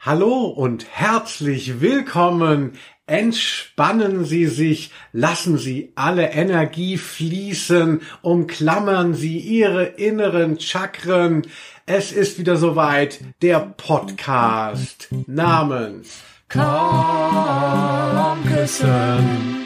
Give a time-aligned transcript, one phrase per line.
[0.00, 2.74] Hallo und herzlich willkommen.
[3.08, 11.42] Entspannen Sie sich, lassen Sie alle Energie fließen, umklammern Sie Ihre inneren Chakren.
[11.84, 19.57] Es ist wieder soweit, der Podcast namens Komm küssen.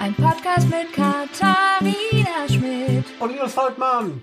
[0.00, 3.04] Ein Podcast mit Katharina Schmidt.
[3.18, 4.22] Und Linus Volkmann.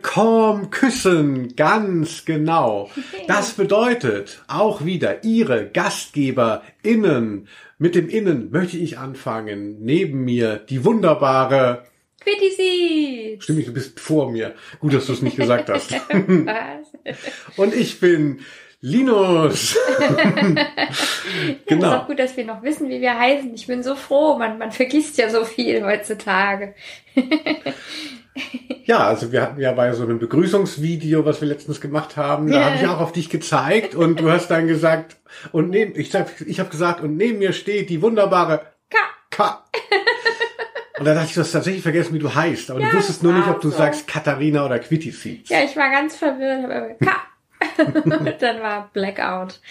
[0.00, 2.90] Komm küssen, ganz genau.
[3.28, 7.46] Das bedeutet auch wieder Ihre GastgeberInnen.
[7.76, 9.84] Mit dem Innen möchte ich anfangen.
[9.84, 11.84] Neben mir die wunderbare
[12.20, 13.36] Quitty.
[13.38, 14.54] Stimmt, du bist vor mir.
[14.80, 15.92] Gut, dass du es nicht gesagt hast.
[16.08, 17.58] Was?
[17.58, 18.40] Und ich bin
[18.82, 19.76] Linus.
[21.66, 21.88] Genau.
[21.88, 23.54] Ist auch gut, dass wir noch wissen, wie wir heißen.
[23.54, 24.36] Ich bin so froh.
[24.36, 26.74] Man, man vergisst ja so viel heutzutage.
[28.84, 32.58] Ja, also wir hatten ja bei so einem Begrüßungsvideo, was wir letztens gemacht haben, da
[32.58, 32.64] Ja.
[32.64, 35.16] habe ich auch auf dich gezeigt und du hast dann gesagt
[35.52, 36.12] und neben ich
[36.46, 38.98] ich habe gesagt und neben mir steht die wunderbare Ka.
[39.30, 39.64] K.
[40.98, 43.22] Und da dachte ich, du hast tatsächlich vergessen, wie du heißt, aber Ja, du wusstest
[43.22, 43.76] nur nicht, ob du so.
[43.76, 46.64] sagst Katharina oder Quitty Ja, ich war ganz verwirrt.
[46.64, 47.16] aber Ka.
[48.40, 49.60] Dann war Blackout.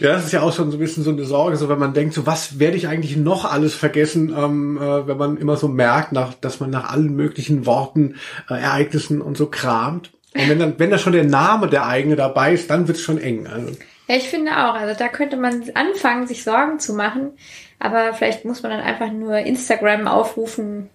[0.00, 1.94] Ja, das ist ja auch schon so ein bisschen so eine Sorge, so wenn man
[1.94, 5.68] denkt, so was werde ich eigentlich noch alles vergessen, ähm, äh, wenn man immer so
[5.68, 8.16] merkt, nach, dass man nach allen möglichen Worten,
[8.50, 10.10] äh, Ereignissen und so kramt.
[10.34, 13.18] Und wenn dann, wenn da schon der Name der eigene dabei ist, dann wird's schon
[13.18, 13.46] eng.
[13.46, 13.72] Also,
[14.06, 14.74] Ja, ich finde auch.
[14.74, 17.30] Also da könnte man anfangen, sich Sorgen zu machen.
[17.78, 20.90] Aber vielleicht muss man dann einfach nur Instagram aufrufen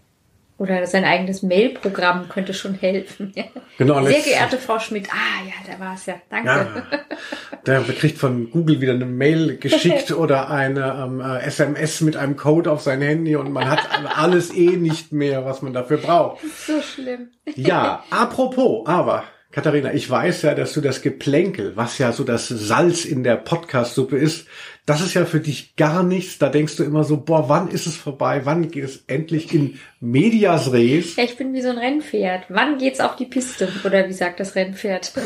[0.62, 3.34] oder sein eigenes Mailprogramm könnte schon helfen.
[3.78, 5.08] Genau, Sehr geehrte Frau Schmidt.
[5.10, 6.22] Ah, ja, da war es ja.
[6.30, 6.48] Danke.
[6.48, 7.00] ja,
[7.66, 12.36] der kriegt von Google wieder eine Mail geschickt oder eine ähm, äh, SMS mit einem
[12.36, 13.80] Code auf sein Handy und man hat
[14.16, 16.42] alles eh nicht mehr, was man dafür braucht.
[16.68, 17.30] So schlimm.
[17.56, 22.48] Ja, apropos, aber Katharina, ich weiß ja, dass du das Geplänkel, was ja so das
[22.48, 24.48] Salz in der Podcast-Suppe ist,
[24.86, 26.40] das ist ja für dich gar nichts.
[26.40, 28.42] Da denkst du immer so, boah, wann ist es vorbei?
[28.46, 31.16] Wann geht es endlich in Medias Res?
[31.16, 32.46] Ja, ich bin wie so ein Rennpferd.
[32.50, 33.72] Wann geht's auf die Piste?
[33.84, 35.14] Oder wie sagt das Rennpferd?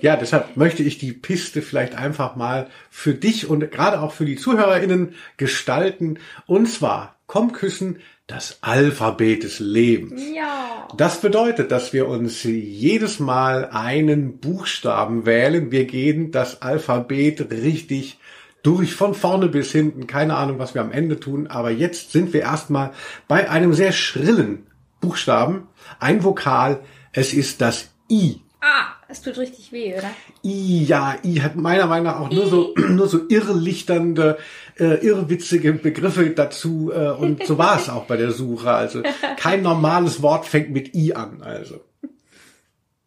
[0.00, 4.24] Ja, deshalb möchte ich die Piste vielleicht einfach mal für dich und gerade auch für
[4.24, 6.18] die ZuhörerInnen gestalten.
[6.46, 7.98] Und zwar, komm küssen,
[8.32, 10.22] das Alphabet des Lebens.
[10.34, 10.88] Ja.
[10.96, 15.70] Das bedeutet, dass wir uns jedes Mal einen Buchstaben wählen.
[15.70, 18.18] Wir gehen das Alphabet richtig
[18.62, 20.06] durch von vorne bis hinten.
[20.06, 21.46] Keine Ahnung, was wir am Ende tun.
[21.46, 22.92] Aber jetzt sind wir erstmal
[23.28, 24.66] bei einem sehr schrillen
[25.02, 25.68] Buchstaben.
[26.00, 26.80] Ein Vokal.
[27.12, 28.40] Es ist das I.
[28.62, 30.10] Ah, es tut richtig weh, oder?
[30.42, 34.38] I, ja, I hat meiner Meinung nach auch nur so, nur so irrlichternde,
[34.78, 38.72] äh, irrwitzige Begriffe dazu, äh, und so war es auch bei der Suche.
[38.72, 39.02] Also
[39.36, 41.80] kein normales Wort fängt mit I an, also.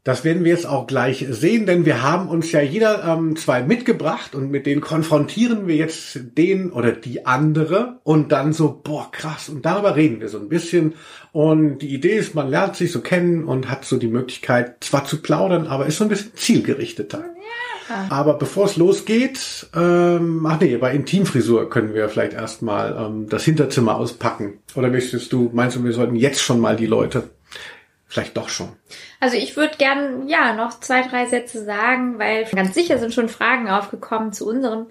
[0.06, 3.64] Das werden wir jetzt auch gleich sehen, denn wir haben uns ja jeder ähm, zwei
[3.64, 9.12] mitgebracht und mit denen konfrontieren wir jetzt den oder die andere und dann so, boah,
[9.12, 10.94] krass, und darüber reden wir so ein bisschen.
[11.32, 15.06] Und die Idee ist, man lernt sich so kennen und hat so die Möglichkeit, zwar
[15.06, 17.24] zu plaudern, aber ist so ein bisschen zielgerichteter.
[18.10, 23.44] Aber bevor es losgeht, ähm, ach nee, bei Intimfrisur können wir vielleicht erstmal ähm, das
[23.44, 24.60] Hinterzimmer auspacken.
[24.76, 27.24] Oder möchtest du, meinst du, wir sollten jetzt schon mal die Leute?
[28.16, 28.70] Vielleicht doch schon.
[29.20, 33.28] Also ich würde gern, ja, noch zwei, drei Sätze sagen, weil ganz sicher sind schon
[33.28, 34.88] Fragen aufgekommen zu unserem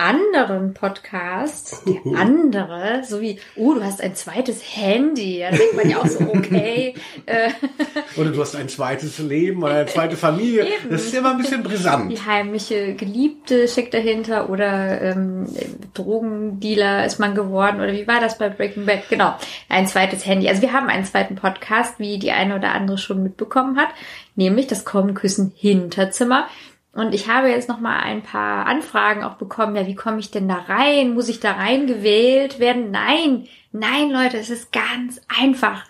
[0.00, 1.82] anderen Podcast.
[1.86, 5.40] Der andere, so wie, oh, du hast ein zweites Handy.
[5.40, 6.94] Da denkt man ja auch so, okay.
[7.26, 7.50] äh,
[8.16, 10.64] Oder du hast ein zweites Leben oder eine zweite Familie.
[10.66, 10.90] Eben.
[10.90, 12.10] Das ist immer ein bisschen brisant.
[12.10, 15.46] die heimliche Geliebte steckt dahinter oder ähm,
[15.94, 19.08] Drogendealer ist man geworden oder wie war das bei Breaking Bad?
[19.08, 19.34] Genau,
[19.68, 20.48] ein zweites Handy.
[20.48, 23.88] Also wir haben einen zweiten Podcast, wie die eine oder andere schon mitbekommen hat,
[24.34, 26.46] nämlich das Kommen, Küssen, Hinterzimmer.
[26.92, 29.76] Und ich habe jetzt noch mal ein paar Anfragen auch bekommen.
[29.76, 31.14] Ja, wie komme ich denn da rein?
[31.14, 32.90] Muss ich da reingewählt werden?
[32.90, 35.84] Nein, nein, Leute, es ist ganz einfach.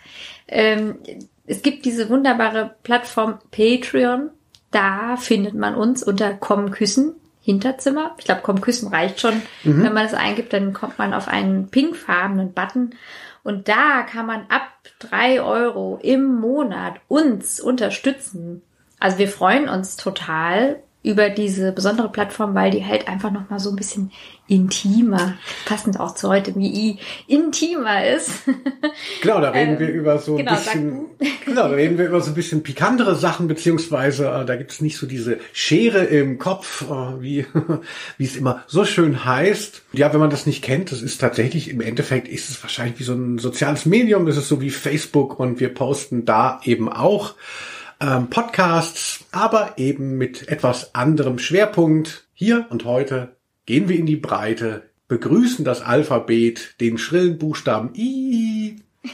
[0.46, 0.98] Ähm,
[1.46, 4.30] es gibt diese wunderbare Plattform Patreon.
[4.70, 8.14] Da findet man uns unter Kommen Küssen Hinterzimmer.
[8.18, 9.40] Ich glaube, Kommen Küssen reicht schon.
[9.64, 12.90] Wenn man das eingibt, dann kommt man auf einen pinkfarbenen Button.
[13.42, 18.62] Und da kann man ab drei Euro im Monat uns unterstützen.
[19.00, 23.58] Also wir freuen uns total über diese besondere Plattform, weil die halt einfach noch mal
[23.58, 24.10] so ein bisschen
[24.48, 28.30] intimer, passend auch zu heute, wie I, intimer ist.
[29.22, 31.06] Genau, da reden Ähm, wir über so ein genau, bisschen,
[31.44, 34.80] genau, da reden wir über so ein bisschen pikantere Sachen, beziehungsweise äh, da gibt es
[34.80, 37.46] nicht so diese Schere im Kopf, äh, wie,
[38.18, 39.82] wie es immer so schön heißt.
[39.92, 43.04] Ja, wenn man das nicht kennt, das ist tatsächlich, im Endeffekt ist es wahrscheinlich wie
[43.04, 47.34] so ein soziales Medium, das ist so wie Facebook und wir posten da eben auch
[48.00, 52.26] ähm, Podcasts, aber eben mit etwas anderem Schwerpunkt.
[52.32, 53.36] Hier und heute
[53.66, 58.76] gehen wir in die Breite, begrüßen das Alphabet, den schrillen Buchstaben I.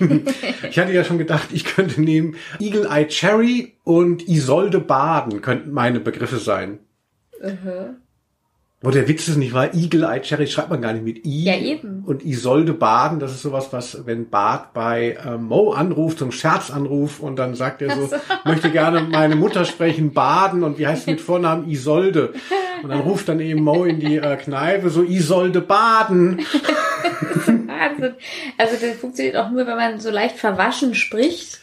[0.69, 5.71] ich hatte ja schon gedacht, ich könnte nehmen Eagle Eye Cherry und Isolde Baden könnten
[5.71, 6.79] meine Begriffe sein.
[7.41, 7.95] Uh -huh.
[8.87, 11.43] Wo der Witz ist nicht wahr, Eagle Eye Cherry schreibt man gar nicht mit I.
[11.43, 12.05] Ja, eben.
[12.07, 17.19] Und Isolde Baden, das ist sowas, was, wenn Bart bei äh, Mo anruft, zum Scherzanruf
[17.19, 21.01] und dann sagt er so, so, möchte gerne meine Mutter sprechen, Baden und wie heißt
[21.01, 22.33] es mit Vornamen Isolde?
[22.81, 26.39] Und dann ruft dann eben Mo in die äh, Kneipe so, Isolde Baden.
[27.67, 28.15] Wahnsinn.
[28.57, 31.59] Also das funktioniert auch nur, wenn man so leicht verwaschen spricht.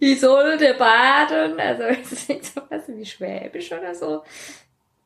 [0.00, 4.22] Isolde Baden, also es ist nicht so was wie Schwäbisch oder so.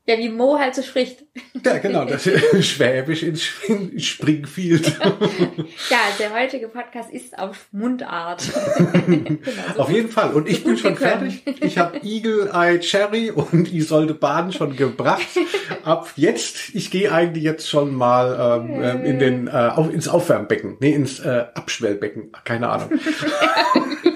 [0.07, 1.25] Ja, wie Mo halt so spricht.
[1.65, 4.99] Ja, genau, das ist Schwäbisch in Springfield.
[4.99, 8.43] ja, der heutige Podcast ist auf Mundart.
[9.07, 9.39] genau,
[9.75, 10.33] so auf jeden Fall.
[10.33, 11.43] Und ich bin schon fertig.
[11.61, 15.29] Ich habe Eagle Eye Cherry und Isolde Baden schon gebracht.
[15.85, 20.09] Ab jetzt, ich gehe eigentlich jetzt schon mal ähm, ähm in den äh, auf, ins
[20.09, 20.79] Aufwärmbecken.
[20.81, 22.33] Nee, ins äh, Abschwellbecken.
[22.45, 22.91] Keine Ahnung.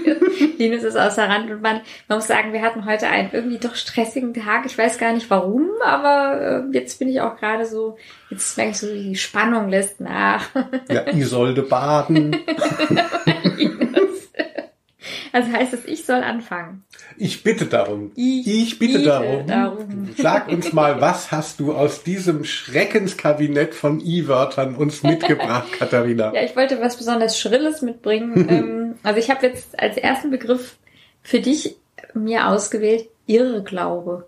[0.58, 1.82] Linus ist außer Rand und Band.
[2.08, 4.66] Man muss sagen, wir hatten heute einen irgendwie doch stressigen Tag.
[4.66, 7.96] Ich weiß gar nicht warum, aber äh, jetzt bin ich auch gerade so,
[8.30, 10.48] jetzt merke ich so, die Spannung lässt nach.
[10.90, 12.36] Ja, Isolde baden.
[15.34, 16.84] Also heißt es, ich soll anfangen.
[17.16, 18.12] Ich bitte darum.
[18.14, 19.46] Ich, ich bitte, bitte darum.
[19.48, 20.10] darum.
[20.16, 26.32] Sag uns mal, was hast du aus diesem Schreckenskabinett von I-Wörtern uns mitgebracht, Katharina?
[26.32, 28.48] Ja, ich wollte was besonders Schrilles mitbringen.
[29.02, 30.76] Also ich habe jetzt als ersten Begriff
[31.22, 31.76] für dich
[32.14, 34.26] mir ausgewählt Irrglaube.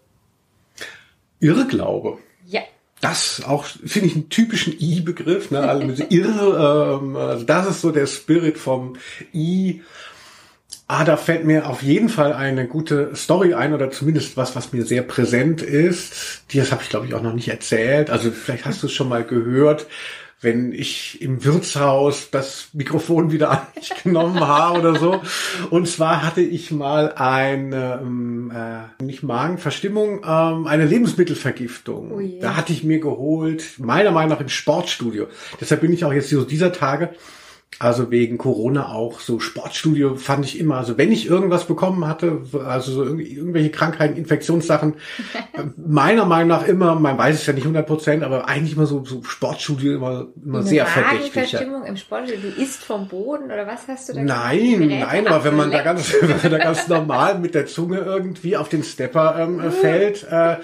[1.41, 2.19] Irrglaube?
[2.47, 2.63] Ja.
[3.01, 5.51] Das auch, finde ich, einen typischen I-Begriff.
[5.51, 5.61] Ne?
[5.61, 8.97] Also irre, ähm, also das ist so der Spirit vom
[9.35, 9.83] I.
[10.89, 14.73] Ah, da fällt mir auf jeden Fall eine gute Story ein oder zumindest was, was
[14.73, 16.43] mir sehr präsent ist.
[16.55, 18.09] Das habe ich, glaube ich, auch noch nicht erzählt.
[18.09, 19.87] Also vielleicht hast du es schon mal gehört,
[20.41, 25.21] wenn ich im Wirtshaus das Mikrofon wieder an mich genommen habe oder so.
[25.71, 32.13] Und zwar hatte ich mal eine, ähm, äh, nicht Magenverstimmung, ähm, eine Lebensmittelvergiftung.
[32.13, 35.29] Oh da hatte ich mir geholt, meiner Meinung nach im Sportstudio.
[35.61, 37.11] Deshalb bin ich auch jetzt so dieser Tage
[37.79, 42.41] also wegen Corona auch so Sportstudio fand ich immer, also wenn ich irgendwas bekommen hatte,
[42.65, 44.95] also so irgendwelche Krankheiten, Infektionssachen,
[45.77, 49.05] meiner Meinung nach immer, man weiß es ja nicht 100 Prozent, aber eigentlich immer so,
[49.05, 51.49] so Sportstudio immer, immer sehr verdächtig.
[51.49, 54.23] Stimmung im Sportstudio, du isst vom Boden oder was hast du da?
[54.23, 57.99] Nein, nein, aber wenn man da ganz, wenn man da ganz normal mit der Zunge
[57.99, 59.71] irgendwie auf den Stepper ähm, uh.
[59.71, 60.57] fällt, äh,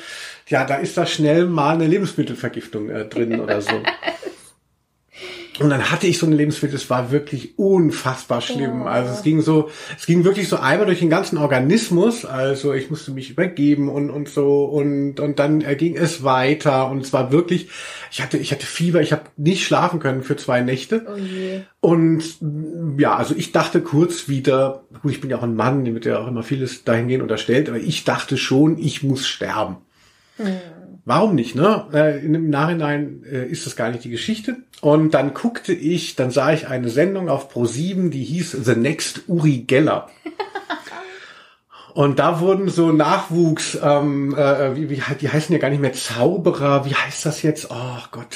[0.47, 3.73] ja, da ist da schnell mal eine Lebensmittelvergiftung äh, drin oder so.
[5.63, 8.83] Und dann hatte ich so eine Lebensmittel, es war wirklich unfassbar schlimm.
[8.83, 8.87] Oh.
[8.87, 12.25] Also es ging so, es ging wirklich so einmal durch den ganzen Organismus.
[12.25, 17.03] Also ich musste mich übergeben und, und so und, und dann ging es weiter und
[17.03, 17.69] es war wirklich,
[18.11, 21.07] ich hatte, ich hatte Fieber, ich habe nicht schlafen können für zwei Nächte.
[21.09, 21.61] Oh je.
[21.81, 22.25] Und
[22.99, 26.07] ja, also ich dachte kurz wieder, gut, ich bin ja auch ein Mann, dem wird
[26.07, 29.77] ja auch immer vieles dahingehend unterstellt, aber ich dachte schon, ich muss sterben.
[30.39, 31.87] Hm warum nicht, ne?
[31.93, 34.57] Äh, Im Nachhinein äh, ist das gar nicht die Geschichte.
[34.81, 39.23] Und dann guckte ich, dann sah ich eine Sendung auf Pro7, die hieß The Next
[39.29, 40.11] Uri Geller.
[41.95, 45.93] Und da wurden so Nachwuchs, ähm, äh, wie, wie, die heißen ja gar nicht mehr
[45.93, 47.69] Zauberer, wie heißt das jetzt?
[47.71, 48.35] Oh Gott,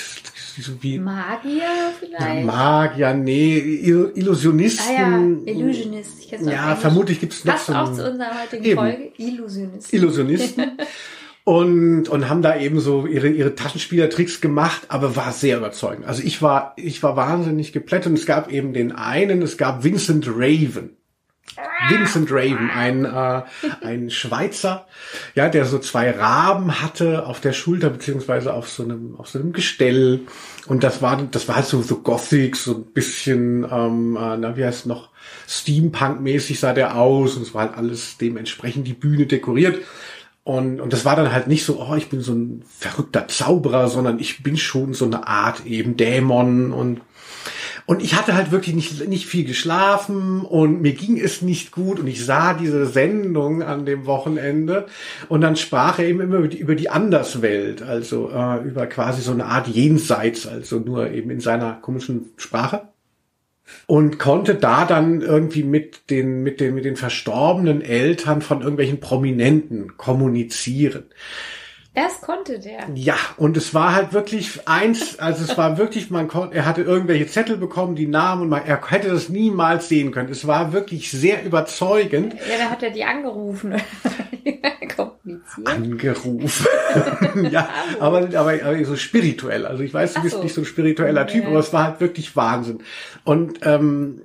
[0.61, 1.63] so wie Magier
[1.99, 2.21] vielleicht?
[2.21, 4.85] Ja, Magier, nee, Illusionisten.
[4.87, 6.11] Ah ja, Illusionist.
[6.21, 8.79] Ich ja, vermutlich gibt's noch Passt so auch zu unserer heutigen eben.
[8.79, 9.13] Folge.
[9.17, 9.99] Illusionisten.
[9.99, 10.73] Illusionisten.
[11.47, 16.05] und und haben da eben so ihre ihre Taschenspielertricks gemacht, aber war sehr überzeugend.
[16.05, 19.85] Also ich war ich war wahnsinnig geplättet und es gab eben den einen, es gab
[19.85, 20.97] Vincent Raven.
[21.89, 23.43] Vincent Raven, ein äh,
[23.81, 24.89] ein Schweizer,
[25.37, 29.39] ja, der so zwei Raben hatte auf der Schulter beziehungsweise auf so einem auf so
[29.39, 30.23] einem Gestell
[30.67, 34.57] und das war das war halt so so Gothic, so ein bisschen ähm, äh, na
[34.57, 35.11] wie heißt noch
[35.49, 39.79] Steampunk-mäßig sah der aus und es war halt alles dementsprechend die Bühne dekoriert
[40.47, 43.89] und, und das war dann halt nicht so, oh, ich bin so ein verrückter Zauberer,
[43.89, 46.73] sondern ich bin schon so eine Art eben Dämon.
[46.73, 47.01] Und
[47.85, 51.99] und ich hatte halt wirklich nicht, nicht viel geschlafen und mir ging es nicht gut.
[51.99, 54.87] Und ich sah diese Sendung an dem Wochenende
[55.29, 59.23] und dann sprach er eben immer über die, über die Anderswelt, also äh, über quasi
[59.23, 62.83] so eine Art Jenseits, also nur eben in seiner komischen Sprache
[63.87, 69.01] und konnte da dann irgendwie mit den, mit den, mit den verstorbenen Eltern von irgendwelchen
[69.01, 71.05] Prominenten kommunizieren.
[71.95, 72.89] Das konnte der.
[72.95, 76.83] Ja, und es war halt wirklich eins, also es war wirklich, man konnte, er hatte
[76.83, 80.31] irgendwelche Zettel bekommen, die Namen und man, er hätte das niemals sehen können.
[80.31, 82.35] Es war wirklich sehr überzeugend.
[82.35, 83.77] Ja, da hat er die angerufen.
[85.27, 85.69] Kompliziert.
[85.69, 86.67] Angerufen.
[87.51, 87.69] ja,
[87.99, 89.67] aber, aber, aber so spirituell.
[89.67, 90.43] Also ich weiß, du Ach bist so.
[90.43, 91.49] nicht so ein spiritueller Typ, Ja.
[91.51, 92.79] aber es war halt wirklich Wahnsinn.
[93.25, 94.23] Und ähm,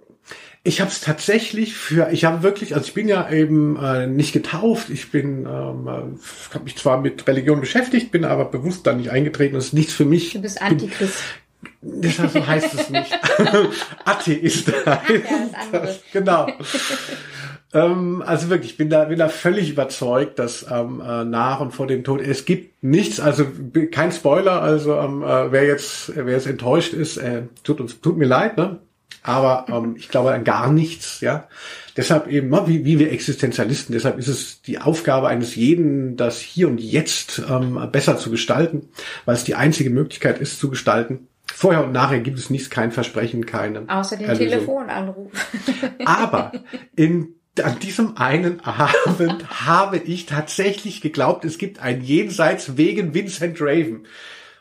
[0.64, 4.32] ich habe es tatsächlich für, ich habe wirklich, also ich bin ja eben äh, nicht
[4.32, 8.94] getauft, ich bin, ähm, äh, habe mich zwar mit Religion beschäftigt, bin aber bewusst da
[8.94, 10.34] nicht eingetreten, das ist nichts für mich.
[10.34, 11.18] Du bist Antichrist.
[11.82, 13.12] Deshalb so heißt es nicht.
[14.06, 15.88] Atheist heißt ja, das andere.
[15.88, 16.00] das.
[16.14, 16.48] Genau.
[17.74, 21.72] Ähm, also wirklich, ich bin da, bin da völlig überzeugt, dass ähm, äh, nach und
[21.72, 23.46] vor dem Tod es gibt nichts, also
[23.92, 28.18] kein Spoiler, also ähm, äh, wer jetzt, wer jetzt enttäuscht ist, äh, tut uns, tut
[28.18, 28.80] mir leid, ne?
[29.24, 31.48] Aber ähm, ich glaube an gar nichts, ja.
[31.96, 36.40] Deshalb eben, ne, wie, wie wir Existenzialisten, deshalb ist es die Aufgabe eines jeden, das
[36.40, 38.90] hier und jetzt ähm, besser zu gestalten,
[39.26, 41.28] weil es die einzige Möglichkeit ist zu gestalten.
[41.54, 44.50] Vorher und nachher gibt es nichts, kein Versprechen, keine Außer den Erlösung.
[44.50, 45.32] Telefonanruf.
[46.06, 46.54] Aber
[46.96, 53.58] in, an diesem einen Abend habe ich tatsächlich geglaubt, es gibt ein Jenseits wegen Vincent
[53.60, 54.06] Raven.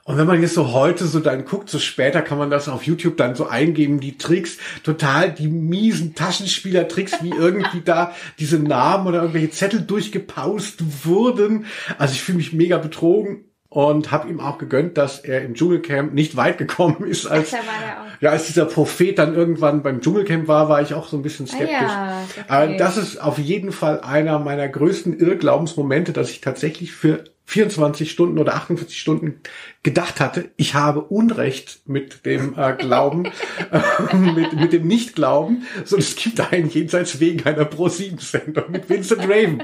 [0.04, 2.82] Und wenn man jetzt so heute so dann guckt, so später kann man das auf
[2.82, 9.06] YouTube dann so eingeben, die Tricks, total die miesen Taschenspielertricks, wie irgendwie da diese Namen
[9.06, 11.66] oder irgendwelche Zettel durchgepaust wurden.
[11.98, 16.12] Also ich fühle mich mega betrogen und habe ihm auch gegönnt, dass er im Dschungelcamp
[16.12, 18.20] nicht weit gekommen ist, als Ach, auch.
[18.20, 21.46] ja, als dieser Prophet dann irgendwann beim Dschungelcamp war, war ich auch so ein bisschen
[21.46, 21.70] skeptisch.
[21.70, 22.44] Ah ja, okay.
[22.48, 28.10] Aber das ist auf jeden Fall einer meiner größten Irrglaubensmomente, dass ich tatsächlich für 24
[28.10, 29.40] Stunden oder 48 Stunden
[29.84, 33.26] gedacht hatte, ich habe Unrecht mit dem äh, Glauben,
[33.70, 39.22] äh, mit, mit dem Nichtglauben, sondern es gibt einen jenseits wegen einer Pro-7-Sendung mit Vincent
[39.22, 39.62] Raven.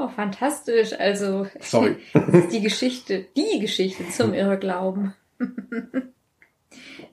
[0.00, 0.98] Oh, fantastisch.
[0.98, 1.96] Also, Sorry.
[2.32, 5.14] ist die Geschichte, die Geschichte zum Irrglauben.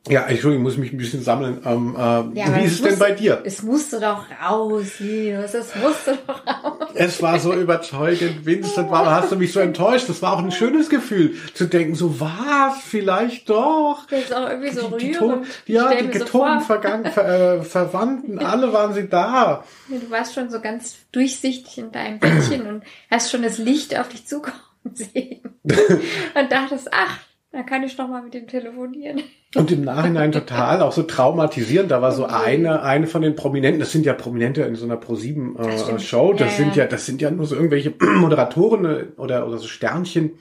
[0.09, 1.61] Ja, Entschuldigung, ich muss mich ein bisschen sammeln.
[1.65, 1.99] Ähm, äh,
[2.39, 3.41] Ja, wie ist es es denn bei dir?
[3.45, 5.53] Es musste doch raus, Linus.
[5.53, 6.89] Es musste doch raus.
[6.93, 10.09] Es war so überzeugend, Vincent, warum hast du mich so enttäuscht?
[10.09, 14.05] Das war auch ein schönes Gefühl, zu denken, so was, vielleicht doch.
[14.09, 15.43] Das ist auch irgendwie so Die, die, rührend.
[15.43, 19.63] Ton, ja, die mir so äh, Verwandten, alle waren sie da.
[19.89, 24.09] Du warst schon so ganz durchsichtig in deinem Bettchen und hast schon das Licht auf
[24.09, 24.55] dich zukommen
[24.93, 25.41] sehen.
[25.67, 27.17] Und dachtest, ach,
[27.51, 29.21] da kann ich noch mal mit dem telefonieren.
[29.55, 31.89] Und im Nachhinein total auch so traumatisierend.
[31.89, 32.35] Da war so Okay.
[32.45, 35.83] eine, eine von den Prominenten, das sind ja Prominente in so einer Pro7 Das äh,
[35.83, 36.01] stimmt.
[36.01, 36.33] Show.
[36.33, 36.85] Das Ja, sind ja.
[36.85, 40.31] das sind ja nur so irgendwelche Moderatoren äh, oder, oder so Sternchen.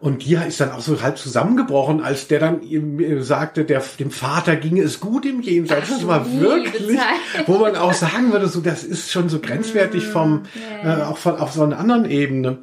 [0.00, 3.82] Und die ist dann auch so halb zusammengebrochen, als der dann ihm äh, sagte, der,
[3.98, 5.86] dem Vater ginge es gut im Jenseits.
[5.90, 7.46] Ach, Das war wirklich, Zeit.
[7.48, 10.42] wo man auch sagen würde, so, das ist schon so grenzwertig vom, Mm,
[10.84, 10.98] ja.
[10.98, 12.58] äh, auch von, auf so einer anderen Ebene.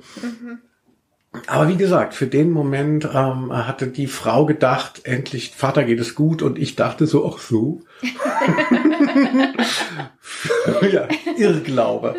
[1.48, 6.16] Aber wie gesagt, für den Moment ähm, hatte die Frau gedacht, endlich, Vater geht es
[6.16, 7.82] gut und ich dachte so, ach so.
[10.92, 11.08] ja,
[11.38, 12.16] Irrglaube.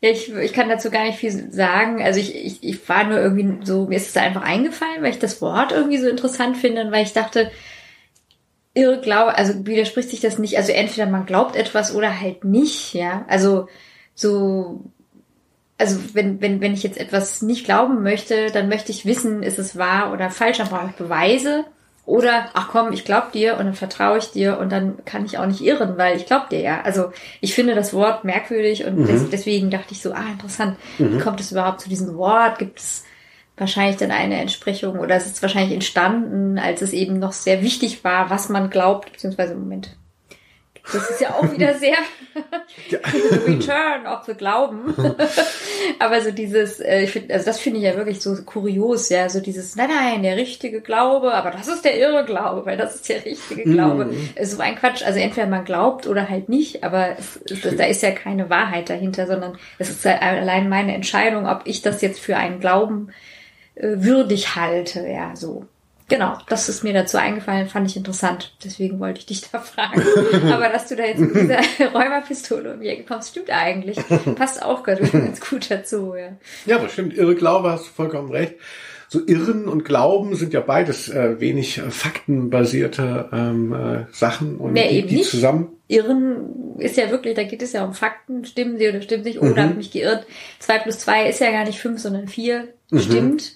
[0.00, 2.02] Ja, ich, ich kann dazu gar nicht viel sagen.
[2.02, 5.18] Also ich, ich, ich war nur irgendwie so, mir ist es einfach eingefallen, weil ich
[5.18, 7.50] das Wort irgendwie so interessant finde und weil ich dachte,
[8.74, 10.58] Irrglaube, also widerspricht sich das nicht.
[10.58, 13.24] Also entweder man glaubt etwas oder halt nicht, ja.
[13.28, 13.68] Also
[14.14, 14.84] so,
[15.78, 19.58] also wenn, wenn, wenn ich jetzt etwas nicht glauben möchte, dann möchte ich wissen, ist
[19.58, 21.64] es wahr oder falsch, dann brauche ich Beweise.
[22.06, 25.38] Oder, ach komm, ich glaub dir und dann vertraue ich dir und dann kann ich
[25.38, 26.82] auch nicht irren, weil ich glaub dir ja.
[26.82, 31.18] Also ich finde das Wort merkwürdig und des, deswegen dachte ich so, ah, interessant, wie
[31.18, 32.58] kommt es überhaupt zu diesem Wort?
[32.58, 33.04] Gibt es
[33.56, 38.04] wahrscheinlich dann eine Entsprechung oder es ist wahrscheinlich entstanden, als es eben noch sehr wichtig
[38.04, 39.96] war, was man glaubt, beziehungsweise im Moment.
[40.92, 41.96] Das ist ja auch wieder sehr.
[43.46, 44.94] Return of the Glauben.
[45.98, 49.28] Aber so dieses, äh, ich finde, also das finde ich ja wirklich so kurios, ja,
[49.28, 52.96] so dieses, nein, nein, der richtige Glaube, aber das ist der irre Glaube, weil das
[52.96, 54.12] ist der richtige Glaube.
[54.34, 57.84] Ist So ein Quatsch, also entweder man glaubt oder halt nicht, aber es, es, da
[57.84, 62.02] ist ja keine Wahrheit dahinter, sondern es ist halt allein meine Entscheidung, ob ich das
[62.02, 63.10] jetzt für einen Glauben
[63.74, 65.66] äh, würdig halte, ja, so.
[66.08, 68.54] Genau, das ist mir dazu eingefallen, fand ich interessant.
[68.62, 70.02] Deswegen wollte ich dich da fragen.
[70.52, 71.58] Aber dass du da jetzt mit dieser
[71.94, 73.98] Räuberpistole um die Ecke kommst, stimmt eigentlich.
[74.36, 76.36] Passt auch ganz gut dazu, ja.
[76.66, 77.16] Ja, das stimmt.
[77.16, 78.54] Irrglaube hast du vollkommen recht.
[79.08, 84.72] So Irren und Glauben sind ja beides äh, wenig äh, faktenbasierte ähm, äh, Sachen und
[84.72, 85.30] Nee, die, eben die nicht.
[85.30, 85.68] zusammen.
[85.88, 89.40] Irren ist ja wirklich, da geht es ja um Fakten, stimmen sie oder stimmen nicht,
[89.40, 90.26] oh, da habe ich mich geirrt.
[90.58, 92.68] Zwei plus zwei ist ja gar nicht fünf, sondern vier.
[92.92, 93.52] Stimmt.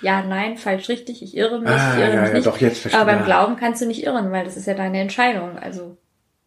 [0.00, 2.46] Ja, nein, falsch, richtig, ich irre mich, Ah, ich irre ja, mich ja, nicht.
[2.46, 3.24] doch, jetzt verstehe Aber beim.
[3.24, 5.58] Glauben kannst du nicht irren, weil das ist ja deine Entscheidung.
[5.58, 5.96] Also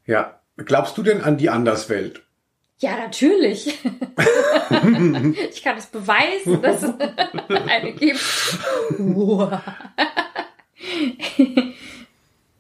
[0.06, 0.38] Ja.
[0.58, 2.24] Glaubst du denn an die Anderswelt?
[2.78, 3.68] Ja, natürlich.
[5.52, 6.90] ich kann es beweisen, dass es
[7.68, 8.20] eine gibt.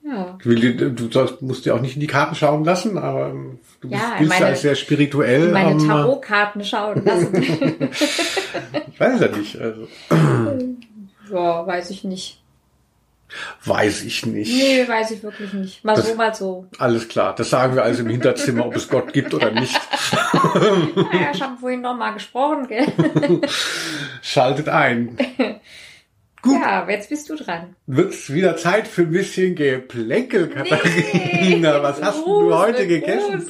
[0.03, 0.37] ja.
[0.43, 4.25] Du musst dir auch nicht in die Karten schauen lassen, aber ähm, du bist, ja,
[4.27, 5.51] meine, als sehr spirituell.
[5.51, 7.41] Meine ähm, Tarotkarten schauen lassen.
[7.41, 9.59] ich weiß ja nicht.
[9.59, 9.87] Also.
[11.31, 12.37] Ja, weiß ich nicht.
[13.63, 14.51] Weiß ich nicht.
[14.53, 15.85] Nee, weiß ich wirklich nicht.
[15.85, 16.65] Mal Das- so, mal so.
[16.77, 17.33] Alles klar.
[17.33, 19.79] Das sagen wir also im Hinterzimmer, ob es Gott gibt oder nicht.
[20.33, 22.85] Naja, ich habe vorhin noch mal gesprochen, gell?
[24.21, 25.17] Schaltet ein.
[26.41, 26.59] Gut.
[26.59, 27.75] Ja, jetzt bist du dran.
[27.85, 31.81] Wird's wieder Zeit für ein bisschen Geplänkel, Katharina.
[31.83, 33.45] Was hast denn du heute gegessen?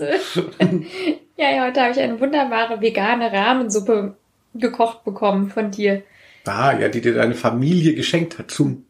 [1.37, 4.15] Ja, heute habe ich eine wunderbare vegane Rahmensuppe
[4.53, 6.03] gekocht bekommen von dir.
[6.45, 8.85] Ah, ja, die dir deine Familie geschenkt hat zum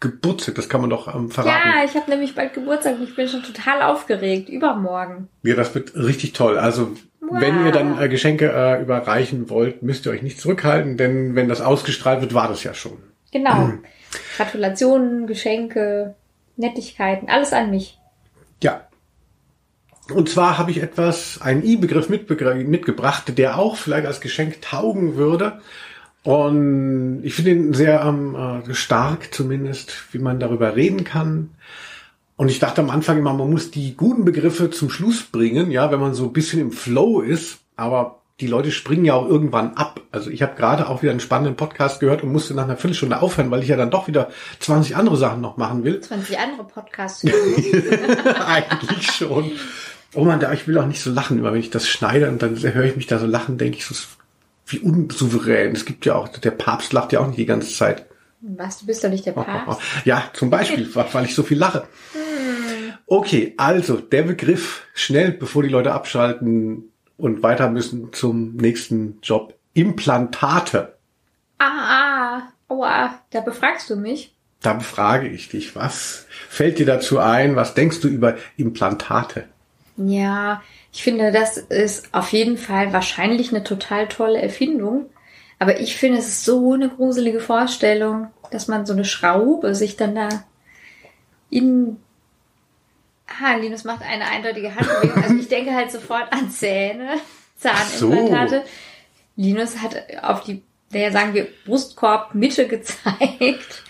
[0.00, 0.54] Geburtstag.
[0.56, 1.68] Das kann man doch ähm, verraten.
[1.68, 4.48] Ja, ich habe nämlich bald Geburtstag und ich bin schon total aufgeregt.
[4.48, 5.28] Übermorgen.
[5.42, 6.58] Ja, das wird richtig toll.
[6.58, 6.92] Also,
[7.26, 7.40] Wow.
[7.40, 11.48] wenn ihr dann äh, Geschenke äh, überreichen wollt, müsst ihr euch nicht zurückhalten, denn wenn
[11.48, 12.98] das ausgestrahlt wird, war das ja schon.
[13.32, 13.72] Genau.
[14.36, 16.14] Gratulationen, Geschenke,
[16.56, 17.98] Nettigkeiten, alles an mich.
[18.62, 18.86] Ja.
[20.12, 25.60] Und zwar habe ich etwas, einen I-Begriff mitgebracht, der auch vielleicht als Geschenk taugen würde.
[26.24, 31.50] Und ich finde ihn sehr ähm, äh, stark zumindest, wie man darüber reden kann.
[32.36, 35.92] Und ich dachte am Anfang immer, man muss die guten Begriffe zum Schluss bringen, ja,
[35.92, 37.58] wenn man so ein bisschen im Flow ist.
[37.76, 40.00] Aber die Leute springen ja auch irgendwann ab.
[40.10, 43.20] Also ich habe gerade auch wieder einen spannenden Podcast gehört und musste nach einer Viertelstunde
[43.20, 46.00] aufhören, weil ich ja dann doch wieder 20 andere Sachen noch machen will.
[46.00, 47.24] 20 andere Podcasts.
[48.46, 49.52] Eigentlich schon.
[50.14, 52.42] Oh man, da ich will auch nicht so lachen, immer wenn ich das schneide und
[52.42, 53.94] dann höre ich mich da so lachen, denke ich so,
[54.74, 55.72] wie unsouverän.
[55.72, 58.06] Es gibt ja auch, der Papst lacht ja auch nicht die ganze Zeit.
[58.40, 59.80] Was, du bist doch nicht der Papst?
[60.04, 61.86] Ja, zum Beispiel, weil ich so viel lache.
[63.06, 69.54] Okay, also der Begriff schnell, bevor die Leute abschalten und weiter müssen zum nächsten Job.
[69.74, 70.96] Implantate.
[71.58, 74.34] Ah, ah, aua, da befragst du mich.
[74.62, 77.56] Da befrage ich dich, was fällt dir dazu ein?
[77.56, 79.44] Was denkst du über Implantate?
[79.96, 80.62] Ja,
[80.94, 85.06] ich finde, das ist auf jeden Fall wahrscheinlich eine total tolle Erfindung.
[85.58, 89.96] Aber ich finde, es ist so eine gruselige Vorstellung, dass man so eine Schraube sich
[89.96, 90.28] dann da
[91.50, 91.96] in.
[93.26, 95.20] Ah, Linus macht eine eindeutige Handbewegung.
[95.20, 97.14] Also ich denke halt sofort an Zähne,
[97.56, 98.62] Zahnimplantate.
[99.34, 103.83] Linus hat auf die, naja, sagen wir, Brustkorb-Mitte gezeigt.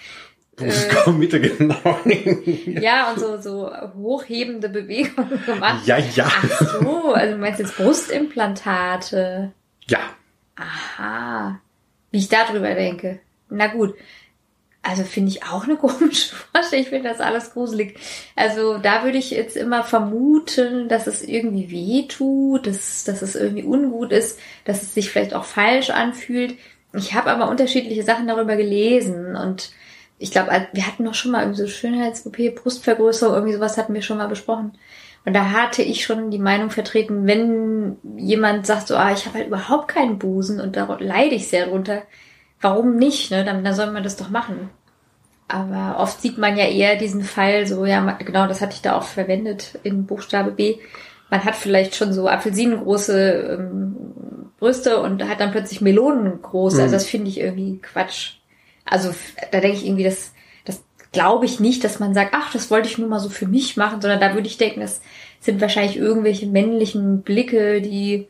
[0.57, 1.77] Brustkorb-Mitte, genau.
[2.81, 5.87] Ja, und so, so hochhebende Bewegungen gemacht.
[5.87, 6.27] Ja, ja.
[6.27, 9.53] Ach so, also du meinst jetzt Brustimplantate.
[9.89, 9.99] Ja.
[10.57, 11.61] Aha.
[12.11, 13.21] Wie ich da drüber denke.
[13.51, 13.95] Na gut.
[14.83, 16.85] Also finde ich auch eine komische Vorstellung.
[16.85, 17.99] Ich finde das alles gruselig.
[18.37, 23.35] Also da würde ich jetzt immer vermuten, dass es irgendwie weh tut, dass, dass es
[23.35, 26.57] irgendwie ungut ist, dass es sich vielleicht auch falsch anfühlt.
[26.93, 29.73] Ich habe aber unterschiedliche Sachen darüber gelesen und
[30.19, 34.03] ich glaube, wir hatten noch schon mal irgendwie so Schönheits-OP, Brustvergrößerung, irgendwie sowas hatten wir
[34.03, 34.73] schon mal besprochen.
[35.27, 39.39] Und da hatte ich schon die Meinung vertreten, wenn jemand sagt, so, ah, ich habe
[39.39, 42.03] halt überhaupt keinen Busen und da leide ich sehr drunter,
[42.61, 43.31] warum nicht?
[43.31, 43.45] Ne?
[43.45, 44.71] Dann, dann soll man das doch machen.
[45.49, 48.97] Aber oft sieht man ja eher diesen Fall so, ja, genau, das hatte ich da
[48.97, 50.77] auch verwendet in Buchstabe B.
[51.31, 53.97] Man hat vielleicht schon so apfelsinengroße ähm,
[54.59, 56.79] Brüste und hat dann plötzlich Melonen groß.
[56.79, 58.35] Also das finde ich irgendwie Quatsch.
[58.85, 59.15] Also
[59.51, 60.33] da denke ich irgendwie, das,
[60.65, 63.47] das glaube ich nicht, dass man sagt, ach, das wollte ich nur mal so für
[63.47, 65.01] mich machen, sondern da würde ich denken, das
[65.41, 68.27] sind wahrscheinlich irgendwelche männlichen Blicke, die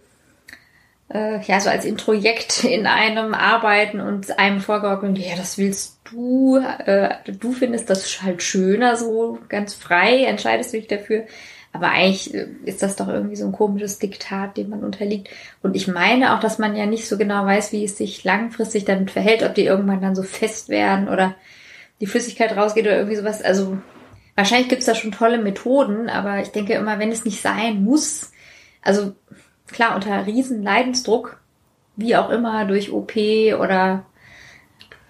[1.13, 6.57] äh, ja so als Introjekt in einem arbeiten und einem vorgaukeln, ja, das willst du,
[6.59, 11.25] äh, du findest das halt schöner so, ganz frei, entscheidest du dich dafür.
[11.75, 15.29] Aber eigentlich äh, ist das doch irgendwie so ein komisches Diktat, dem man unterliegt.
[15.61, 18.85] Und ich meine auch, dass man ja nicht so genau weiß, wie es sich langfristig
[18.85, 21.35] damit verhält, ob die irgendwann dann so fest werden oder
[22.01, 23.43] die Flüssigkeit rausgeht oder irgendwie sowas.
[23.43, 23.77] Also
[24.37, 28.31] wahrscheinlich gibt's da schon tolle Methoden, aber ich denke immer, wenn es nicht sein muss,
[28.81, 29.17] also
[29.67, 31.41] klar, unter riesen Leidensdruck,
[31.97, 33.17] wie auch immer, durch OP
[33.59, 34.07] oder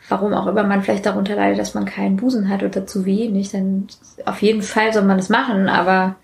[0.08, 3.50] warum auch immer man vielleicht darunter leidet, dass man keinen Busen hat oder zu wenig,
[3.50, 3.88] dann
[4.24, 6.16] auf jeden Fall soll man es machen, aber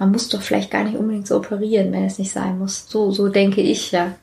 [0.00, 2.86] man muss doch vielleicht gar nicht unbedingt so operieren, wenn es nicht sein muss.
[2.88, 4.14] So, so denke ich ja.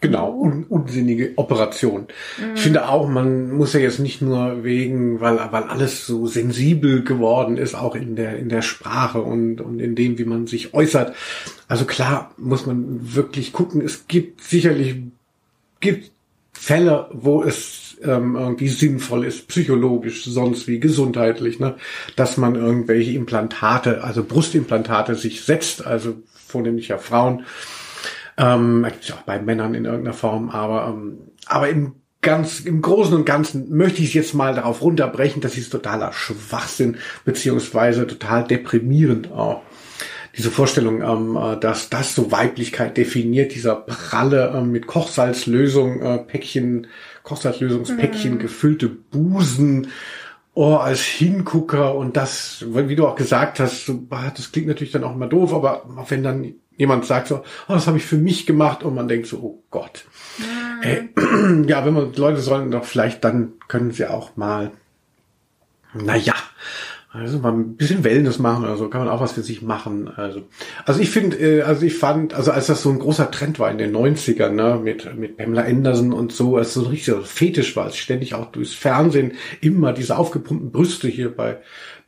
[0.00, 2.08] Genau, un unsinnige Operation.
[2.54, 7.04] Ich finde auch, man muss ja jetzt nicht nur wegen, weil, weil alles so sensibel
[7.04, 10.72] geworden ist, auch in der, in der Sprache und, und in dem, wie man sich
[10.74, 11.14] äußert.
[11.68, 13.82] Also klar muss man wirklich gucken.
[13.82, 14.96] Es gibt sicherlich,
[15.80, 16.10] gibt
[16.52, 21.76] Fälle, wo es ähm, irgendwie sinnvoll ist, psychologisch, sonst wie gesundheitlich, ne,
[22.16, 25.86] dass man irgendwelche Implantate, also Brustimplantate sich setzt.
[25.86, 26.14] Also
[26.46, 27.44] vornehmlich ja Frauen.
[28.36, 31.92] Ähm, auch bei Männern in irgendeiner Form, aber, ähm, aber im
[32.24, 36.12] ganz im Großen und Ganzen möchte ich es jetzt mal darauf runterbrechen, dass es totaler
[36.12, 39.62] Schwachsinn beziehungsweise total deprimierend auch.
[40.36, 46.18] Diese Vorstellung, ähm, äh, dass das so Weiblichkeit definiert, dieser pralle ähm, mit Kochsalzlösung äh,
[46.18, 46.88] Päckchen,
[47.24, 48.38] Kochsalzlösungspäckchen mhm.
[48.38, 49.88] gefüllte Busen,
[50.54, 55.04] oh, als Hingucker und das, wie du auch gesagt hast, so, das klingt natürlich dann
[55.04, 58.46] auch immer doof, aber wenn dann jemand sagt so, oh, das habe ich für mich
[58.46, 60.04] gemacht und man denkt so, oh Gott.
[60.38, 60.82] Mhm.
[60.82, 64.70] Äh, ja, wenn man Leute sollen doch vielleicht, dann können sie auch mal,
[65.92, 66.34] naja,
[67.14, 70.08] also mal ein bisschen Wellness machen oder so, kann man auch was für sich machen.
[70.08, 70.42] Also,
[70.84, 73.70] also ich finde, äh, also ich fand, also als das so ein großer Trend war
[73.70, 77.76] in den 90ern, ne, mit, mit Pamela Anderson und so, als so ein richtiger Fetisch
[77.76, 81.58] war, als ständig auch durchs Fernsehen immer diese aufgepumpten Brüste hier bei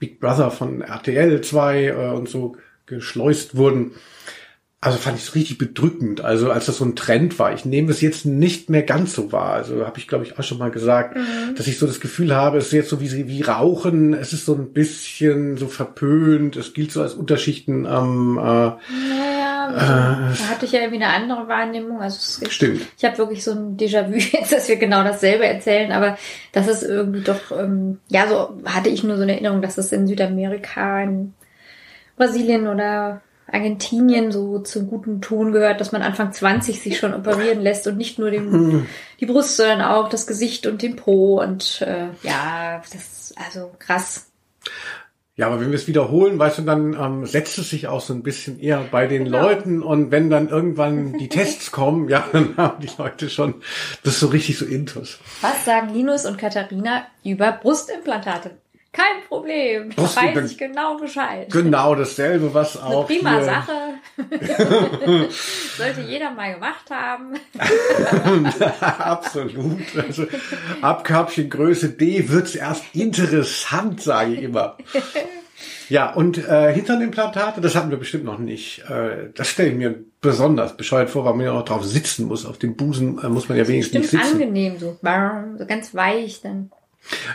[0.00, 3.92] Big Brother von RTL 2 äh, und so geschleust wurden
[4.78, 6.20] also fand ich es richtig bedrückend.
[6.20, 7.54] Also als das so ein Trend war.
[7.54, 9.54] Ich nehme es jetzt nicht mehr ganz so wahr.
[9.54, 11.54] Also habe ich glaube ich auch schon mal gesagt, mhm.
[11.56, 14.12] dass ich so das Gefühl habe, es ist jetzt so wie wie Rauchen.
[14.12, 16.56] Es ist so ein bisschen so verpönt.
[16.56, 18.38] Es gilt so als Unterschichten am.
[18.38, 22.02] Ähm, äh, naja, äh, da hatte ich ja irgendwie eine andere Wahrnehmung.
[22.02, 22.82] Also es, stimmt.
[22.98, 26.18] Ich habe wirklich so ein Déjà-vu jetzt, dass wir genau dasselbe erzählen, aber
[26.52, 29.90] das ist irgendwie doch ähm, ja so hatte ich nur so eine Erinnerung, dass es
[29.90, 31.32] in Südamerika in
[32.16, 37.60] Brasilien oder Argentinien so zum guten Ton gehört, dass man Anfang 20 sich schon operieren
[37.60, 38.86] lässt und nicht nur den, hm.
[39.20, 43.70] die Brust, sondern auch das Gesicht und den Po und äh, ja, das ist also
[43.78, 44.26] krass.
[45.36, 48.14] Ja, aber wenn wir es wiederholen, weißt du, dann ähm, setzt es sich auch so
[48.14, 49.42] ein bisschen eher bei den genau.
[49.42, 53.54] Leuten und wenn dann irgendwann die Tests kommen, ja, dann haben die Leute schon
[54.02, 55.18] das ist so richtig so intus.
[55.42, 58.52] Was sagen Linus und Katharina über Brustimplantate?
[58.96, 59.90] Kein Problem.
[59.94, 61.52] Da weiß ich genau Bescheid.
[61.52, 63.06] Genau dasselbe, was auch.
[63.06, 63.44] Eine prima hier.
[63.44, 63.72] Sache.
[65.76, 67.34] Sollte jeder mal gemacht haben.
[68.80, 69.82] Absolut.
[69.96, 70.26] Also
[70.80, 74.78] ab Körbchengröße D wird's erst interessant, sage ich immer.
[75.90, 78.82] Ja, und äh, Hinternimplantate, das hatten wir bestimmt noch nicht.
[78.88, 82.46] Äh, das stelle ich mir besonders bescheuert vor, weil man ja auch drauf sitzen muss.
[82.46, 84.40] Auf dem Busen äh, muss man ja wenigstens nicht sitzen.
[84.40, 84.98] angenehm, so,
[85.58, 86.70] so ganz weich dann.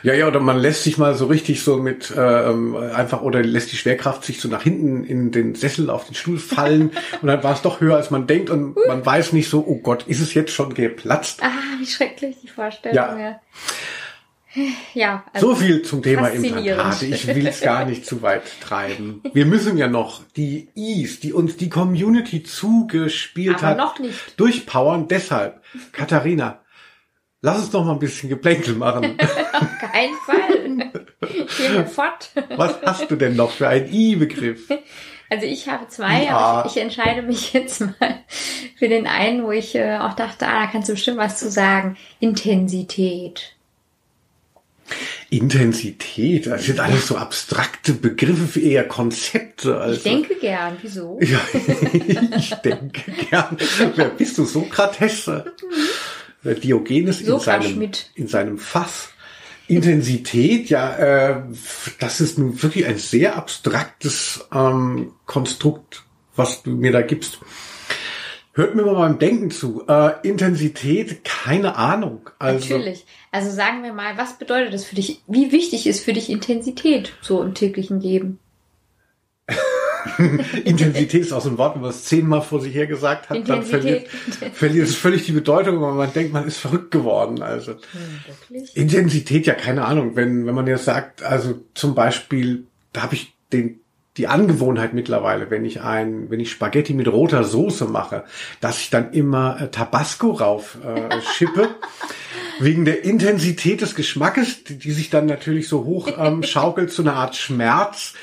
[0.03, 3.41] Ja, ja, oder man lässt sich mal so richtig so mit äh, ähm, einfach oder
[3.41, 7.27] lässt die Schwerkraft sich so nach hinten in den Sessel auf den Stuhl fallen und
[7.27, 8.87] dann war es doch höher als man denkt und uh.
[8.87, 11.41] man weiß nicht so, oh Gott, ist es jetzt schon geplatzt?
[11.43, 12.95] Ah, wie schrecklich die Vorstellung.
[12.95, 13.17] Ja.
[13.17, 13.39] ja.
[14.93, 17.05] Ja, also so viel zum Thema Implantate.
[17.05, 19.21] Ich will es gar nicht zu weit treiben.
[19.33, 24.37] Wir müssen ja noch die Is, die uns die Community zugespielt Aber hat, noch nicht.
[24.37, 25.07] durchpowern.
[25.07, 25.61] Deshalb,
[25.93, 26.59] Katharina,
[27.43, 29.17] Lass uns doch mal ein bisschen Geplänkel machen.
[29.53, 30.91] Auf keinen Fall.
[31.47, 32.29] Ich gehe fort.
[32.55, 34.69] Was hast du denn noch für einen I-Begriff?
[35.29, 36.37] Also ich habe zwei, ja.
[36.37, 38.19] aber ich, entscheide mich jetzt mal
[38.77, 41.49] für den einen, wo ich äh, auch dachte, ah, da kannst du bestimmt was zu
[41.49, 41.97] sagen.
[42.19, 43.55] Intensität.
[45.29, 49.79] Intensität, das sind alles so abstrakte Begriffe, eher Konzepte.
[49.79, 49.95] Also.
[49.95, 51.17] Ich denke gern, wieso?
[51.21, 51.39] Ja,
[52.37, 53.57] ich denke gern.
[53.95, 55.27] Wer bist du, Sokrates?
[55.27, 55.43] Mhm.
[56.43, 59.09] Äh, Diogenes in seinem, in seinem Fass.
[59.67, 61.41] Intensität, ja, äh,
[61.99, 66.03] das ist nun wirklich ein sehr abstraktes ähm, Konstrukt,
[66.35, 67.39] was du mir da gibst.
[68.53, 69.87] Hört mir mal beim Denken zu.
[69.87, 72.29] Äh, Intensität, keine Ahnung.
[72.37, 73.05] Also, Natürlich.
[73.31, 75.21] Also sagen wir mal, was bedeutet das für dich?
[75.27, 78.39] Wie wichtig ist für dich Intensität so im täglichen Leben?
[80.65, 83.47] Intensität ist auch so ein Wort, wenn man es zehnmal vor sich her gesagt hat,
[83.47, 84.07] dann verliert,
[84.53, 87.41] verliert es völlig die Bedeutung, weil man denkt, man ist verrückt geworden.
[87.41, 90.15] Also hm, Intensität, ja, keine Ahnung.
[90.15, 93.81] Wenn, wenn man jetzt sagt, also zum Beispiel, da habe ich den
[94.17, 98.25] die Angewohnheit mittlerweile, wenn ich ein, wenn ich Spaghetti mit roter Soße mache,
[98.59, 101.69] dass ich dann immer äh, Tabasco rauf äh, schippe.
[102.59, 107.01] wegen der Intensität des Geschmackes, die, die sich dann natürlich so hoch ähm, schaukelt zu
[107.01, 108.13] einer Art Schmerz.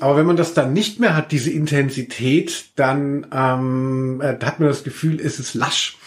[0.00, 4.68] Aber wenn man das dann nicht mehr hat, diese Intensität, dann ähm, äh, hat man
[4.68, 5.98] das Gefühl, es ist lasch.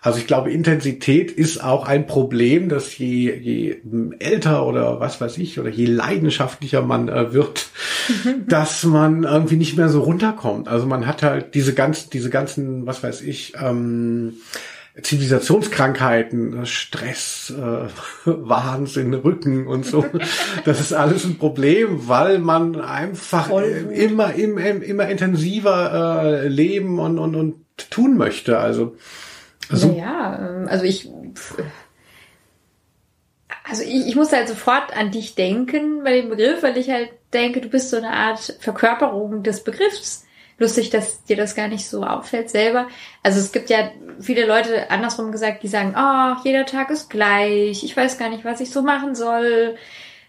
[0.00, 3.80] Also ich glaube, Intensität ist auch ein Problem, dass je, je
[4.18, 7.66] älter oder was weiß ich, oder je leidenschaftlicher man äh, wird,
[8.46, 10.68] dass man irgendwie nicht mehr so runterkommt.
[10.68, 14.34] Also man hat halt diese ganzen, diese ganzen, was weiß ich, ähm,
[15.02, 17.88] Zivilisationskrankheiten, Stress, äh,
[18.24, 20.06] Wahnsinn, Rücken und so.
[20.64, 26.98] Das ist alles ein Problem, weil man einfach äh, immer, immer, immer intensiver äh, leben
[26.98, 28.58] und, und, und tun möchte.
[28.58, 28.96] Also,
[29.70, 31.10] also ja, ähm, also ich,
[33.64, 37.10] also ich, ich muss halt sofort an dich denken bei dem Begriff, weil ich halt
[37.34, 40.26] denke, du bist so eine Art Verkörperung des Begriffs
[40.58, 42.88] lustig, dass dir das gar nicht so auffällt selber.
[43.22, 47.84] Also es gibt ja viele Leute andersrum gesagt, die sagen, oh, jeder Tag ist gleich,
[47.84, 49.76] ich weiß gar nicht, was ich so machen soll.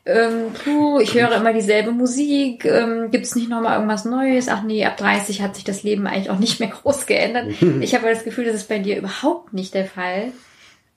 [0.05, 4.47] Ähm, puh, ich höre immer dieselbe Musik, ähm, gibt es nicht nochmal irgendwas Neues?
[4.47, 7.47] Ach nee, ab 30 hat sich das Leben eigentlich auch nicht mehr groß geändert.
[7.81, 10.31] Ich habe das Gefühl, das ist bei dir überhaupt nicht der Fall.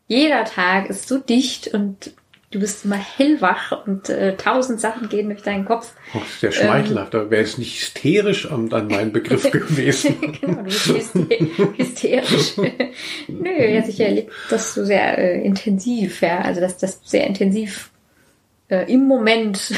[0.07, 2.13] Jeder Tag ist so dicht und
[2.51, 5.93] du bist immer hellwach und äh, tausend Sachen gehen durch deinen Kopf.
[6.15, 9.51] Oh, das ist ja schmeichelhaft, ähm, da wäre es nicht hysterisch an, an meinen Begriff
[9.51, 10.21] gewesen.
[10.41, 11.15] genau, du bist
[11.77, 12.57] hysterisch.
[13.29, 17.91] Nö, ja, ich erlebt das so sehr äh, intensiv, ja, also dass das sehr intensiv
[18.69, 19.73] äh, im Moment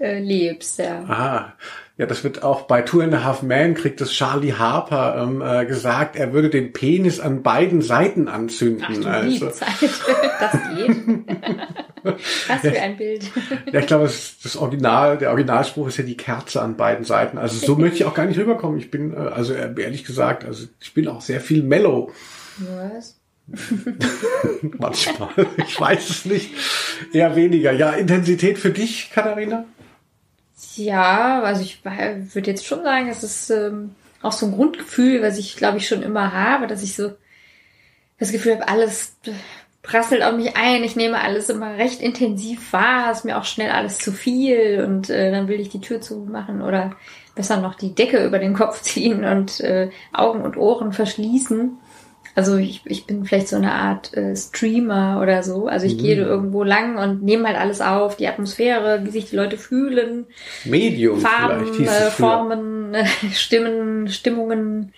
[0.00, 1.04] äh, lebst, ja.
[1.04, 1.52] Ah,
[1.96, 5.40] ja, das wird auch bei Two and a Half Man kriegt es Charlie Harper ähm,
[5.40, 8.84] äh, gesagt, er würde den Penis an beiden Seiten anzünden.
[8.88, 9.50] Ach, du also.
[9.50, 9.68] Zeit.
[10.40, 10.96] Das geht.
[12.48, 13.30] Was für ein Bild.
[13.72, 17.38] Ja, ich glaube, das, das Original, der Originalspruch ist ja die Kerze an beiden Seiten.
[17.38, 18.78] Also so möchte ich auch gar nicht rüberkommen.
[18.78, 22.12] Ich bin, äh, also äh, ehrlich gesagt, also ich bin auch sehr viel mellow.
[22.58, 23.20] Was?
[24.78, 25.28] Manchmal.
[25.66, 26.50] Ich weiß es nicht.
[27.12, 27.72] Eher weniger.
[27.72, 29.64] Ja, Intensität für dich, Katharina?
[30.76, 35.38] Ja, also ich würde jetzt schon sagen, es ist ähm, auch so ein Grundgefühl, was
[35.38, 37.12] ich glaube ich schon immer habe, dass ich so
[38.18, 39.16] das Gefühl habe, alles
[39.82, 43.70] prasselt auf mich ein, ich nehme alles immer recht intensiv wahr, ist mir auch schnell
[43.70, 46.96] alles zu viel und äh, dann will ich die Tür zumachen oder
[47.34, 51.78] besser noch die Decke über den Kopf ziehen und äh, Augen und Ohren verschließen.
[52.34, 55.68] Also ich, ich bin vielleicht so eine Art äh, Streamer oder so.
[55.68, 55.98] Also ich mhm.
[55.98, 60.26] gehe irgendwo lang und nehme halt alles auf, die Atmosphäre, wie sich die Leute fühlen.
[60.64, 64.92] Medium Farben, äh, Formen, äh, Stimmen, Stimmungen.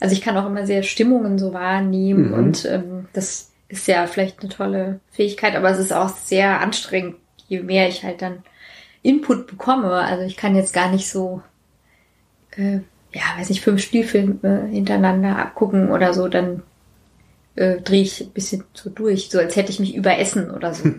[0.00, 2.34] Also ich kann auch immer sehr Stimmungen so wahrnehmen mhm.
[2.34, 7.16] und ähm, das ist ja vielleicht eine tolle Fähigkeit, aber es ist auch sehr anstrengend,
[7.48, 8.42] je mehr ich halt dann
[9.02, 9.92] Input bekomme.
[9.92, 11.40] Also ich kann jetzt gar nicht so
[12.56, 12.80] äh,
[13.14, 16.62] ja, weiß nicht, fünf Spielfilme hintereinander abgucken oder so, dann
[17.54, 20.84] äh, drehe ich ein bisschen so durch, so als hätte ich mich überessen oder so.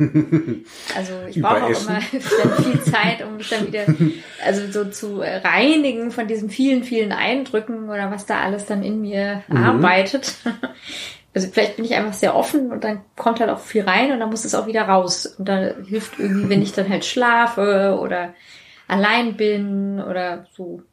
[0.95, 1.99] Also ich brauche auch immer
[2.43, 3.85] dann viel Zeit, um mich dann wieder
[4.45, 9.01] also so zu reinigen von diesen vielen, vielen Eindrücken oder was da alles dann in
[9.01, 9.57] mir mhm.
[9.57, 10.35] arbeitet.
[11.35, 14.19] Also vielleicht bin ich einfach sehr offen und dann kommt halt auch viel rein und
[14.19, 15.25] dann muss es auch wieder raus.
[15.25, 18.35] Und da hilft irgendwie, wenn ich dann halt schlafe oder
[18.87, 20.83] allein bin oder so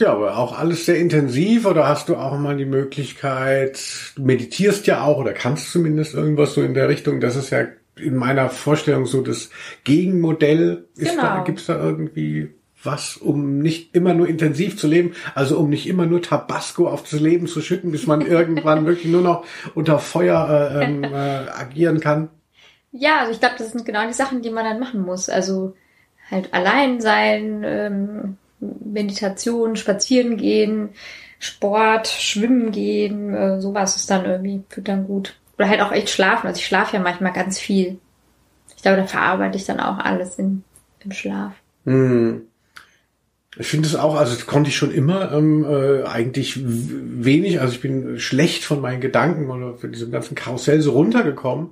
[0.00, 3.80] ja, aber auch alles sehr intensiv oder hast du auch mal die Möglichkeit,
[4.16, 7.66] du meditierst ja auch oder kannst zumindest irgendwas so in der Richtung, das ist ja
[7.98, 9.50] in meiner Vorstellung so das
[9.84, 10.86] Gegenmodell.
[10.96, 11.22] Ist genau.
[11.22, 15.88] da, gibt's da irgendwie was, um nicht immer nur intensiv zu leben, also um nicht
[15.88, 19.98] immer nur Tabasco auf das Leben zu schütten, bis man irgendwann wirklich nur noch unter
[19.98, 22.28] Feuer äh, ähm, äh, agieren kann?
[22.92, 25.28] Ja, also ich glaube, das sind genau die Sachen, die man dann machen muss.
[25.28, 25.74] Also
[26.30, 30.90] halt allein sein, ähm, Meditation, Spazieren gehen,
[31.38, 35.36] Sport, Schwimmen gehen, äh, sowas ist dann irgendwie, fühlt dann gut.
[35.58, 36.46] Oder halt auch echt schlafen.
[36.46, 37.98] Also ich schlafe ja manchmal ganz viel.
[38.76, 40.64] Ich glaube, da verarbeite ich dann auch alles in,
[41.00, 41.52] im Schlaf.
[41.84, 42.46] Hm.
[43.58, 47.72] Ich finde es auch, also das konnte ich schon immer ähm, äh, eigentlich wenig, also
[47.72, 51.70] ich bin schlecht von meinen Gedanken oder von diesem ganzen Karussell so runtergekommen.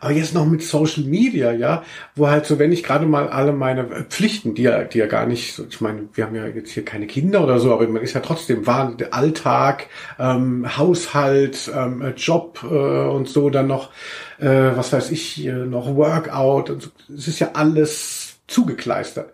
[0.00, 1.84] Aber jetzt noch mit Social Media, ja,
[2.16, 5.26] wo halt so, wenn ich gerade mal alle meine Pflichten, die ja, die ja gar
[5.26, 8.14] nicht, ich meine, wir haben ja jetzt hier keine Kinder oder so, aber man ist
[8.14, 9.86] ja trotzdem wahr, der Alltag,
[10.18, 13.90] ähm, Haushalt, ähm, Job äh, und so, dann noch,
[14.40, 19.32] äh, was weiß ich, äh, noch Workout und so, es ist ja alles zugekleistert.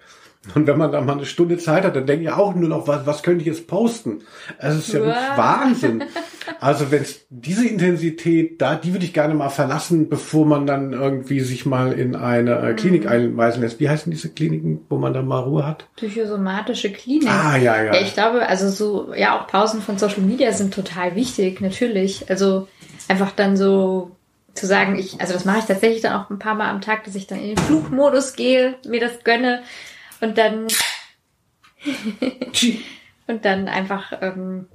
[0.55, 2.87] Und wenn man da mal eine Stunde Zeit hat, dann denke ich auch nur noch,
[2.87, 4.23] was, was könnte ich jetzt posten?
[4.59, 5.07] Es ist ja wow.
[5.07, 6.05] wirklich Wahnsinn.
[6.61, 11.41] Also wenn diese Intensität da, die würde ich gerne mal verlassen, bevor man dann irgendwie
[11.41, 13.11] sich mal in eine äh, Klinik mhm.
[13.11, 13.81] einweisen lässt.
[13.81, 15.87] Wie heißen diese Kliniken, wo man dann mal Ruhe hat?
[15.97, 17.29] Psychosomatische Klinik.
[17.29, 17.95] Ah, ja, ja.
[17.95, 22.31] Ja, ich glaube, also so, ja, auch Pausen von Social Media sind total wichtig, natürlich.
[22.31, 22.69] Also
[23.09, 24.13] einfach dann so
[24.55, 27.05] zu sagen, ich, also das mache ich tatsächlich dann auch ein paar Mal am Tag,
[27.05, 29.63] dass ich dann in den Flugmodus gehe, mir das gönne
[30.21, 30.67] und dann
[33.27, 34.67] und dann einfach, ähm,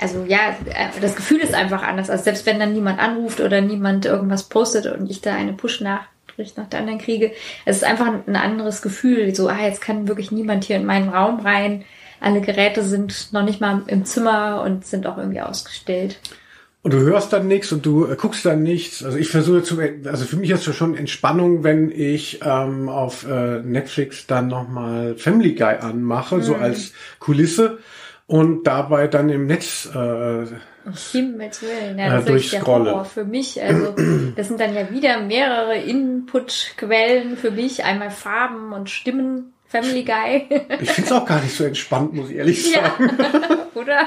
[0.00, 0.56] also ja,
[1.00, 2.10] das Gefühl ist einfach anders.
[2.10, 6.56] Also selbst wenn dann niemand anruft oder niemand irgendwas postet und ich da eine Push-Nachricht
[6.56, 7.32] nach der anderen kriege,
[7.64, 9.34] es ist einfach ein anderes Gefühl.
[9.34, 11.84] So, ah, jetzt kann wirklich niemand hier in meinen Raum rein.
[12.20, 16.18] Alle Geräte sind noch nicht mal im Zimmer und sind auch irgendwie ausgestellt.
[16.84, 19.04] Und du hörst dann nichts und du äh, guckst dann nichts.
[19.04, 23.24] Also ich versuche zu, also für mich ist das schon Entspannung, wenn ich ähm, auf
[23.24, 26.42] äh, Netflix dann nochmal Family Guy anmache, mhm.
[26.42, 27.78] so als Kulisse
[28.26, 30.46] und dabei dann im Netz äh,
[31.12, 33.62] Himmels Willen, ja, das äh, ist der Horror für mich.
[33.62, 33.94] Also
[34.34, 37.84] das sind dann ja wieder mehrere Input-Quellen für mich.
[37.84, 40.48] Einmal Farben und Stimmen Family Guy.
[40.80, 43.16] Ich finde es auch gar nicht so entspannt, muss ich ehrlich sagen.
[43.16, 44.06] Ja, oder?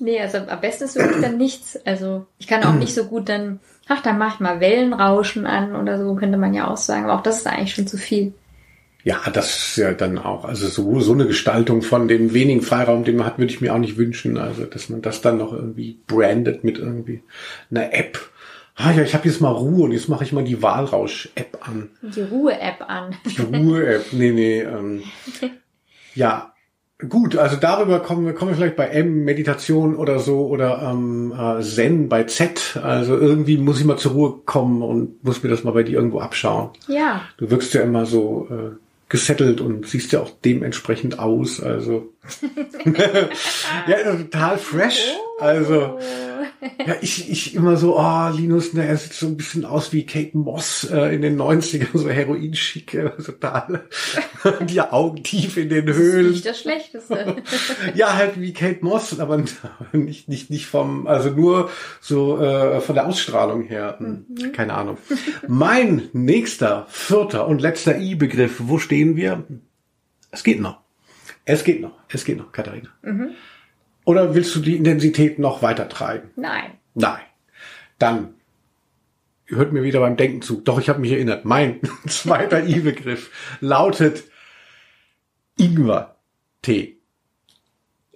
[0.00, 1.78] nee, also am besten ist wirklich dann nichts.
[1.84, 5.76] Also ich kann auch nicht so gut dann, ach, dann mach ich mal Wellenrauschen an
[5.76, 7.04] oder so, könnte man ja auch sagen.
[7.04, 8.32] Aber auch das ist eigentlich schon zu viel.
[9.02, 13.04] Ja, das ist ja dann auch, also so, so eine Gestaltung von dem wenigen Freiraum,
[13.04, 14.36] den man hat, würde ich mir auch nicht wünschen.
[14.36, 17.22] Also, dass man das dann noch irgendwie brandet mit irgendwie
[17.70, 18.18] einer App.
[18.76, 21.90] Ah ja, ich habe jetzt mal Ruhe und jetzt mache ich mal die Wahlrausch-App an.
[22.02, 23.16] Die Ruhe-App an.
[23.24, 24.60] Die Ruhe-App, nee, nee.
[24.60, 25.02] Ähm,
[26.14, 26.49] ja,
[27.08, 31.32] gut, also darüber kommen wir, kommen wir vielleicht bei M, Meditation oder so oder ähm,
[31.36, 32.78] äh, Zen bei Z.
[32.82, 35.96] Also irgendwie muss ich mal zur Ruhe kommen und muss mir das mal bei dir
[35.96, 36.70] irgendwo abschauen.
[36.88, 37.22] Ja.
[37.38, 38.76] Du wirkst ja immer so äh,
[39.08, 41.62] gesettelt und siehst ja auch dementsprechend aus.
[41.62, 42.12] Also
[43.86, 45.14] ja, total fresh.
[45.38, 45.98] Also
[46.86, 50.06] ja, ich, ich immer so, oh, Linus, ne, er sieht so ein bisschen aus wie
[50.06, 53.88] Kate Moss äh, in den 90ern, so Heroin-schick, äh, total.
[54.60, 56.26] Die Augen tief in den Höhlen.
[56.26, 57.36] Das ist nicht das Schlechteste.
[57.94, 59.36] ja, halt wie Kate Moss, aber
[59.92, 63.96] nicht, nicht, nicht vom, also nur so äh, von der Ausstrahlung her.
[63.98, 64.98] Hm, Keine Ahnung.
[65.46, 69.44] Mein nächster, vierter und letzter I-Begriff, wo stehen wir?
[70.30, 70.80] Es geht noch.
[71.44, 71.92] Es geht noch.
[72.08, 72.90] Es geht noch, Katharina.
[74.04, 76.30] Oder willst du die Intensität noch weiter treiben?
[76.36, 76.72] Nein.
[76.94, 77.20] Nein.
[77.98, 78.34] Dann
[79.46, 80.60] hört mir wieder beim Denken zu.
[80.60, 81.44] Doch, ich habe mich erinnert.
[81.44, 84.24] Mein zweiter I-Begriff lautet
[85.58, 86.96] Ingwer-Tee.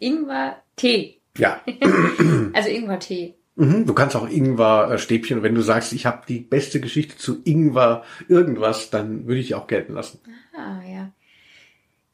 [0.01, 1.20] Ingwer-Tee.
[1.37, 1.61] Ja,
[2.53, 3.35] Also Ingwer-Tee.
[3.57, 5.42] Mhm, Du kannst auch Ingwer-Stäbchen.
[5.42, 9.66] Wenn du sagst, ich habe die beste Geschichte zu Ingwer irgendwas, dann würde ich auch
[9.66, 10.20] gelten lassen.
[10.57, 11.12] Ah, ja.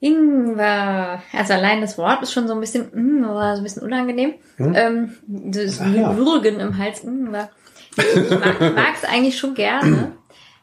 [0.00, 1.22] Ingwer.
[1.32, 4.34] Also allein das Wort ist schon so ein bisschen, mm, so ein bisschen unangenehm.
[4.58, 6.16] Ähm, das Ah, ja.
[6.16, 7.04] Würgen im Hals.
[7.04, 7.50] Ingwer.
[7.96, 10.12] Ich mag es eigentlich schon gerne.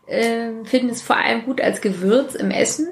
[0.07, 2.87] Ähm, Finde es vor allem gut als Gewürz im Essen.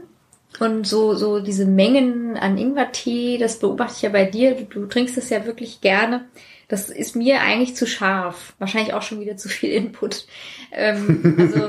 [0.59, 4.55] Und so, so diese Mengen an Ingwertee, das beobachte ich ja bei dir.
[4.55, 6.25] Du, du trinkst es ja wirklich gerne.
[6.67, 8.53] Das ist mir eigentlich zu scharf.
[8.57, 10.25] Wahrscheinlich auch schon wieder zu viel Input.
[10.71, 11.67] Ähm, also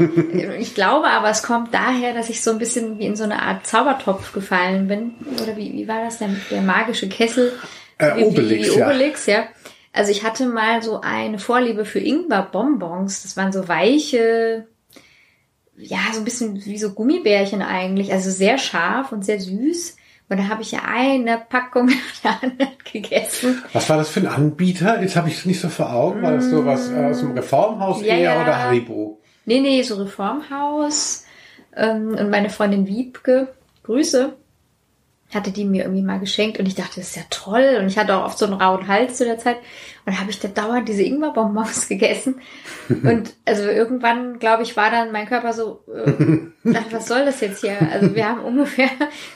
[0.58, 3.42] ich glaube aber, es kommt daher, dass ich so ein bisschen wie in so eine
[3.42, 5.14] Art Zaubertopf gefallen bin.
[5.42, 6.40] Oder wie, wie war das denn?
[6.50, 7.52] Der magische Kessel?
[7.98, 8.86] Äh, wie, Obelix, wie, wie ja.
[8.86, 9.44] Obelix, ja.
[9.92, 13.22] Also ich hatte mal so eine Vorliebe für Ingwer-Bonbons.
[13.22, 14.66] Das waren so weiche,
[15.76, 18.12] ja, so ein bisschen wie so Gummibärchen eigentlich.
[18.12, 19.96] Also sehr scharf und sehr süß.
[20.28, 23.62] Und da habe ich ja eine Packung nach der anderen gegessen.
[23.72, 25.00] Was war das für ein Anbieter?
[25.00, 26.22] Jetzt habe ich es nicht so vor Augen.
[26.22, 29.20] War das so was äh, aus dem Reformhaus Ja, eher oder Haribo?
[29.44, 31.24] Nee, nee, so Reformhaus.
[31.76, 34.34] Ähm, und meine Freundin Wiebke, Grüße,
[35.34, 37.78] hatte die mir irgendwie mal geschenkt und ich dachte, das ist ja toll.
[37.80, 39.56] Und ich hatte auch oft so einen rauen Hals zu der Zeit.
[40.04, 42.36] Und da habe ich da dauernd diese Ingwerbonbons gegessen.
[42.88, 46.38] Und also irgendwann, glaube ich, war dann mein Körper so, äh,
[46.72, 47.76] dachte, was soll das jetzt hier?
[47.90, 48.88] Also wir haben ungefähr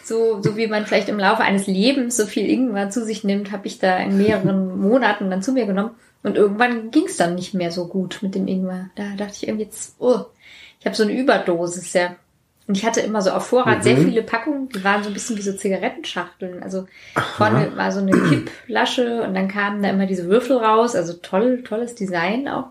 [0.05, 3.51] so, so wie man vielleicht im Laufe eines Lebens so viel Ingwer zu sich nimmt,
[3.51, 5.97] habe ich da in mehreren Monaten dann zu mir genommen.
[6.23, 8.91] Und irgendwann ging es dann nicht mehr so gut mit dem Ingwer.
[8.95, 10.21] Da dachte ich irgendwie jetzt, oh,
[10.79, 12.15] ich habe so eine Überdosis, ja.
[12.71, 15.37] Und ich hatte immer so auf Vorrat sehr viele Packungen, die waren so ein bisschen
[15.37, 16.63] wie so Zigarettenschachteln.
[16.63, 16.87] Also
[17.37, 20.95] vorne war so eine Kipplasche und dann kamen da immer diese Würfel raus.
[20.95, 22.67] Also toll, tolles Design auch.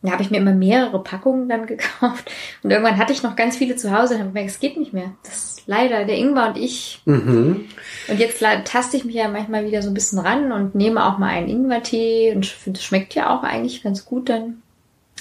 [0.00, 2.30] Da habe ich mir immer mehrere Packungen dann gekauft.
[2.62, 4.92] Und irgendwann hatte ich noch ganz viele zu Hause und habe gemerkt, es geht nicht
[4.92, 5.10] mehr.
[5.24, 7.02] Das ist leider der Ingwer und ich.
[7.04, 7.64] Mhm.
[8.06, 11.18] Und jetzt taste ich mich ja manchmal wieder so ein bisschen ran und nehme auch
[11.18, 14.62] mal einen Ingwertee und finde, es schmeckt ja auch eigentlich ganz gut dann.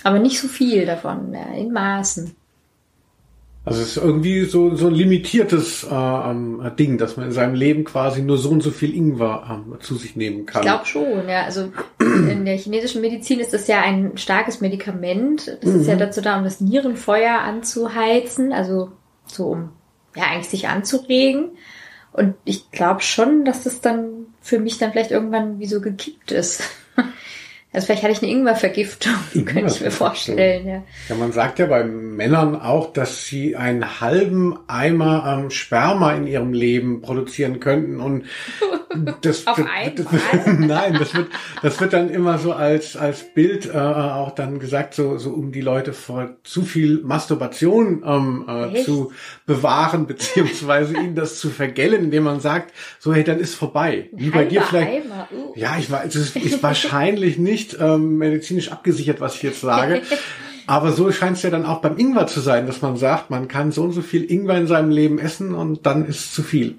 [0.04, 2.36] Aber nicht so viel davon, ja, in Maßen.
[3.64, 7.54] Also es ist irgendwie so, so ein limitiertes äh, ähm, Ding, dass man in seinem
[7.54, 10.64] Leben quasi nur so und so viel Ingwer ähm, zu sich nehmen kann.
[10.64, 11.44] Ich glaube schon, ja.
[11.44, 15.58] Also in der chinesischen Medizin ist das ja ein starkes Medikament.
[15.62, 18.94] Das ist ja dazu da, um das Nierenfeuer anzuheizen, also
[19.26, 19.70] so um
[20.16, 21.52] ja eigentlich sich anzuregen.
[22.14, 26.32] Und ich glaube schon, dass das dann für mich dann vielleicht irgendwann wie so gekippt
[26.32, 26.64] ist.
[27.74, 29.14] Also vielleicht hatte ich eine Ingwervergiftung,
[29.46, 30.84] könnte ich mir vorstellen, ja.
[31.08, 36.28] Ja, man sagt ja bei Männern auch, dass sie einen halben Eimer ähm, Sperma in
[36.28, 38.26] ihrem Leben produzieren könnten und
[39.22, 39.96] das Auf wird, einmal?
[39.96, 41.30] Das, nein, das wird
[41.62, 45.54] das wird dann immer so als als Bild äh, auch dann gesagt, so so um
[45.54, 49.14] die Leute vor zu viel Masturbation ähm, äh, zu
[49.46, 54.10] bewahren beziehungsweise ihnen das zu vergällen, indem man sagt, so hey, dann ist vorbei.
[54.12, 55.06] Wie bei dir vielleicht.
[55.06, 55.54] Eimer, uh.
[55.56, 60.02] Ja, ich weiß, es ist wahrscheinlich nicht ähm, medizinisch abgesichert, was ich jetzt sage.
[60.68, 63.48] Aber so scheint es ja dann auch beim Ingwer zu sein, dass man sagt, man
[63.48, 66.44] kann so und so viel Ingwer in seinem Leben essen und dann ist es zu
[66.44, 66.78] viel.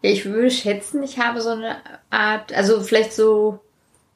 [0.00, 1.76] Ich würde schätzen, ich habe so eine
[2.10, 3.60] Art, also vielleicht so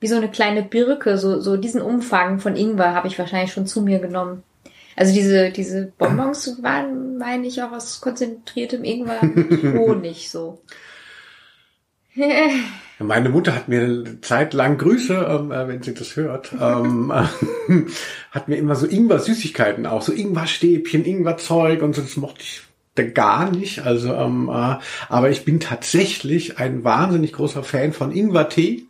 [0.00, 3.66] wie so eine kleine Birke, so, so diesen Umfang von Ingwer habe ich wahrscheinlich schon
[3.66, 4.42] zu mir genommen.
[4.96, 10.60] Also diese, diese Bonbons waren, meine ich, auch aus konzentriertem Ingwer mit Honig so.
[12.98, 17.12] Meine Mutter hat mir eine Zeit lang Grüße, ähm, äh, wenn sie das hört, ähm,
[18.32, 22.62] hat mir immer so Ingwer-Süßigkeiten auch, so Ingwer-Stäbchen, Ingwer-Zeug und so, das mochte ich
[23.14, 23.86] gar nicht.
[23.86, 24.76] Also, ähm, äh,
[25.08, 28.86] aber ich bin tatsächlich ein wahnsinnig großer Fan von Ingwer-Tee.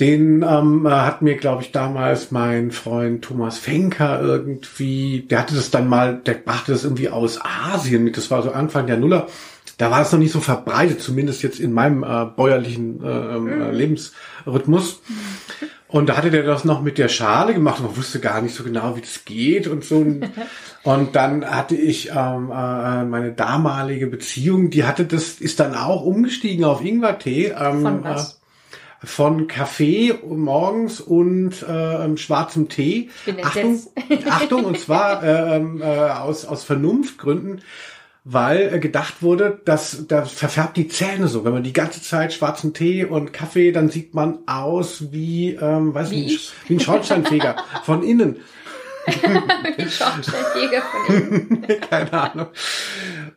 [0.00, 5.54] Den ähm, äh, hat mir, glaube ich, damals mein Freund Thomas Fenker irgendwie, der hatte
[5.54, 8.96] das dann mal, der brachte das irgendwie aus Asien mit, das war so Anfang der
[8.98, 9.26] Nuller
[9.78, 13.70] da war es noch nicht so verbreitet, zumindest jetzt in meinem äh, bäuerlichen äh, äh,
[13.72, 15.00] Lebensrhythmus.
[15.88, 17.82] Und da hatte der das noch mit der Schale gemacht.
[17.82, 20.04] Man wusste gar nicht so genau, wie das geht und so.
[20.82, 26.04] Und dann hatte ich ähm, äh, meine damalige Beziehung, die hatte das, ist dann auch
[26.04, 27.48] umgestiegen auf Ingwertee.
[27.58, 28.32] Ähm, Von was?
[28.32, 28.36] Äh,
[29.04, 33.10] von Kaffee morgens und äh, schwarzem Tee.
[33.42, 33.80] Achtung.
[34.28, 37.62] Achtung, und zwar äh, äh, aus, aus Vernunftgründen
[38.28, 41.44] weil äh, gedacht wurde, dass das verfärbt die Zähne so.
[41.44, 45.94] Wenn man die ganze Zeit schwarzen Tee und Kaffee, dann sieht man aus wie, ähm,
[45.94, 46.52] weiß Wie nicht, ich.
[46.68, 47.54] wie ein Schornsteinfeger
[47.84, 48.38] von innen.
[49.78, 51.80] Die Schornsteinfeger von innen.
[51.90, 52.46] Keine Ahnung.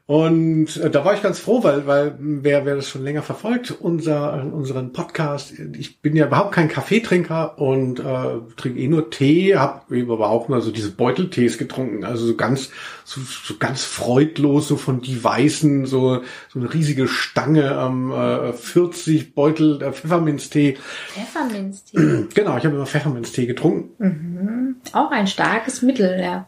[0.10, 3.70] Und äh, da war ich ganz froh, weil, weil wer, wer das schon länger verfolgt,
[3.70, 9.56] unser, unseren Podcast, ich bin ja überhaupt kein Kaffeetrinker und äh, trinke eh nur Tee,
[9.56, 12.72] habe eben aber auch mal so diese Beuteltees getrunken, also so ganz,
[13.04, 18.54] so, so ganz freudlos, so von die Weißen, so, so eine riesige Stange, ähm, äh,
[18.54, 20.78] 40 Beutel äh, Pfefferminztee.
[21.14, 22.26] Pfefferminztee.
[22.34, 24.69] Genau, ich habe immer Pfefferminztee getrunken.
[24.94, 26.48] Auch ein starkes Mittel, ja.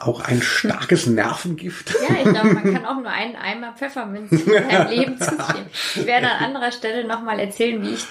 [0.00, 1.94] Auch ein starkes Nervengift.
[2.08, 5.66] Ja, ich glaube, man kann auch nur einen Eimer Pfefferminz in seinem Leben zuziehen.
[5.94, 8.06] Ich werde an anderer Stelle nochmal erzählen, wie ich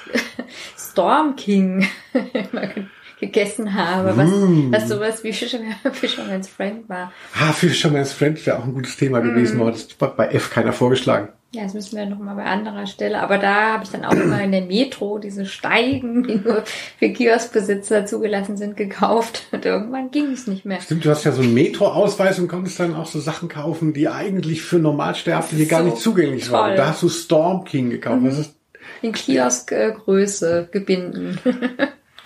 [0.77, 1.87] Storm King
[3.25, 4.29] gegessen habe, was,
[4.71, 7.11] was sowas wie Fisherman, Fisherman's Friend war.
[7.39, 10.73] Ah, Fisherman's Friend wäre auch ein gutes Thema gewesen, aber das hat bei F keiner
[10.73, 11.29] vorgeschlagen.
[11.51, 13.21] Ja, das müssen wir nochmal bei anderer Stelle.
[13.21, 16.63] Aber da habe ich dann auch immer in der Metro diese Steigen, die nur
[16.99, 19.43] für Kioskbesitzer zugelassen sind, gekauft.
[19.53, 20.81] Und irgendwann ging es nicht mehr.
[20.81, 24.09] Stimmt, du hast ja so einen Metro-Ausweis und konntest dann auch so Sachen kaufen, die
[24.09, 26.69] eigentlich für Normalsterbliche ist gar so nicht zugänglich waren.
[26.71, 26.77] toll.
[26.77, 28.25] Da hast du Storm King gekauft.
[28.25, 28.55] Das ist
[29.01, 31.39] In Kioskgröße gebinden.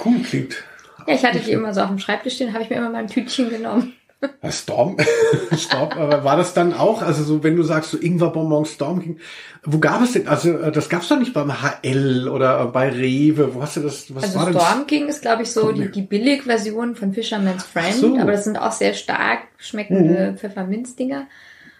[0.03, 0.63] cool klingt.
[1.09, 2.99] Ja, ich hatte die immer so auf dem Schreibtisch stehen, habe ich mir immer mal
[2.99, 3.93] ein Tütchen genommen.
[4.49, 4.97] Storm,
[5.57, 9.17] Storm, aber war das dann auch, also so, wenn du sagst, so Ingwerbonbons, Storm King,
[9.63, 13.55] wo gab es denn, also äh, das gab's doch nicht beim HL oder bei Rewe,
[13.55, 15.89] wo hast du das, was Also war denn Storm King ist, glaube ich, so die,
[15.89, 18.09] die Billigversion von Fisherman's Friend, so.
[18.09, 18.19] Mhm.
[18.19, 21.27] aber das sind auch sehr stark schmeckende Pfefferminzdinger.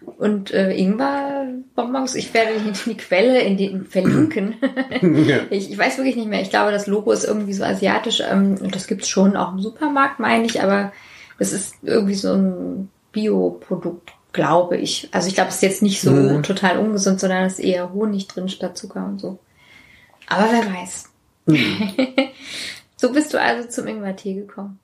[0.06, 4.56] Und äh, Ingwer-Bonbons, ich werde die, die Quelle in den verlinken.
[5.50, 6.42] Ich, ich weiß wirklich nicht mehr.
[6.42, 8.22] Ich glaube, das Logo ist irgendwie so asiatisch.
[8.22, 10.92] Ähm, und das gibt's schon auch im Supermarkt, meine ich, aber
[11.38, 15.10] es ist irgendwie so ein Bioprodukt, glaube ich.
[15.12, 16.44] Also ich glaube, es ist jetzt nicht so Mhm.
[16.44, 19.40] total ungesund, sondern es ist eher Honig drin statt Zucker und so.
[20.28, 21.10] Aber wer weiß.
[21.46, 21.90] Mhm.
[22.98, 24.80] so bist du also zum Ingwer-Tee gekommen.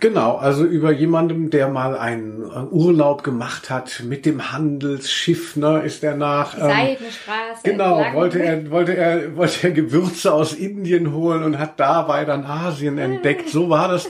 [0.00, 5.82] Genau, also über jemandem, der mal einen äh, Urlaub gemacht hat mit dem Handelsschiff, ne,
[5.84, 6.54] ist er nach.
[6.54, 7.60] ähm, Seidene Straße.
[7.62, 8.14] Genau, entlang.
[8.16, 12.98] wollte er, wollte er, wollte er Gewürze aus Indien holen und hat dabei dann Asien
[12.98, 13.48] entdeckt.
[13.48, 14.08] So war das.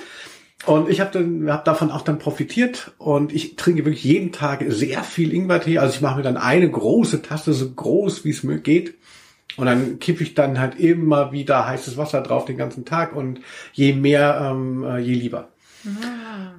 [0.64, 4.64] Und ich habe dann, hab davon auch dann profitiert und ich trinke wirklich jeden Tag
[4.66, 5.76] sehr viel Ingwertee.
[5.76, 8.94] Also ich mache mir dann eine große Tasse, so groß wie es mir geht.
[9.56, 13.40] Und dann kippe ich dann halt immer wieder heißes Wasser drauf den ganzen Tag und
[13.72, 15.48] je mehr, ähm, äh, je lieber.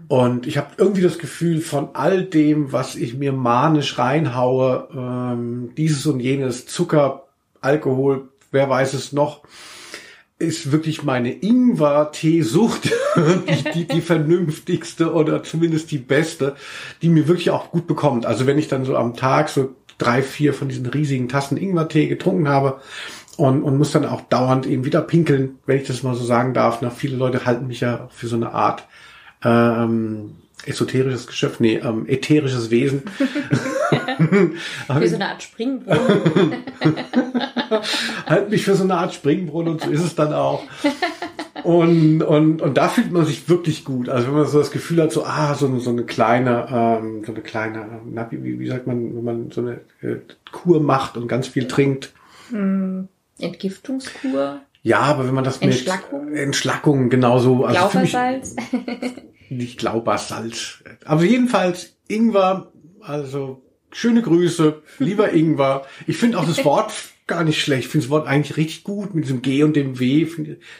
[0.07, 5.71] Und ich habe irgendwie das Gefühl, von all dem, was ich mir manisch reinhaue, ähm,
[5.77, 7.27] dieses und jenes, Zucker,
[7.61, 9.41] Alkohol, wer weiß es noch,
[10.39, 12.91] ist wirklich meine Ingwer-Teesucht
[13.47, 16.55] die, die, die vernünftigste oder zumindest die beste,
[17.03, 18.25] die mir wirklich auch gut bekommt.
[18.25, 22.07] Also wenn ich dann so am Tag so drei, vier von diesen riesigen Tassen Ingwer-Tee
[22.07, 22.81] getrunken habe
[23.37, 26.53] und, und muss dann auch dauernd eben wieder pinkeln, wenn ich das mal so sagen
[26.53, 26.81] darf.
[26.81, 28.87] Na, viele Leute halten mich ja für so eine Art
[29.43, 30.35] ähm,
[30.66, 33.03] esoterisches Geschöpf, nee, ähm, ätherisches Wesen.
[34.99, 36.64] Wie so eine Art Springbrunnen.
[38.26, 40.64] halt mich für so eine Art Springbrunnen und so ist es dann auch.
[41.64, 44.09] Und, und, und da fühlt man sich wirklich gut.
[44.09, 47.24] Also wenn man so das Gefühl hat, so, ah, so eine, so eine kleine, ähm,
[47.26, 50.18] so eine kleine, na, wie, wie sagt man, wenn man so eine äh,
[50.51, 52.14] Kur macht und ganz viel trinkt.
[53.39, 54.62] Entgiftungskur.
[54.84, 56.34] Ja, aber wenn man das mit Entschlackung?
[56.34, 58.55] Entschlackung genauso, also für mich Glaubersalz.
[59.49, 60.84] nicht Glaubersalz.
[61.05, 62.71] Aber jedenfalls Ingwer,
[63.01, 65.86] also schöne Grüße, lieber Ingwer.
[66.07, 66.93] Ich finde auch das Wort
[67.27, 67.86] gar nicht schlecht.
[67.86, 70.27] Ich finde das Wort eigentlich richtig gut mit diesem G und dem W.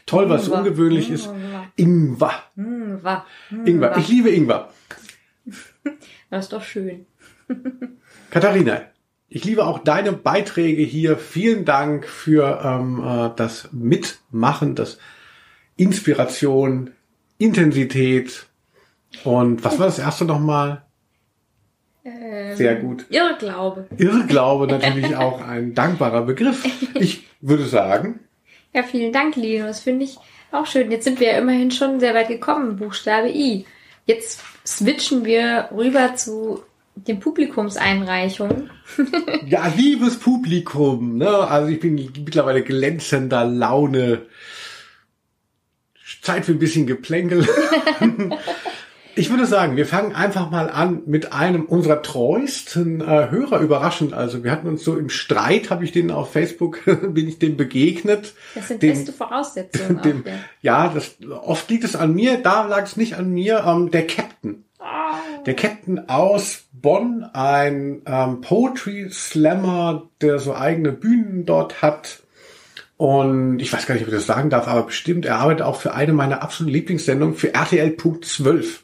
[0.06, 0.60] Toll, was Ingwer.
[0.60, 1.30] ungewöhnlich ist.
[1.76, 2.34] Ingwer.
[2.56, 3.26] Ingwer.
[3.66, 3.98] Ingwer.
[3.98, 4.70] Ich liebe Ingwer.
[6.30, 7.08] Das ist doch schön.
[8.30, 8.84] Katharina,
[9.34, 11.18] ich liebe auch deine Beiträge hier.
[11.18, 14.98] Vielen Dank für ähm, äh, das Mitmachen, das
[15.78, 16.92] Inspiration,
[17.38, 18.46] Intensität
[19.24, 20.82] und was war das erste nochmal?
[22.04, 23.06] Ähm, Sehr gut.
[23.10, 23.88] Irrglaube.
[23.98, 26.66] Irrglaube natürlich auch ein dankbarer Begriff.
[26.96, 28.20] Ich würde sagen,
[28.74, 29.66] Ja, vielen Dank, Lino.
[29.66, 30.18] Das finde ich
[30.52, 30.92] auch schön.
[30.92, 32.76] Jetzt sind wir ja immerhin schon sehr weit gekommen.
[32.76, 33.66] Buchstabe I.
[34.06, 36.64] Jetzt switchen wir rüber zu
[37.08, 38.70] den Publikumseinreichungen.
[39.48, 41.30] ja, liebes Publikum, ne?
[41.30, 44.24] Also ich bin mittlerweile glänzender Laune.
[46.22, 47.48] Zeit für ein bisschen Geplänkel.
[49.14, 54.14] Ich würde sagen, wir fangen einfach mal an mit einem unserer treuesten äh, Hörer überraschend.
[54.14, 57.58] Also wir hatten uns so im Streit, habe ich denen auf Facebook, bin ich dem
[57.58, 58.34] begegnet.
[58.56, 60.02] Das sind dem, beste Voraussetzungen.
[60.02, 60.86] dem, auch, ja.
[60.86, 63.66] ja, das, oft liegt es an mir, da lag es nicht an mir.
[63.68, 64.64] Ähm, der Captain.
[65.46, 72.22] Der Captain aus Bonn, ein ähm, Poetry Slammer, der so eigene Bühnen dort hat.
[72.98, 75.82] Und ich weiß gar nicht, ob ich das sagen darf, aber bestimmt, er arbeitet auch
[75.82, 78.80] für eine meiner absoluten Lieblingssendungen für RTL.12.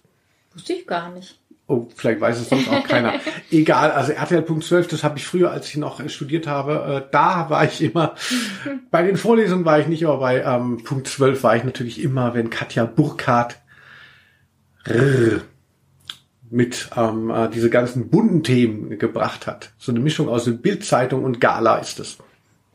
[0.54, 1.40] Wusste ich gar nicht.
[1.68, 3.16] Oh, vielleicht weiß es sonst auch keiner.
[3.52, 7.66] Egal, also RTL.12, das habe ich früher, als ich noch studiert habe, äh, da war
[7.66, 8.16] ich immer,
[8.92, 12.34] bei den Vorlesungen war ich nicht, aber bei ähm, Punkt 12 war ich natürlich immer,
[12.34, 13.60] wenn Katja Burkhardt
[14.88, 15.42] rrr,
[16.50, 19.72] mit ähm, äh, diese ganzen bunten Themen gebracht hat.
[19.78, 22.18] So eine Mischung aus Bildzeitung und Gala ist es.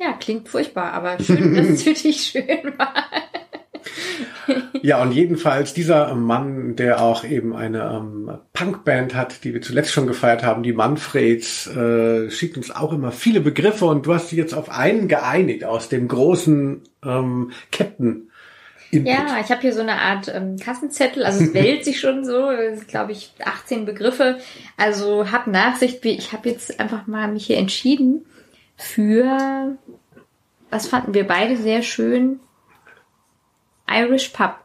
[0.01, 2.95] Ja, klingt furchtbar, aber schön, dass es für dich schön war.
[4.83, 9.93] Ja, und jedenfalls dieser Mann, der auch eben eine ähm, Punkband hat, die wir zuletzt
[9.93, 14.31] schon gefeiert haben, die Manfreds, äh, schickt uns auch immer viele Begriffe und du hast
[14.31, 18.29] dich jetzt auf einen geeinigt aus dem großen ähm, Captain.
[18.93, 19.11] Input.
[19.11, 22.51] Ja, ich habe hier so eine Art ähm, Kassenzettel, also es wählt sich schon so,
[22.89, 24.39] glaube ich, 18 Begriffe.
[24.77, 28.27] Also hab Nachsicht, wie ich habe jetzt einfach mal mich hier entschieden
[28.77, 29.79] für,
[30.69, 32.41] was fanden wir beide sehr schön,
[33.89, 34.57] Irish Pub.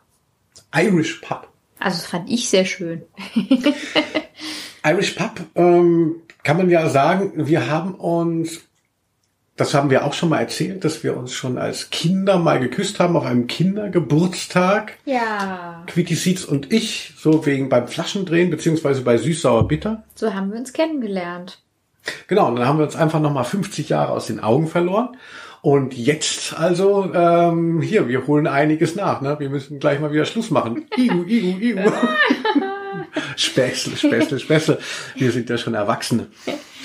[0.75, 1.47] Irish Pub.
[1.79, 3.03] Also das fand ich sehr schön.
[4.85, 8.67] Irish Pub ähm, kann man ja sagen, wir haben uns,
[9.57, 12.99] das haben wir auch schon mal erzählt, dass wir uns schon als Kinder mal geküsst
[12.99, 14.93] haben auf einem Kindergeburtstag.
[15.05, 20.03] Ja, Quitty Seeds und ich, so wegen beim Flaschendrehen, beziehungsweise bei Süß-Sauer Bitter.
[20.13, 21.59] so haben wir uns kennengelernt.
[22.27, 25.17] Genau, und dann haben wir uns einfach nochmal 50 Jahre aus den Augen verloren.
[25.61, 29.21] Und jetzt also, ähm, hier, wir holen einiges nach.
[29.21, 29.37] Ne?
[29.39, 30.85] Wir müssen gleich mal wieder Schluss machen.
[30.95, 31.91] Igu, igu, igu.
[33.35, 34.79] Späßle, Späßle, Späßle.
[35.15, 36.27] Wir sind ja schon Erwachsene.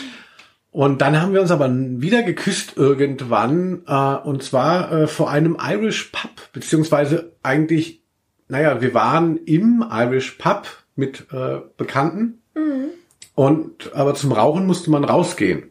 [0.73, 5.57] Und dann haben wir uns aber wieder geküsst irgendwann, äh, und zwar äh, vor einem
[5.61, 8.03] Irish Pub, beziehungsweise eigentlich,
[8.49, 10.67] naja, wir waren im Irish Pub
[10.97, 12.43] mit äh, Bekannten.
[13.35, 15.71] Und aber zum Rauchen musste man rausgehen.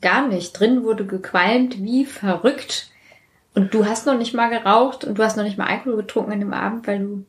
[0.00, 0.58] Gar nicht.
[0.58, 2.90] Drin wurde gequalmt wie verrückt.
[3.54, 6.32] Und du hast noch nicht mal geraucht und du hast noch nicht mal Alkohol getrunken
[6.32, 7.24] an dem Abend, weil du.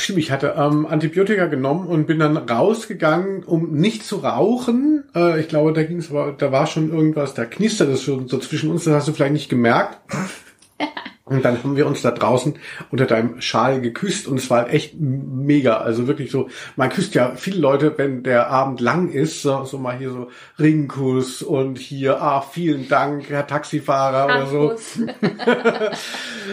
[0.00, 5.02] Stimmt, ich hatte ähm, Antibiotika genommen und bin dann rausgegangen, um nicht zu rauchen.
[5.14, 8.28] Äh, ich glaube, da ging es aber, da war schon irgendwas, da knistert es schon
[8.28, 9.98] so zwischen uns, das hast du vielleicht nicht gemerkt.
[11.28, 12.54] Und dann haben wir uns da draußen
[12.90, 15.78] unter deinem Schal geküsst und es war echt mega.
[15.78, 19.78] Also wirklich so, man küsst ja viele Leute, wenn der Abend lang ist, so, so
[19.78, 24.68] mal hier so Ringkuss und hier, ah, vielen Dank, Herr Taxifahrer oder so.
[24.68, 25.00] Handkuss.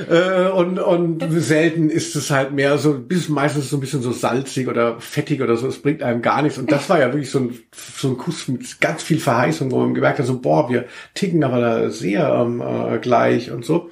[0.09, 4.11] Äh, und, und selten ist es halt mehr so, bis meistens so ein bisschen so
[4.11, 5.67] salzig oder fettig oder so.
[5.67, 6.57] Es bringt einem gar nichts.
[6.57, 9.79] Und das war ja wirklich so ein, so ein Kuss mit ganz viel Verheißung, wo
[9.79, 13.89] man gemerkt hat, so, boah, wir ticken aber da sehr ähm, äh, gleich und so.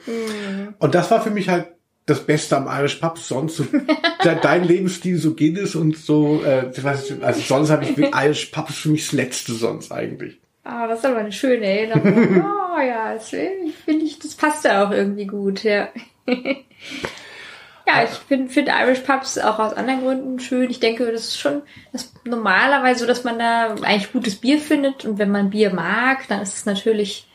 [0.80, 1.68] Und das war für mich halt
[2.06, 3.18] das Beste am Irish Pub.
[3.18, 3.64] Sonst so,
[4.24, 7.98] de, dein Lebensstil so Guinness und so, äh, ich weiß nicht, also sonst habe ich
[7.98, 10.40] mit Irish Pub ist für mich das Letzte sonst eigentlich.
[10.64, 12.46] Ah, das ist aber eine schöne Erinnerung.
[12.76, 15.90] Oh ja, das finde ich, das passt ja auch irgendwie gut, ja.
[16.26, 20.72] ja, ich finde find Irish Pubs auch aus anderen Gründen schön.
[20.72, 21.62] Ich denke, das ist schon
[21.92, 25.06] das normalerweise so, dass man da eigentlich gutes Bier findet.
[25.06, 27.28] Und wenn man Bier mag, dann ist es natürlich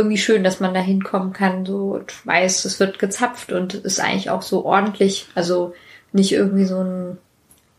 [0.00, 4.00] irgendwie schön, dass man da hinkommen kann, so und weiß, es wird gezapft und ist
[4.00, 5.28] eigentlich auch so ordentlich.
[5.34, 5.74] Also
[6.12, 7.18] nicht irgendwie so ein,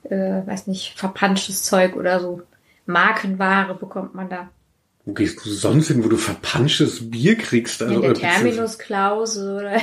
[0.04, 2.42] äh, weiß nicht, verpanschtes Zeug oder so.
[2.86, 4.50] Markenware bekommt man da.
[5.06, 7.82] Wo gehst du sonst hin, wo du verpanschtes Bier kriegst?
[7.82, 9.82] Also, in der beziehungsweise- Terminus Klause oder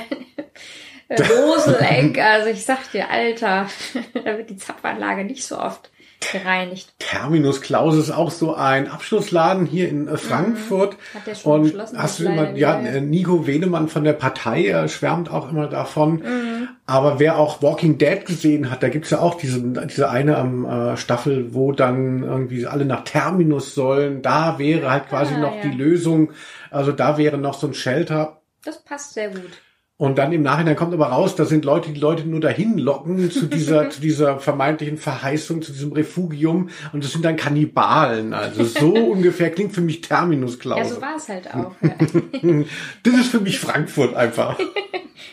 [1.10, 2.18] Roseleck.
[2.18, 3.68] Also ich sag dir, Alter,
[4.14, 6.92] da wird die Zapfanlage nicht so oft gereinigt.
[6.98, 10.96] Terminus Klaus ist auch so ein Abschlussladen hier in äh, Frankfurt.
[11.14, 14.66] Hat der schon Und geschlossen, hast du immer, ja, äh, Nico Wenemann von der Partei
[14.68, 16.16] äh, schwärmt auch immer davon.
[16.16, 16.68] Mhm.
[16.86, 20.64] Aber wer auch Walking Dead gesehen hat, da gibt's ja auch diese, diese eine am
[20.64, 24.22] äh, Staffel, wo dann irgendwie alle nach Terminus sollen.
[24.22, 25.62] Da wäre halt quasi Ah, noch ja.
[25.62, 26.32] die Lösung.
[26.70, 28.40] Also da wäre noch so ein Shelter.
[28.64, 29.50] Das passt sehr gut.
[29.98, 33.32] Und dann im Nachhinein kommt aber raus, da sind Leute, die Leute nur dahin locken
[33.32, 36.70] zu dieser, zu dieser vermeintlichen Verheißung, zu diesem Refugium.
[36.92, 38.32] Und das sind dann Kannibalen.
[38.32, 40.90] Also so ungefähr klingt für mich Terminus, Ja, Klaus.
[40.90, 41.72] so war es halt auch.
[41.82, 41.96] Ja.
[43.02, 44.56] das ist für mich Frankfurt einfach.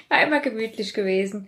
[0.10, 1.48] War immer gemütlich gewesen.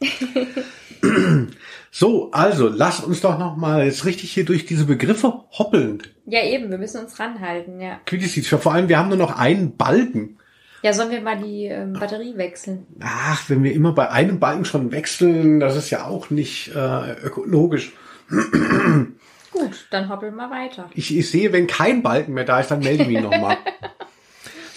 [1.90, 6.02] So, also lass uns doch noch mal jetzt richtig hier durch diese Begriffe hoppeln.
[6.26, 7.98] Ja, eben, wir müssen uns ranhalten, ja.
[8.04, 8.46] Quintessenz.
[8.48, 10.37] Vor allem, wir haben nur noch einen Balken.
[10.82, 12.86] Ja, sollen wir mal die ähm, Batterie wechseln?
[13.00, 17.12] Ach, wenn wir immer bei einem Balken schon wechseln, das ist ja auch nicht äh,
[17.24, 17.92] ökologisch.
[18.30, 20.88] Gut, dann hoppeln wir weiter.
[20.94, 23.56] Ich, ich sehe, wenn kein Balken mehr da ist, dann melde ich mich nochmal.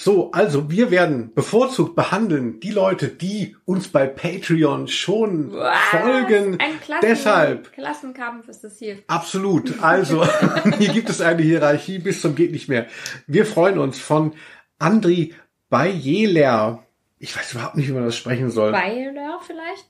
[0.04, 5.78] So, also wir werden bevorzugt behandeln die Leute, die uns bei Patreon schon Was?
[5.92, 6.60] folgen.
[6.60, 8.98] Ein Klassen Deshalb Klassenkampf ist das hier.
[9.06, 9.76] Absolut.
[9.84, 10.26] Also,
[10.80, 12.88] hier gibt es eine Hierarchie bis zum geht nicht mehr.
[13.28, 14.34] Wir freuen uns von
[14.80, 15.36] Andri
[15.72, 16.84] Bayeler.
[17.18, 18.74] Ich weiß überhaupt nicht, wie man das sprechen soll.
[18.74, 19.88] Weiler vielleicht?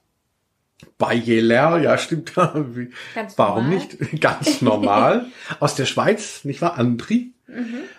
[0.97, 2.33] Bayeler, ja, stimmt.
[3.15, 3.69] Ganz Warum normal.
[3.69, 4.21] nicht?
[4.21, 5.25] Ganz normal.
[5.59, 6.77] Aus der Schweiz, nicht wahr?
[6.77, 7.33] Andri.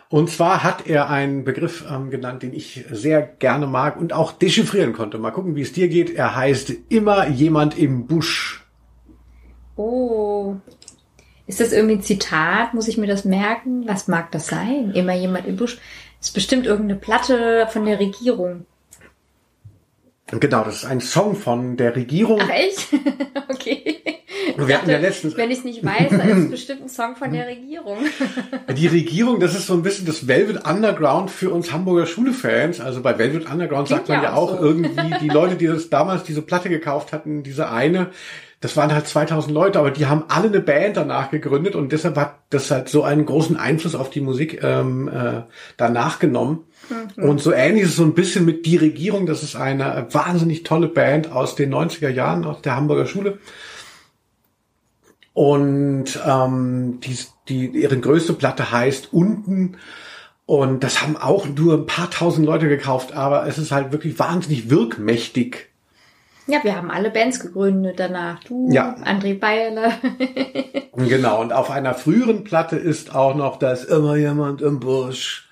[0.09, 4.33] Und zwar hat er einen Begriff ähm, genannt, den ich sehr gerne mag und auch
[4.33, 5.19] dechiffrieren konnte.
[5.19, 6.09] Mal gucken, wie es dir geht.
[6.15, 8.65] Er heißt immer jemand im Busch.
[9.77, 10.57] Oh.
[11.47, 12.73] Ist das irgendwie ein Zitat?
[12.73, 13.87] Muss ich mir das merken?
[13.87, 14.93] Was mag das sein?
[14.95, 15.79] Immer jemand im Busch.
[16.23, 18.65] Das ist bestimmt irgendeine Platte von der Regierung.
[20.29, 22.41] Genau, das ist ein Song von der Regierung.
[22.41, 22.87] Ach echt?
[23.51, 24.01] okay.
[24.57, 27.17] Wir hatten ja letztens- Wenn ich es nicht weiß, dann ist es bestimmt ein Song
[27.17, 27.99] von der Regierung.
[28.77, 32.79] Die Regierung, das ist so ein bisschen das Velvet Underground für uns Hamburger Schule-Fans.
[32.81, 34.65] Also bei Velvet Underground Klingt sagt man ja auch so.
[34.65, 38.11] irgendwie, die Leute, die das damals diese Platte gekauft hatten, diese eine,
[38.63, 42.17] das waren halt 2000 Leute, aber die haben alle eine Band danach gegründet und deshalb
[42.17, 45.43] hat das halt so einen großen Einfluss auf die Musik ähm, äh,
[45.77, 46.61] danach genommen.
[46.89, 47.25] Mhm.
[47.25, 49.27] Und so ähnlich ist es so ein bisschen mit Die Regierung.
[49.27, 53.39] Das ist eine wahnsinnig tolle Band aus den 90er Jahren, aus der Hamburger Schule.
[55.33, 59.77] Und ähm, die, die, ihre größte Platte heißt Unten.
[60.47, 64.21] Und das haben auch nur ein paar tausend Leute gekauft, aber es ist halt wirklich
[64.21, 65.72] wahnsinnig wirkmächtig.
[66.53, 68.45] Ja, wir haben alle Bands gegründet danach.
[68.45, 68.95] Du, Ja.
[69.07, 69.91] André Bayerle.
[70.95, 75.49] Genau, und auf einer früheren Platte ist auch noch, da ist immer jemand im Busch.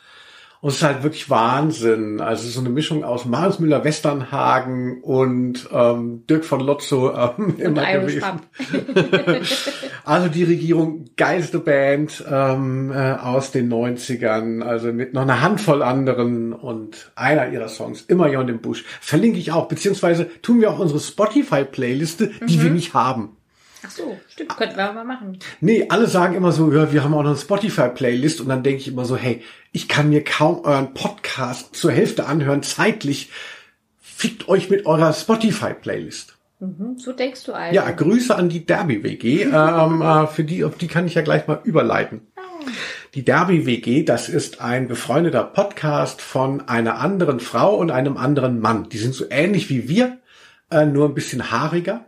[0.60, 2.20] Und es ist halt wirklich Wahnsinn.
[2.20, 7.90] Also so eine Mischung aus Marius Müller Westernhagen und ähm, Dirk von Lotzo ähm, immer
[7.92, 8.22] gewesen.
[10.04, 15.82] Also die Regierung, geilste Band ähm, äh, aus den 90ern, also mit noch einer Handvoll
[15.82, 18.84] anderen und einer ihrer Songs, immer jemand im Busch.
[19.00, 23.36] Verlinke ich auch, beziehungsweise tun wir auch unsere Spotify-Playliste, die wir nicht haben.
[23.86, 25.38] Ach so, stimmt, könnten wir mal machen.
[25.60, 28.80] Nee, alle sagen immer so, ja, wir haben auch noch eine Spotify-Playlist und dann denke
[28.80, 33.30] ich immer so, hey, ich kann mir kaum euren Podcast zur Hälfte anhören, zeitlich.
[34.00, 36.36] Fickt euch mit eurer Spotify-Playlist.
[36.60, 37.74] Mhm, so denkst du also.
[37.74, 39.44] Ja, Grüße an die Derby-WG.
[39.44, 42.26] ähm, äh, für die, auf die kann ich ja gleich mal überleiten.
[43.14, 48.90] Die Derby-WG, das ist ein befreundeter Podcast von einer anderen Frau und einem anderen Mann.
[48.90, 50.18] Die sind so ähnlich wie wir,
[50.70, 52.04] äh, nur ein bisschen haariger.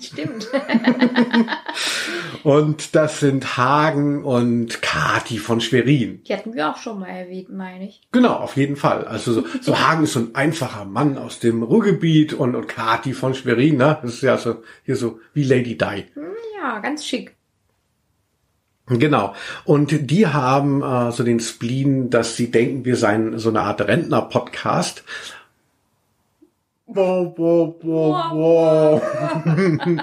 [0.00, 0.48] Stimmt.
[2.42, 6.22] Und das sind Hagen und Kati von Schwerin.
[6.24, 8.02] Die hatten wir auch schon mal erwähnt, meine ich.
[8.12, 9.04] Genau, auf jeden Fall.
[9.04, 13.14] Also so, so Hagen ist so ein einfacher Mann aus dem Ruhrgebiet und, und Kati
[13.14, 13.98] von Schwerin, ne?
[14.02, 16.04] Das ist ja so hier so wie Lady Di.
[16.14, 16.24] Hm,
[16.60, 17.34] Ja, ganz schick.
[18.86, 19.34] Genau.
[19.64, 23.80] Und die haben äh, so den Spleen, dass sie denken, wir seien so eine Art
[23.80, 25.04] Rentner-Podcast.
[26.94, 29.02] Wow, wow, wow, wow.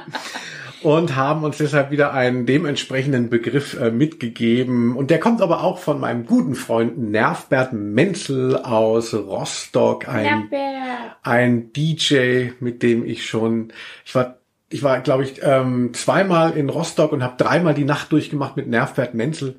[0.84, 4.96] Und haben uns deshalb wieder einen dementsprechenden Begriff äh, mitgegeben.
[4.98, 11.18] Und der kommt aber auch von meinem guten Freund Nervbert Menzel aus Rostock, ein Herbert.
[11.22, 13.72] ein DJ, mit dem ich schon,
[14.06, 14.40] ich war,
[14.70, 18.68] ich war, glaube ich, ähm, zweimal in Rostock und habe dreimal die Nacht durchgemacht mit
[18.68, 19.58] Nervbert Menzel.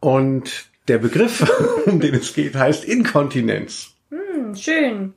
[0.00, 1.46] Und der Begriff,
[1.86, 3.94] um den es geht, heißt Inkontinenz.
[4.10, 5.14] Hm, schön.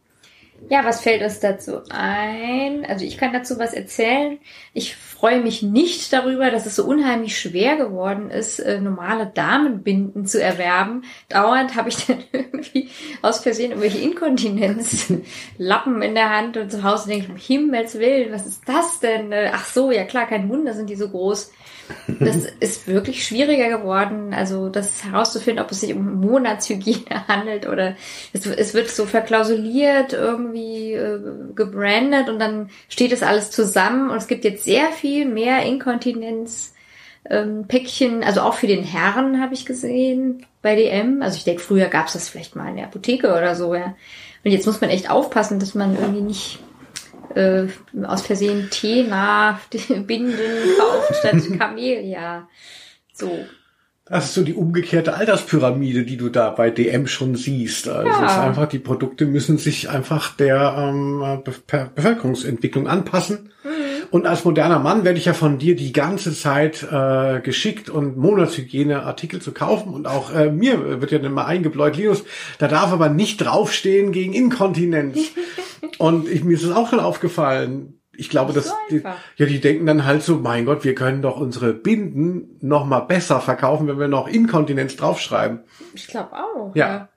[0.70, 2.86] Ja, was fällt uns dazu ein?
[2.86, 4.38] Also ich kann dazu was erzählen.
[4.74, 10.26] Ich freue mich nicht darüber, dass es so unheimlich schwer geworden ist, äh, normale Damenbinden
[10.26, 11.04] zu erwerben.
[11.30, 12.90] Dauernd habe ich dann irgendwie
[13.22, 18.34] aus Versehen irgendwelche Inkontinenzlappen in der Hand und zu Hause denke ich, um Himmels Willen,
[18.34, 19.32] was ist das denn?
[19.32, 21.52] Äh, Ach so, ja klar, kein Wunder sind die so groß.
[22.20, 27.96] Das ist wirklich schwieriger geworden, also das herauszufinden, ob es sich um Monatshygiene handelt oder
[28.34, 31.20] es, es wird so verklausuliert irgendwie äh,
[31.56, 36.74] gebrandet und dann steht das alles zusammen und es gibt jetzt sehr viel mehr Inkontinenz.
[37.30, 37.66] Ähm,
[38.24, 41.22] also auch für den Herren habe ich gesehen bei DM.
[41.22, 43.96] Also ich denke, früher gab es das vielleicht mal in der Apotheke oder so, ja.
[44.44, 46.60] Und jetzt muss man echt aufpassen, dass man irgendwie nicht
[47.38, 47.68] äh,
[48.06, 49.60] aus Versehen Tee-nah
[50.08, 50.34] Binden
[50.78, 52.48] kauft statt Camellia.
[53.14, 53.32] So.
[54.10, 57.90] Das ist so die umgekehrte Alterspyramide, die du da bei DM schon siehst.
[57.90, 58.26] Also Ja.
[58.26, 63.50] es ist einfach, die Produkte müssen sich einfach der ähm, Be Be- Bevölkerungsentwicklung anpassen.
[64.12, 68.16] Und als moderner Mann werde ich ja von dir die ganze Zeit äh, geschickt und
[68.16, 69.94] Monatshygieneartikel zu kaufen.
[69.94, 72.24] Und auch äh, mir wird ja dann mal eingebläut, Linus,
[72.60, 75.18] da darf aber nicht draufstehen gegen Inkontinenz.
[75.98, 78.02] und ich, mir ist es auch schon aufgefallen.
[78.16, 79.04] Ich glaube, dass so die,
[79.36, 83.02] ja, die denken dann halt so, mein Gott, wir können doch unsere Binden noch mal
[83.02, 85.62] besser verkaufen, wenn wir noch Inkontinenz draufschreiben.
[85.94, 86.76] Ich glaube auch.
[86.76, 87.10] Ja.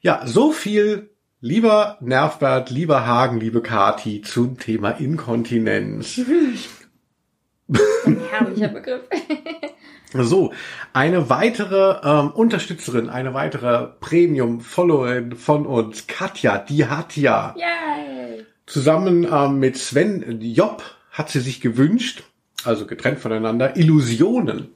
[0.00, 6.18] Ja, so viel, lieber Nervbert, lieber Hagen, liebe Kati, zum Thema Inkontinenz.
[8.06, 9.02] Ein herrlicher Begriff.
[10.12, 10.52] So,
[10.94, 18.46] eine weitere ähm, Unterstützerin, eine weitere Premium-Followerin von uns, Katja, die hat ja Yay.
[18.66, 22.22] zusammen ähm, mit Sven Job hat sie sich gewünscht,
[22.64, 24.68] also getrennt voneinander, Illusionen.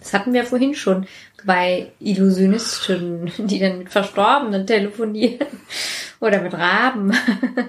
[0.00, 1.06] Das hatten wir vorhin schon
[1.44, 5.48] bei Illusionisten, die dann mit Verstorbenen telefonieren
[6.20, 7.12] oder mit Raben.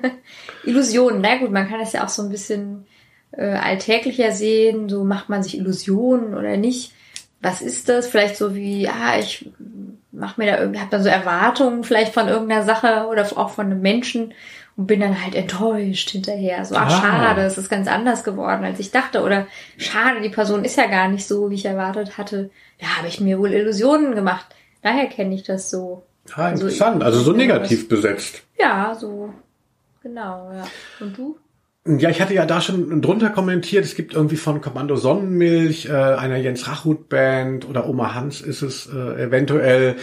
[0.64, 2.86] Illusionen, na gut, man kann das ja auch so ein bisschen
[3.38, 6.92] äh, alltäglicher sehen, so macht man sich Illusionen oder nicht.
[7.42, 8.08] Was ist das?
[8.08, 9.50] Vielleicht so wie, ah, ich
[10.12, 13.66] mach mir da irgendwie, hab dann so Erwartungen vielleicht von irgendeiner Sache oder auch von
[13.68, 14.34] einem Menschen
[14.78, 16.66] und bin dann halt enttäuscht hinterher.
[16.66, 17.02] So, ach Ah.
[17.02, 19.22] schade, es ist ganz anders geworden, als ich dachte.
[19.22, 22.50] Oder schade, die Person ist ja gar nicht so, wie ich erwartet hatte.
[22.80, 24.48] Da habe ich mir wohl Illusionen gemacht.
[24.82, 26.04] Daher kenne ich das so.
[26.36, 28.42] Ah, Also interessant, also so negativ besetzt.
[28.60, 29.34] Ja, so.
[30.02, 30.66] Genau, ja.
[31.00, 31.38] Und du?
[31.88, 35.92] Ja, ich hatte ja da schon drunter kommentiert, es gibt irgendwie von Kommando Sonnenmilch, äh,
[35.92, 39.96] einer Jens Rachut Band oder Oma Hans ist es äh, eventuell,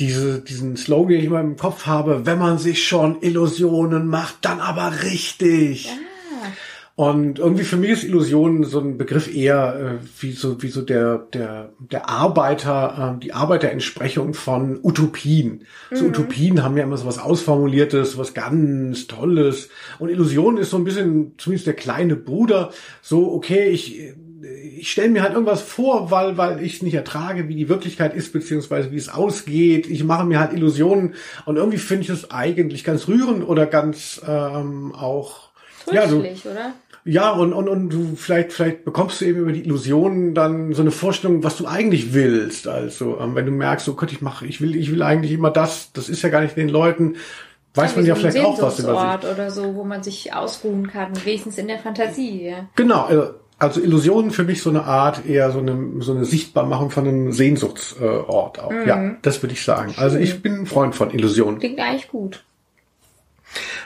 [0.00, 4.38] diese, diesen Slogan, den ich immer im Kopf habe, wenn man sich schon Illusionen macht,
[4.40, 5.88] dann aber richtig.
[5.88, 6.48] Ah,
[7.00, 10.82] Und irgendwie für mich ist Illusion so ein Begriff eher äh, wie so wie so
[10.82, 15.64] der der der Arbeiter äh, die Arbeiterentsprechung von Utopien.
[15.90, 19.70] So Utopien haben ja immer so was ausformuliertes, was ganz Tolles.
[19.98, 22.70] Und Illusion ist so ein bisschen zumindest der kleine Bruder.
[23.00, 24.12] So okay, ich
[24.76, 28.14] ich stelle mir halt irgendwas vor, weil weil ich es nicht ertrage, wie die Wirklichkeit
[28.14, 29.88] ist beziehungsweise wie es ausgeht.
[29.88, 31.14] Ich mache mir halt Illusionen
[31.46, 35.48] und irgendwie finde ich es eigentlich ganz rührend oder ganz ähm, auch
[35.90, 36.74] ja, so, oder?
[37.04, 40.82] Ja, und, und, und du vielleicht, vielleicht bekommst du eben über die Illusionen dann so
[40.82, 42.68] eine Vorstellung, was du eigentlich willst.
[42.68, 45.50] Also, ähm, wenn du merkst, so Gott, ich mache, ich will, ich will eigentlich immer
[45.50, 47.16] das, das ist ja gar nicht den Leuten,
[47.74, 49.30] weiß man ja so vielleicht auch was über sich.
[49.30, 52.48] Oder so, wo man sich ausruhen kann, wenigstens in der Fantasie.
[52.48, 52.68] Ja.
[52.76, 56.90] Genau, äh, also Illusionen für mich so eine Art, eher so eine, so eine Sichtbarmachung
[56.90, 58.72] von einem Sehnsuchtsort auch.
[58.86, 59.94] Ja, das würde ich sagen.
[59.98, 61.60] Also ich bin ein Freund von Illusionen.
[61.60, 62.42] Klingt eigentlich gut.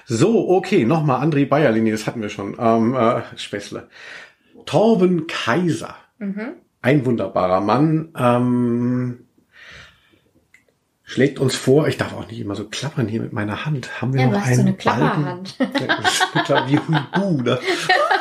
[0.07, 2.57] So, okay, nochmal André Bayerlinie, das hatten wir schon.
[2.59, 3.89] Ähm, äh, Späßle.
[4.67, 5.95] Torben Kaiser.
[6.83, 8.11] Ein wunderbarer Mann.
[8.17, 9.27] Ähm,
[11.03, 14.01] schlägt uns vor, ich darf auch nicht immer so klappern hier mit meiner Hand.
[14.01, 14.75] Haben wir Ja, noch einen so eine?
[14.75, 15.57] Klapperhand.
[15.59, 17.59] Wie Huibu, ne?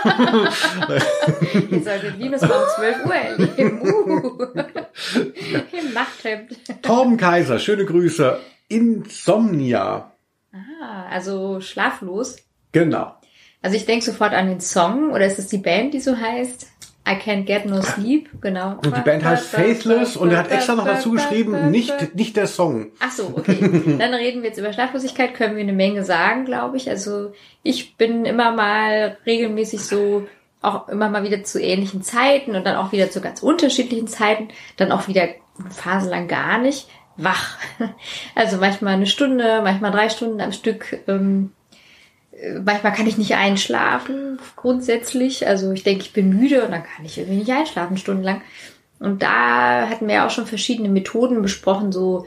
[1.71, 3.81] Ihr solltet Linus um 12 Uhr erleben.
[3.83, 4.45] Uh.
[5.79, 6.57] Im Nachthemd.
[6.81, 8.39] Torben Kaiser, schöne Grüße.
[8.67, 10.12] Insomnia.
[10.83, 12.35] Ah, also schlaflos.
[12.73, 13.13] Genau.
[13.61, 16.67] Also ich denke sofort an den Song, oder ist es die Band, die so heißt?
[17.07, 18.77] I Can't Get No Sleep, genau.
[18.83, 22.47] Und die Band heißt Faithless und er hat extra noch dazu geschrieben, nicht, nicht der
[22.47, 22.91] Song.
[22.99, 23.57] Ach so, okay.
[23.99, 26.89] Dann reden wir jetzt über Schlaflosigkeit, können wir eine Menge sagen, glaube ich.
[26.89, 30.27] Also ich bin immer mal regelmäßig so,
[30.61, 34.47] auch immer mal wieder zu ähnlichen Zeiten und dann auch wieder zu ganz unterschiedlichen Zeiten,
[34.77, 35.27] dann auch wieder
[35.69, 37.57] phasenlang gar nicht wach.
[38.35, 40.99] Also manchmal eine Stunde, manchmal drei Stunden am Stück.
[41.07, 41.51] Ähm,
[42.31, 45.47] äh, manchmal kann ich nicht einschlafen, grundsätzlich.
[45.47, 48.41] Also ich denke, ich bin müde und dann kann ich irgendwie nicht einschlafen, stundenlang.
[48.99, 52.25] Und da hatten wir auch schon verschiedene Methoden besprochen, so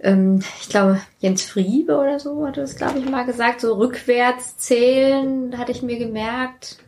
[0.00, 4.56] ähm, ich glaube, Jens Friebe oder so hatte das, glaube ich, mal gesagt, so rückwärts
[4.56, 6.78] zählen, hatte ich mir gemerkt,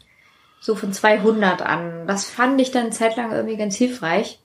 [0.60, 2.06] so von 200 an.
[2.06, 4.38] Das fand ich dann eine Zeit lang irgendwie ganz hilfreich.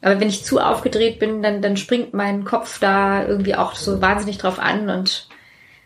[0.00, 4.00] Aber wenn ich zu aufgedreht bin, dann, dann springt mein Kopf da irgendwie auch so
[4.00, 5.26] wahnsinnig drauf an und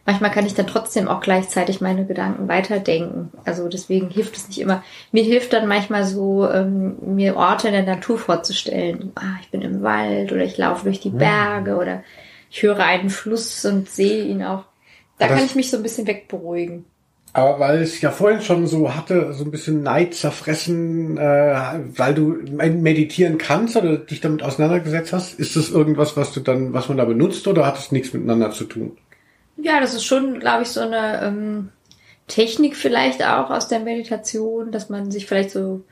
[0.05, 3.33] manchmal kann ich dann trotzdem auch gleichzeitig meine Gedanken weiterdenken.
[3.47, 4.83] Also deswegen hilft es nicht immer.
[5.13, 9.13] Mir hilft dann manchmal so, ähm, mir Orte in der Natur vorzustellen.
[9.15, 12.03] Ah, ich bin im Wald oder ich laufe durch die Berge oder
[12.51, 14.65] ich höre einen Fluss und sehe ihn auch.
[15.19, 16.85] Da Das- kann ich mich so ein bisschen wegberuhigen.
[17.35, 22.15] Aber weil es ja vorhin schon so hatte, so ein bisschen Neid zerfressen, äh, weil
[22.15, 26.89] du meditieren kannst oder dich damit auseinandergesetzt hast, ist das irgendwas, was du dann, was
[26.89, 28.99] man da benutzt oder hat es nichts miteinander zu tun?
[29.57, 31.69] Ja, das ist schon, glaube ich, so eine ähm,
[32.27, 35.85] Technik vielleicht auch aus der Meditation, dass man sich vielleicht so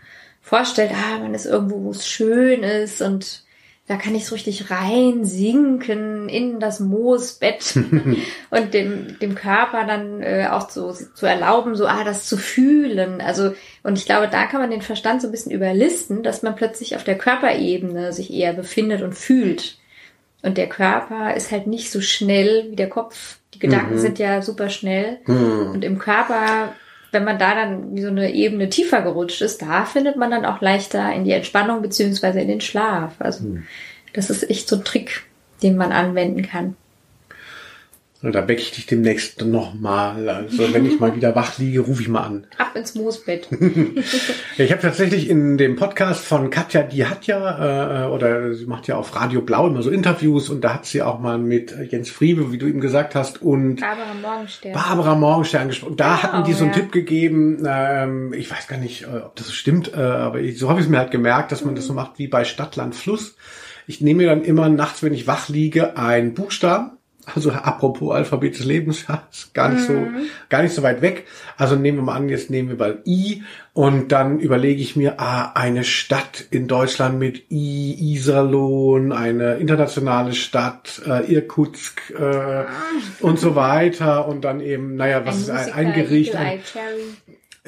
[0.43, 3.45] vorstellt, ah, man ist irgendwo, wo es schön ist und
[3.91, 7.77] da kann ich so richtig rein sinken in das Moosbett
[8.51, 13.21] und dem, dem Körper dann äh, auch so zu erlauben, so ah, das zu fühlen.
[13.21, 16.55] Also, und ich glaube, da kann man den Verstand so ein bisschen überlisten, dass man
[16.55, 19.77] plötzlich auf der Körperebene sich eher befindet und fühlt.
[20.43, 23.39] Und der Körper ist halt nicht so schnell wie der Kopf.
[23.55, 25.19] Die Gedanken sind ja super schnell.
[25.73, 26.75] Und im Körper,
[27.13, 30.45] wenn man da dann wie so eine Ebene tiefer gerutscht ist, da findet man dann
[30.45, 33.15] auch leichter in die Entspannung beziehungsweise in den Schlaf.
[33.19, 33.59] Also
[34.13, 35.25] das ist echt so ein Trick,
[35.63, 36.77] den man anwenden kann.
[38.23, 40.29] Und da wecke ich dich demnächst nochmal.
[40.29, 42.47] Also wenn ich mal wieder wach liege, rufe ich mal an.
[42.59, 43.49] Ab ins Moosbett.
[43.51, 43.59] Ja,
[44.65, 48.89] ich habe tatsächlich in dem Podcast von Katja, die hat ja, äh, oder sie macht
[48.89, 52.11] ja auf Radio Blau immer so Interviews und da hat sie auch mal mit Jens
[52.11, 54.73] Friebe, wie du ihm gesagt hast, und Barbara Morgenstern.
[54.73, 55.97] Barbara Morgenstern gesprochen.
[55.97, 56.81] Da Genau, hatten die so einen ja.
[56.81, 60.59] Tipp gegeben, ähm, ich weiß gar nicht, äh, ob das so stimmt, äh, aber ich,
[60.59, 62.95] so habe ich es mir halt gemerkt, dass man das so macht wie bei Stadtland
[62.95, 63.37] Fluss.
[63.87, 66.99] Ich nehme mir dann immer nachts, wenn ich wach liege, einen Buchstaben.
[67.35, 69.07] Also apropos Alphabet des Lebens,
[69.55, 70.07] gar nicht so,
[70.49, 71.27] gar nicht so weit weg.
[71.57, 75.21] Also nehmen wir mal an, jetzt nehmen wir mal I und dann überlege ich mir,
[75.21, 82.65] ah, eine Stadt in Deutschland mit I, Iserlohn, eine internationale Stadt, äh, Irkutsk äh,
[83.21, 86.35] und so weiter und dann eben, naja, was ist ein, ein Gericht?
[86.37, 86.61] Ein.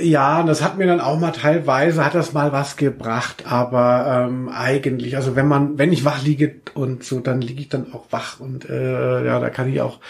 [0.03, 4.27] Ja, und das hat mir dann auch mal teilweise, hat das mal was gebracht, aber
[4.29, 7.93] ähm, eigentlich, also wenn man, wenn ich wach liege und so, dann liege ich dann
[7.93, 10.01] auch wach und äh, ja, da kann ich auch,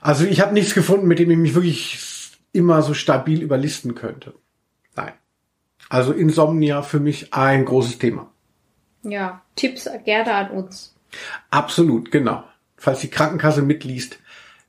[0.00, 4.34] also ich habe nichts gefunden, mit dem ich mich wirklich immer so stabil überlisten könnte.
[4.96, 5.12] Nein.
[5.88, 8.30] Also Insomnia für mich ein großes Thema.
[9.02, 10.94] Ja, Tipps gerne an uns.
[11.50, 12.44] Absolut, genau.
[12.76, 14.18] Falls die Krankenkasse mitliest,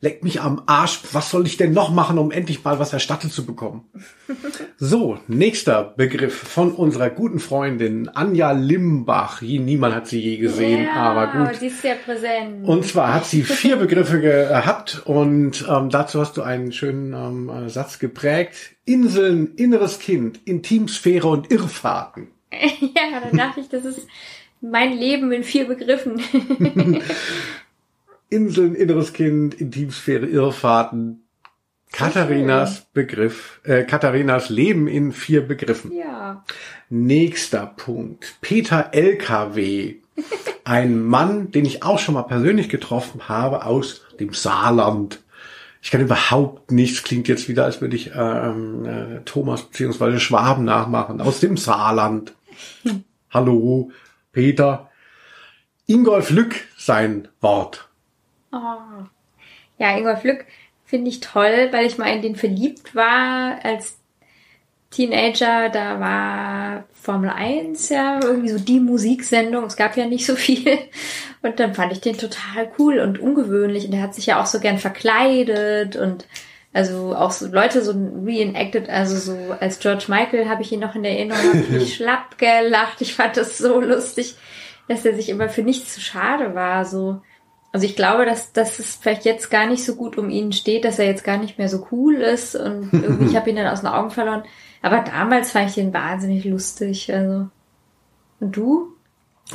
[0.06, 1.00] leck mich am Arsch.
[1.14, 3.84] Was soll ich denn noch machen, um endlich mal was erstattet zu bekommen?
[4.78, 9.42] So, nächster Begriff von unserer guten Freundin Anja Limbach.
[9.42, 11.62] Niemand hat sie je gesehen, ja, aber gut.
[11.62, 12.68] die ist sehr präsent.
[12.68, 17.50] Und zwar hat sie vier Begriffe gehabt und ähm, dazu hast du einen schönen ähm,
[17.50, 18.76] äh, Satz geprägt.
[18.84, 22.28] Inseln, inneres Kind, Intimsphäre und Irrfahrten.
[22.52, 24.06] ja, dann dachte ich, das ist
[24.60, 26.22] mein Leben in vier Begriffen.
[28.30, 31.22] Inseln, inneres Kind, Intimsphäre, Irrfahrten.
[31.92, 35.94] Katharinas Begriff, äh, Katharinas Leben in vier Begriffen.
[35.94, 36.44] ja.
[36.90, 38.36] Nächster Punkt.
[38.42, 39.96] Peter LKW.
[40.66, 45.22] Ein Mann, den ich auch schon mal persönlich getroffen habe aus dem Saarland.
[45.82, 50.66] Ich kann überhaupt nichts, klingt jetzt wieder, als würde ich ähm, äh, Thomas beziehungsweise Schwaben
[50.66, 51.22] nachmachen.
[51.22, 52.34] Aus dem Saarland.
[53.30, 53.92] Hallo,
[54.32, 54.90] Peter.
[55.86, 57.85] Ingolf Lück, sein Wort.
[58.56, 59.04] Oh.
[59.78, 60.46] Ja, Ingolf Lück
[60.86, 63.98] finde ich toll, weil ich mal in den verliebt war als
[64.92, 65.70] Teenager.
[65.70, 69.66] Da war Formel 1 ja irgendwie so die Musiksendung.
[69.66, 70.78] Es gab ja nicht so viel.
[71.42, 73.86] Und dann fand ich den total cool und ungewöhnlich.
[73.86, 76.26] Und der hat sich ja auch so gern verkleidet und
[76.72, 77.92] also auch so Leute so
[78.26, 81.96] reenacted, also so als George Michael habe ich ihn noch in Erinnerung, habe ich mich
[81.96, 83.00] schlapp gelacht.
[83.00, 84.36] Ich fand das so lustig,
[84.90, 86.84] dass er sich immer für nichts zu schade war.
[86.84, 87.22] So,
[87.76, 90.86] also ich glaube, dass, dass es vielleicht jetzt gar nicht so gut um ihn steht,
[90.86, 93.68] dass er jetzt gar nicht mehr so cool ist und irgendwie, ich habe ihn dann
[93.68, 94.44] aus den Augen verloren.
[94.82, 97.14] Aber damals fand ich ihn wahnsinnig lustig.
[97.14, 97.50] Also.
[98.40, 98.94] Und du?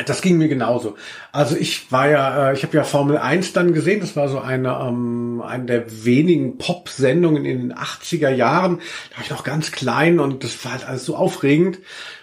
[0.05, 0.97] Das ging mir genauso.
[1.33, 4.01] Also ich war ja, äh, ich habe ja Formel 1 dann gesehen.
[4.01, 8.81] Das war so eine, ähm, eine der wenigen Pop-Sendungen in den 80er Jahren.
[9.13, 11.79] Da war ich noch ganz klein und das war halt alles so aufregend.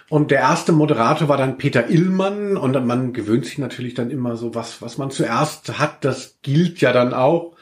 [0.08, 4.36] Und der erste Moderator war dann Peter Illmann und man gewöhnt sich natürlich dann immer
[4.36, 7.54] so was, was man zuerst hat, das gilt ja dann auch.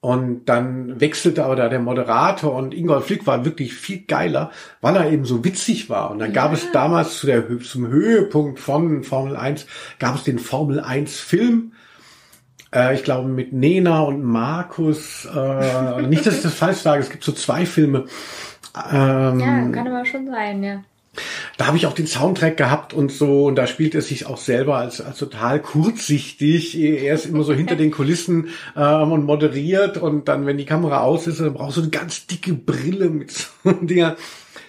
[0.00, 4.94] Und dann wechselte aber da der Moderator und Ingolf Lück war wirklich viel geiler, weil
[4.94, 6.10] er eben so witzig war.
[6.10, 9.66] Und dann gab es damals zu der, zum Höhepunkt von Formel 1,
[9.98, 11.72] gab es den Formel 1 Film.
[12.72, 15.24] Äh, ich glaube mit Nena und Markus.
[15.24, 18.04] Äh, nicht, dass ich das falsch sage, es gibt so zwei Filme.
[18.92, 20.82] Ähm, Ja, kann aber schon sein, ja.
[21.56, 24.36] Da habe ich auch den Soundtrack gehabt und so, und da spielt er sich auch
[24.36, 26.78] selber als, als total kurzsichtig.
[26.78, 31.00] Er ist immer so hinter den Kulissen ähm, und moderiert und dann, wenn die Kamera
[31.00, 34.16] aus ist, dann braucht so eine ganz dicke Brille mit so Dinger.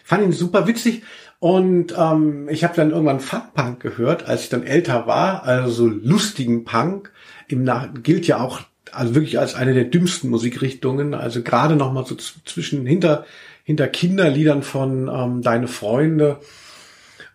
[0.04, 1.04] Fand ihn super witzig.
[1.40, 5.86] Und ähm, ich habe dann irgendwann Fun-Punk gehört, als ich dann älter war, also so
[5.86, 7.12] lustigen Punk.
[7.48, 11.14] Im Nach gilt ja auch also wirklich als eine der dümmsten Musikrichtungen.
[11.14, 13.26] Also gerade noch mal so zwischen hinter
[13.68, 16.40] hinter Kinderliedern von ähm, Deine Freunde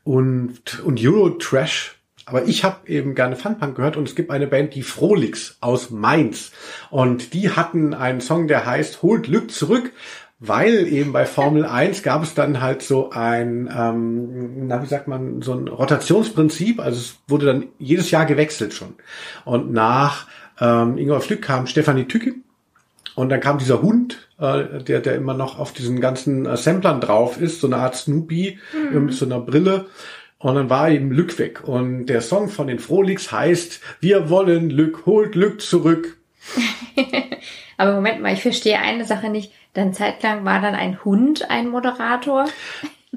[0.03, 1.99] und und Euro Trash.
[2.25, 5.91] Aber ich habe eben gerne Funpunk gehört und es gibt eine Band, die Frolix aus
[5.91, 6.53] Mainz.
[6.89, 9.93] Und die hatten einen Song, der heißt Holt Glück zurück
[10.45, 15.07] weil eben bei Formel 1 gab es dann halt so ein, ähm, na wie sagt
[15.07, 18.95] man, so ein Rotationsprinzip, also es wurde dann jedes Jahr gewechselt schon.
[19.45, 20.27] Und nach
[20.61, 22.35] ähm, Ingolf Flück kam Stefanie Tücke
[23.15, 27.01] und dann kam dieser Hund, äh, der, der immer noch auf diesen ganzen äh, Samplern
[27.01, 29.07] drauf ist, so eine Art Snoopy mhm.
[29.07, 29.87] mit so einer Brille.
[30.39, 31.63] Und dann war eben Lück weg.
[31.67, 36.17] Und der Song von den Frolix heißt, wir wollen Lück, holt Lück zurück.
[37.77, 39.53] Aber Moment mal, ich verstehe eine Sache nicht.
[39.75, 42.47] Dann zeitlang war dann ein Hund ein Moderator.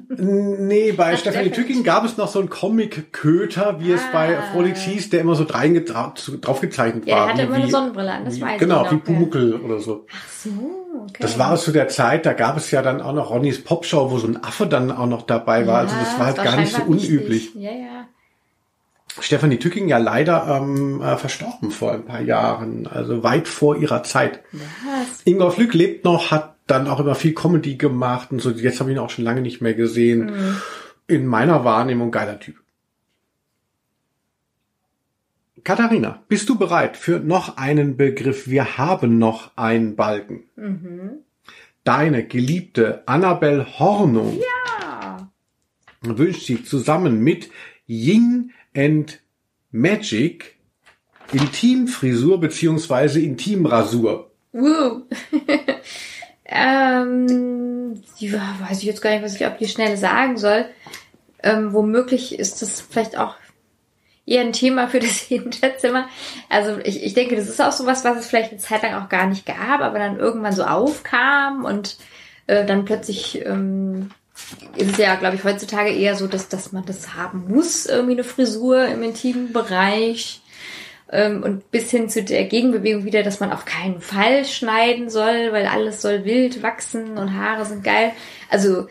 [0.08, 3.96] Nee, bei Ach, Stefanie Tücking gab es noch so einen Comic-Köter, wie ah.
[3.96, 7.26] es bei Frolix hieß, der immer so drauf gezeichnet ja, war.
[7.26, 9.80] Er hatte immer eine Sonnenbrille an, das wie, weiß genau, ich Genau, wie Pumuckel oder
[9.80, 10.06] so.
[10.12, 11.18] Ach so, okay.
[11.20, 14.18] Das war zu der Zeit, da gab es ja dann auch noch Ronnys Popshow, wo
[14.18, 15.74] so ein Affe dann auch noch dabei war.
[15.74, 17.54] Ja, also das war halt gar nicht so unüblich.
[17.54, 18.08] Ja, ja.
[19.18, 24.02] Stefanie Tücking ja leider ähm, äh, verstorben vor ein paar Jahren, also weit vor ihrer
[24.02, 24.42] Zeit.
[24.52, 25.22] Was?
[25.24, 28.50] Ingolf Lück lebt noch, hat dann auch immer viel Comedy gemacht und so.
[28.50, 30.26] Jetzt habe ich ihn auch schon lange nicht mehr gesehen.
[30.26, 30.60] Mhm.
[31.06, 32.56] In meiner Wahrnehmung geiler Typ.
[35.66, 38.46] Katharina, bist du bereit für noch einen Begriff?
[38.46, 40.44] Wir haben noch einen Balken.
[40.54, 41.24] Mhm.
[41.82, 45.28] Deine geliebte Annabel Hornung ja.
[46.02, 47.50] wünscht sich zusammen mit
[47.88, 49.18] Ying and
[49.72, 50.54] Magic
[51.32, 54.30] Intimfrisur beziehungsweise Intimrasur.
[54.52, 55.02] Woo.
[56.44, 60.66] ähm, ja, weiß ich jetzt gar nicht, was ich auf die Schnelle sagen soll.
[61.42, 63.34] Ähm, womöglich ist das vielleicht auch
[64.26, 66.08] eher ein Thema für das Hinterzimmer.
[66.48, 69.08] Also ich, ich denke, das ist auch sowas, was es vielleicht eine Zeit lang auch
[69.08, 71.96] gar nicht gab, aber dann irgendwann so aufkam und
[72.46, 74.10] äh, dann plötzlich ähm,
[74.76, 78.14] ist es ja, glaube ich, heutzutage eher so, dass, dass man das haben muss, irgendwie
[78.14, 80.42] eine Frisur im intimen Bereich.
[81.10, 85.52] Ähm, und bis hin zu der Gegenbewegung wieder, dass man auf keinen Fall schneiden soll,
[85.52, 88.10] weil alles soll wild wachsen und Haare sind geil.
[88.50, 88.88] Also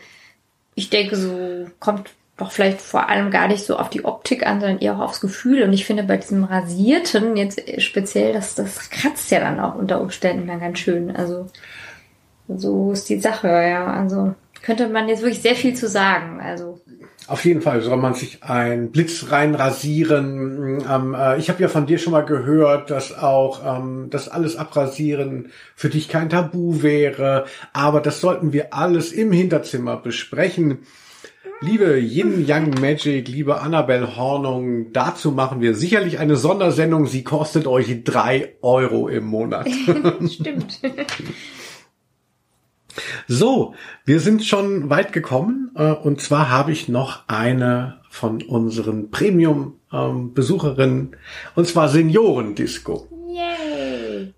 [0.74, 4.60] ich denke, so kommt doch vielleicht vor allem gar nicht so auf die Optik an,
[4.60, 5.62] sondern eher auch aufs Gefühl.
[5.62, 10.00] Und ich finde bei diesem Rasierten jetzt speziell, dass das kratzt ja dann auch unter
[10.00, 11.16] Umständen dann ganz schön.
[11.16, 11.46] Also
[12.48, 13.86] so ist die Sache, ja.
[13.86, 16.40] Also könnte man jetzt wirklich sehr viel zu sagen.
[16.40, 16.80] Also
[17.28, 20.84] auf jeden Fall soll man sich ein Blitz reinrasieren.
[20.88, 24.56] Ähm, äh, ich habe ja von dir schon mal gehört, dass auch ähm, das alles
[24.56, 27.46] abrasieren für dich kein Tabu wäre.
[27.72, 30.80] Aber das sollten wir alles im Hinterzimmer besprechen.
[31.62, 37.06] Liebe Yin Yang Magic, liebe Annabelle Hornung, dazu machen wir sicherlich eine Sondersendung.
[37.06, 39.66] Sie kostet euch drei Euro im Monat.
[40.28, 40.82] Stimmt.
[43.26, 49.10] So, wir sind schon weit gekommen äh, und zwar habe ich noch eine von unseren
[49.10, 51.16] Premium-Besucherinnen
[51.54, 53.08] und zwar Seniorendisco.
[53.28, 54.34] Yay!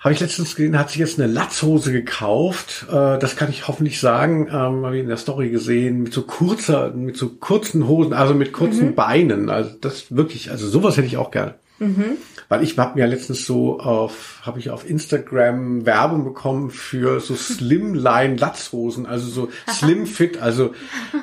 [0.00, 2.86] Habe ich letztens gesehen, hat sich jetzt eine Latzhose gekauft.
[2.88, 4.48] Äh, das kann ich hoffentlich sagen.
[4.48, 8.32] Ähm, habe ich in der Story gesehen mit so kurzer, mit so kurzen Hosen, also
[8.32, 8.94] mit kurzen mhm.
[8.94, 9.50] Beinen.
[9.50, 11.54] Also das wirklich, also sowas hätte ich auch gerne.
[11.80, 12.16] Mhm.
[12.50, 17.36] Weil ich habe mir letztens so auf, habe ich auf Instagram Werbung bekommen für so
[17.36, 20.74] Slimline Latzhosen, also so Slim Fit, also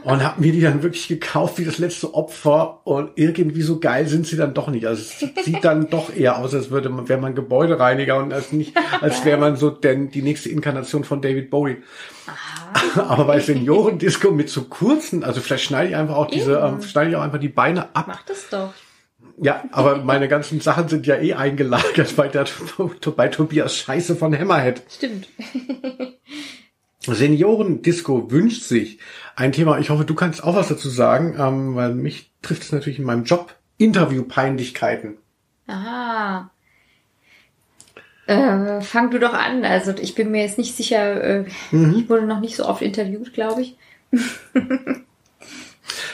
[0.04, 4.08] und habe mir die dann wirklich gekauft wie das letzte Opfer und irgendwie so geil
[4.08, 4.88] sind sie dann doch nicht.
[4.88, 8.54] Also es sieht dann doch eher aus, als würde man, wäre man Gebäudereiniger und als
[8.54, 11.84] nicht, als wäre man so denn die nächste Inkarnation von David Bowie.
[12.26, 12.58] Aha.
[13.10, 17.10] Aber bei Seniorendisco mit so kurzen, also vielleicht schneide ich einfach auch diese, ähm, schneide
[17.10, 18.06] ich auch einfach die Beine ab.
[18.08, 18.74] Mach das doch.
[19.40, 22.46] Ja, aber meine ganzen Sachen sind ja eh eingelagert bei, der,
[23.16, 24.82] bei Tobias Scheiße von Hammerhead.
[24.90, 25.30] Stimmt.
[27.00, 29.00] Seniorendisco wünscht sich
[29.36, 29.80] ein Thema.
[29.80, 33.06] Ich hoffe, du kannst auch was dazu sagen, ähm, weil mich trifft es natürlich in
[33.06, 33.56] meinem Job.
[33.78, 35.18] Interviewpeinlichkeiten.
[35.68, 36.50] Aha.
[38.26, 39.64] Äh, fang du doch an.
[39.64, 41.96] Also ich bin mir jetzt nicht sicher, äh, mhm.
[41.98, 43.78] ich wurde noch nicht so oft interviewt, glaube ich.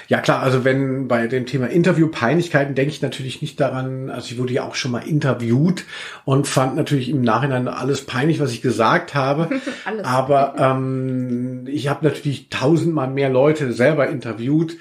[0.07, 4.37] Ja klar, also wenn bei dem Thema Interviewpeinlichkeiten denke ich natürlich nicht daran, also ich
[4.37, 5.85] wurde ja auch schon mal interviewt
[6.25, 9.49] und fand natürlich im Nachhinein alles peinlich, was ich gesagt habe.
[10.03, 14.77] Aber ähm, ich habe natürlich tausendmal mehr Leute selber interviewt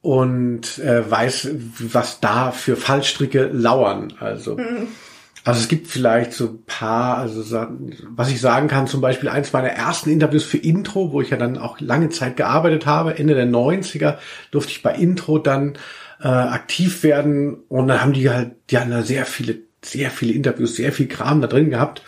[0.00, 1.50] und äh, weiß,
[1.92, 4.12] was da für Fallstricke lauern.
[4.20, 4.58] Also.
[5.48, 7.66] Also es gibt vielleicht so ein paar, also
[8.10, 11.36] was ich sagen kann, zum Beispiel eins meiner ersten Interviews für Intro, wo ich ja
[11.36, 14.18] dann auch lange Zeit gearbeitet habe, Ende der 90er
[14.50, 15.78] durfte ich bei Intro dann
[16.20, 20.32] äh, aktiv werden und dann haben die halt, die haben da sehr viele sehr viele
[20.34, 22.02] Interviews, sehr viel Kram da drin gehabt.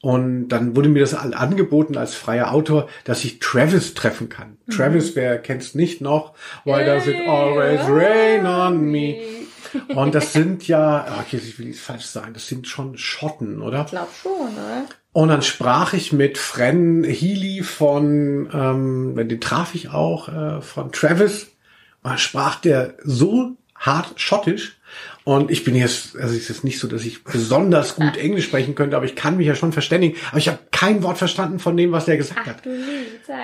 [0.00, 4.58] Und dann wurde mir das angeboten als freier Autor, dass ich Travis treffen kann.
[4.66, 4.72] Mhm.
[4.72, 6.34] Travis, wer kennt's nicht noch?
[6.64, 9.43] Why does it always rain on me?
[9.88, 13.82] Und das sind ja, okay, ich will nicht falsch sagen, das sind schon Schotten, oder?
[13.82, 14.86] Ich glaube schon, oder?
[15.12, 20.92] Und dann sprach ich mit Fren Healy von, ähm, den traf ich auch, äh, von
[20.92, 21.44] Travis.
[22.02, 24.78] Und dann sprach der so hart schottisch,
[25.26, 28.74] und ich bin jetzt, also es ist nicht so, dass ich besonders gut Englisch sprechen
[28.74, 30.18] könnte, aber ich kann mich ja schon verständigen.
[30.28, 32.62] Aber ich habe kein Wort verstanden von dem, was der gesagt Ach, hat.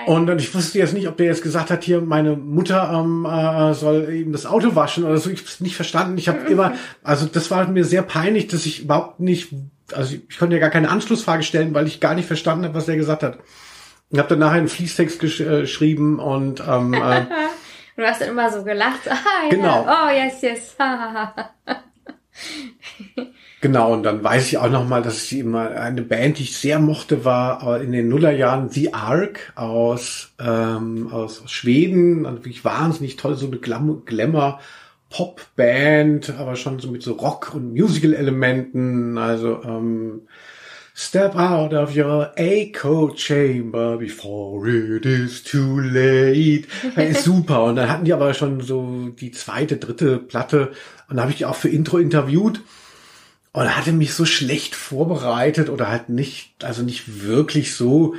[0.06, 3.72] Und ich wusste jetzt nicht, ob der jetzt gesagt hat, hier meine Mutter ähm, äh,
[3.72, 5.30] soll eben das Auto waschen oder so.
[5.30, 6.18] Ich habe es nicht verstanden.
[6.18, 9.48] Ich habe immer, also das war mir sehr peinlich, dass ich überhaupt nicht,
[9.94, 12.84] also ich konnte ja gar keine Anschlussfrage stellen, weil ich gar nicht verstanden habe, was
[12.84, 13.38] der gesagt hat.
[14.10, 17.24] Ich habe dann nachher einen Fließtext gesch äh, geschrieben und ähm, äh,
[17.96, 19.08] Du hast dann immer so gelacht.
[19.08, 19.50] Ah, ja.
[19.50, 19.86] Genau.
[19.86, 20.76] Oh, yes, yes.
[23.60, 26.56] genau, und dann weiß ich auch noch mal, dass ich immer eine Band, die ich
[26.56, 32.26] sehr mochte, war in den Nullerjahren The Ark aus, ähm, aus Schweden.
[32.26, 34.60] Also wirklich wahnsinnig toll, so eine Glam Glamour.
[35.10, 39.18] Pop-Band, aber schon so mit so Rock- und Musical-Elementen.
[39.18, 40.22] Also ähm,
[41.02, 46.66] Step out of your echo chamber before it is too late.
[46.96, 47.64] ist super.
[47.64, 50.72] Und dann hatten die aber schon so die zweite, dritte Platte.
[51.08, 52.60] Und da habe ich die auch für Intro interviewt.
[53.52, 58.14] Und hatte mich so schlecht vorbereitet oder halt nicht, also nicht wirklich so,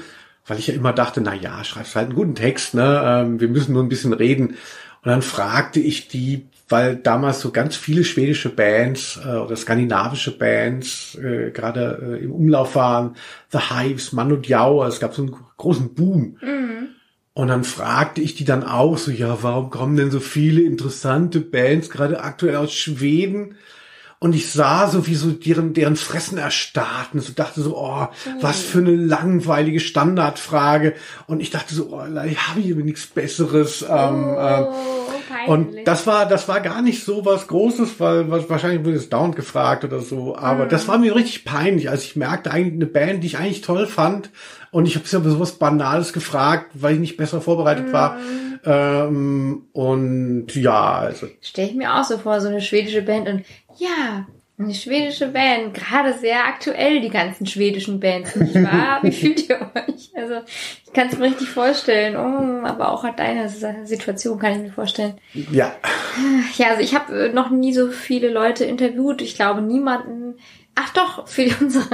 [0.47, 3.03] weil ich ja immer dachte, na ja, schreibst halt einen guten Text, ne?
[3.05, 4.47] Ähm, wir müssen nur ein bisschen reden.
[4.47, 4.57] Und
[5.05, 11.15] dann fragte ich die weil damals so ganz viele schwedische Bands äh, oder skandinavische Bands
[11.15, 13.15] äh, gerade äh, im Umlauf waren.
[13.51, 16.37] The Hives, Manu Diao, es gab so einen großen Boom.
[16.41, 16.87] Mhm.
[17.33, 21.39] Und dann fragte ich die dann auch so, ja, warum kommen denn so viele interessante
[21.39, 23.55] Bands gerade aktuell aus Schweden?
[24.23, 27.21] Und ich sah so, wie so deren, deren Fressen erstarrten.
[27.21, 28.07] So dachte so, oh,
[28.39, 30.93] was für eine langweilige Standardfrage.
[31.25, 33.81] Und ich dachte so, oh, ich habe hier nichts Besseres.
[33.81, 34.65] Ähm, äh,
[35.47, 39.35] und das war, das war gar nicht so was Großes, weil wahrscheinlich wurde es dauernd
[39.35, 40.35] gefragt oder so.
[40.35, 40.69] Aber mhm.
[40.69, 43.87] das war mir richtig peinlich, als ich merkte, eigentlich eine Band, die ich eigentlich toll
[43.87, 44.29] fand.
[44.71, 47.93] Und ich habe ja sowas Banales gefragt, weil ich nicht besser vorbereitet mhm.
[47.93, 48.17] war.
[48.63, 51.27] Ähm, und ja, also.
[51.41, 53.43] Stell ich mir auch so vor, so eine schwedische Band und
[53.77, 54.25] ja,
[54.63, 58.99] eine schwedische Band, gerade sehr aktuell, die ganzen schwedischen Bands, nicht wahr?
[59.01, 60.11] Wie fühlt ihr euch?
[60.15, 60.41] Also,
[60.85, 62.15] ich kann es mir richtig vorstellen.
[62.15, 65.15] Oh, aber auch deine Situation kann ich mir vorstellen.
[65.51, 65.75] Ja.
[66.57, 69.21] Ja, also ich habe äh, noch nie so viele Leute interviewt.
[69.21, 70.35] Ich glaube, niemanden.
[70.75, 71.85] Ach doch, für unsere,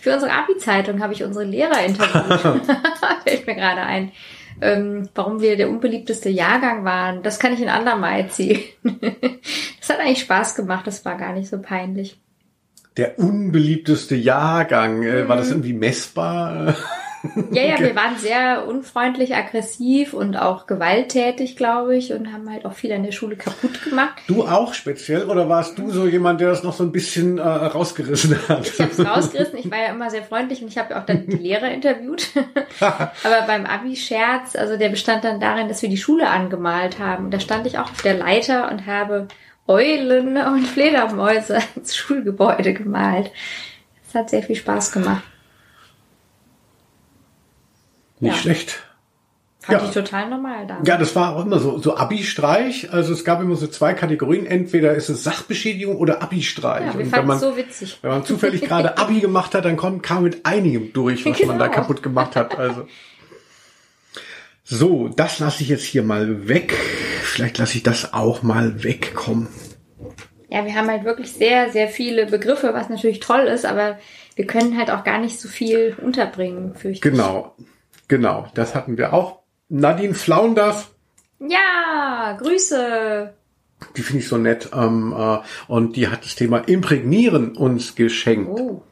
[0.00, 2.62] für unsere Abi-Zeitung habe ich unsere Lehrer interviewt.
[3.24, 4.12] Fällt mir gerade ein
[4.62, 7.22] ähm, warum wir der unbeliebteste Jahrgang waren.
[7.22, 8.60] Das kann ich in andermal erzählen.
[8.82, 12.18] das hat eigentlich Spaß gemacht, das war gar nicht so peinlich.
[12.96, 15.52] Der unbeliebteste Jahrgang, äh, war das mhm.
[15.52, 16.76] irgendwie messbar?
[17.52, 22.64] Ja, ja, wir waren sehr unfreundlich, aggressiv und auch gewalttätig, glaube ich, und haben halt
[22.64, 24.14] auch viel an der Schule kaputt gemacht.
[24.26, 27.42] Du auch speziell oder warst du so jemand, der das noch so ein bisschen äh,
[27.42, 28.66] rausgerissen hat?
[28.66, 29.58] Ich habe es rausgerissen.
[29.58, 32.30] Ich war ja immer sehr freundlich und ich habe ja auch dann die Lehrer interviewt.
[32.80, 37.30] Aber beim Abi-Scherz, also der bestand dann darin, dass wir die Schule angemalt haben.
[37.30, 39.28] Da stand ich auch auf der Leiter und habe
[39.68, 43.30] Eulen und Fledermäuse ins Schulgebäude gemalt.
[44.06, 45.22] Das hat sehr viel Spaß gemacht.
[48.22, 48.40] Nicht ja.
[48.40, 48.78] schlecht.
[49.58, 49.88] Fand ja.
[49.88, 50.78] ich total normal da.
[50.86, 52.92] Ja, das war auch immer so, so Abi-Streich.
[52.92, 54.46] Also es gab immer so zwei Kategorien.
[54.46, 56.86] Entweder ist es Sachbeschädigung oder Abi-Streich.
[56.86, 57.98] Ja, wir und wenn man, so witzig.
[58.00, 61.48] Wenn man zufällig gerade Abi gemacht hat, dann kommt, kam mit einigem durch, was genau.
[61.48, 61.78] man da genau.
[61.78, 62.56] kaputt gemacht hat.
[62.56, 62.86] Also.
[64.62, 66.72] So, das lasse ich jetzt hier mal weg.
[67.22, 69.48] Vielleicht lasse ich das auch mal wegkommen.
[70.48, 73.98] Ja, wir haben halt wirklich sehr, sehr viele Begriffe, was natürlich toll ist, aber
[74.36, 77.00] wir können halt auch gar nicht so viel unterbringen, fürchte ich.
[77.00, 77.54] Genau.
[78.12, 79.38] Genau, das hatten wir auch.
[79.70, 80.90] Nadine Flaunders.
[81.40, 83.32] Ja, Grüße.
[83.96, 84.68] Die finde ich so nett.
[84.74, 88.50] Ähm, äh, und die hat das Thema Imprägnieren uns geschenkt.
[88.50, 88.82] Oh.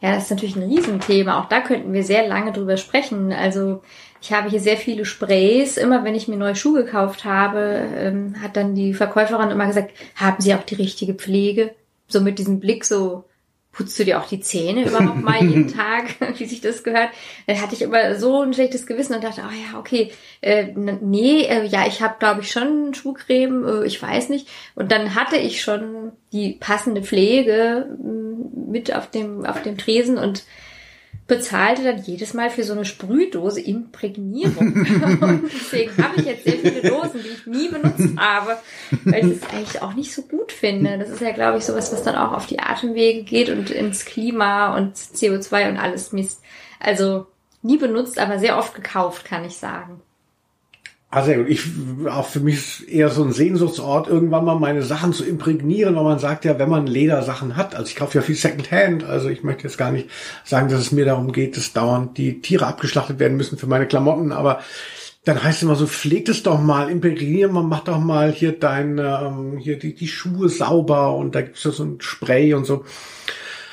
[0.00, 1.42] Ja, das ist natürlich ein Riesenthema.
[1.42, 3.34] Auch da könnten wir sehr lange drüber sprechen.
[3.34, 3.82] Also
[4.22, 5.76] ich habe hier sehr viele Sprays.
[5.76, 9.90] Immer wenn ich mir neue Schuhe gekauft habe, ähm, hat dann die Verkäuferin immer gesagt,
[10.16, 11.74] haben Sie auch die richtige Pflege?
[12.08, 13.24] So mit diesem Blick so,
[13.72, 17.08] putzt du dir auch die Zähne überhaupt mal jeden Tag, wie sich das gehört?
[17.46, 20.12] Dann hatte ich immer so ein schlechtes Gewissen und dachte, oh ja, okay,
[20.42, 24.48] äh, nee, äh, ja, ich habe, glaube ich, schon Schuhcreme, äh, ich weiß nicht.
[24.74, 27.96] Und dann hatte ich schon die passende Pflege
[28.68, 30.44] mit auf dem, auf dem Tresen und
[31.26, 34.72] bezahlte dann jedes Mal für so eine Sprühdose Imprägnierung.
[35.20, 38.58] und deswegen habe ich jetzt sehr viele Dosen, die ich nie benutzt habe,
[39.04, 40.98] weil ich es eigentlich auch nicht so gut finde.
[40.98, 44.04] Das ist ja, glaube ich, sowas, was dann auch auf die Atemwege geht und ins
[44.04, 46.42] Klima und CO2 und alles Mist.
[46.80, 47.26] Also
[47.62, 50.00] nie benutzt, aber sehr oft gekauft, kann ich sagen.
[51.14, 51.48] Ah, sehr gut.
[51.50, 51.60] Ich,
[52.08, 56.04] auch für mich ist eher so ein Sehnsuchtsort, irgendwann mal meine Sachen zu imprägnieren, weil
[56.04, 59.42] man sagt ja, wenn man Ledersachen hat, also ich kaufe ja viel Secondhand, also ich
[59.42, 60.08] möchte jetzt gar nicht
[60.42, 63.86] sagen, dass es mir darum geht, dass dauernd die Tiere abgeschlachtet werden müssen für meine
[63.86, 64.60] Klamotten, aber
[65.24, 68.58] dann heißt es immer so, pflegt es doch mal, imprägnieren mal, mach doch mal hier
[68.58, 72.64] deine, ähm, hier die, die Schuhe sauber und da gibt's ja so ein Spray und
[72.64, 72.86] so.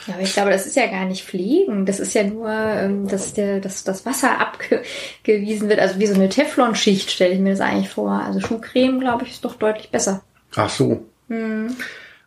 [0.09, 1.85] Ja, aber ich glaube, das ist ja gar nicht Fliegen.
[1.85, 5.79] Das ist ja nur, ähm, dass, der, dass das Wasser abgewiesen wird.
[5.79, 8.11] Also wie so eine Teflonschicht stelle ich mir das eigentlich vor.
[8.11, 10.23] Also Schuhcreme, glaube ich, ist doch deutlich besser.
[10.55, 11.05] Ach so.
[11.29, 11.75] Hm.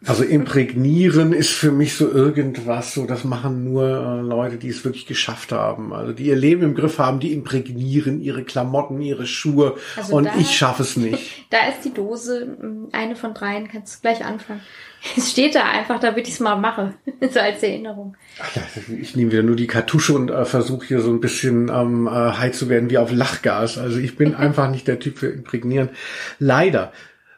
[0.04, 4.84] Also imprägnieren ist für mich so irgendwas, so das machen nur äh, Leute, die es
[4.84, 5.92] wirklich geschafft haben.
[5.92, 10.24] Also die ihr Leben im Griff haben, die imprägnieren ihre Klamotten, ihre Schuhe also und
[10.24, 11.46] da, ich schaffe es nicht.
[11.50, 14.62] Da ist die Dose hm, eine von dreien, kannst du gleich anfangen.
[15.16, 16.94] Es steht da einfach, damit ich es mal mache,
[17.30, 18.16] so als Erinnerung.
[18.40, 18.50] Ach,
[19.00, 22.10] ich nehme wieder nur die Kartusche und äh, versuche hier so ein bisschen ähm, äh,
[22.10, 23.78] high zu werden wie auf Lachgas.
[23.78, 25.90] Also ich bin einfach nicht der Typ für Imprägnieren.
[26.38, 26.92] Leider.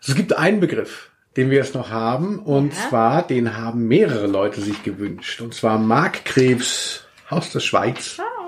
[0.07, 2.39] Es gibt einen Begriff, den wir jetzt noch haben.
[2.39, 2.89] Und ja.
[2.89, 5.41] zwar, den haben mehrere Leute sich gewünscht.
[5.41, 8.19] Und zwar Markkrebs aus der Schweiz.
[8.19, 8.45] Oh.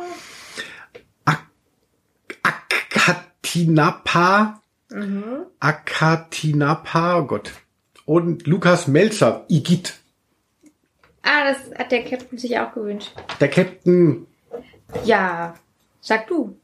[3.56, 4.60] Akatinapa.
[4.90, 5.46] Mhm.
[5.60, 7.52] Akatinapa, oh Gott.
[8.06, 9.94] Und Lukas Melzer, Igit.
[11.22, 13.10] Ah, das hat der Captain sich auch gewünscht.
[13.40, 14.26] Der Captain.
[15.04, 15.54] Ja,
[16.00, 16.56] sag du.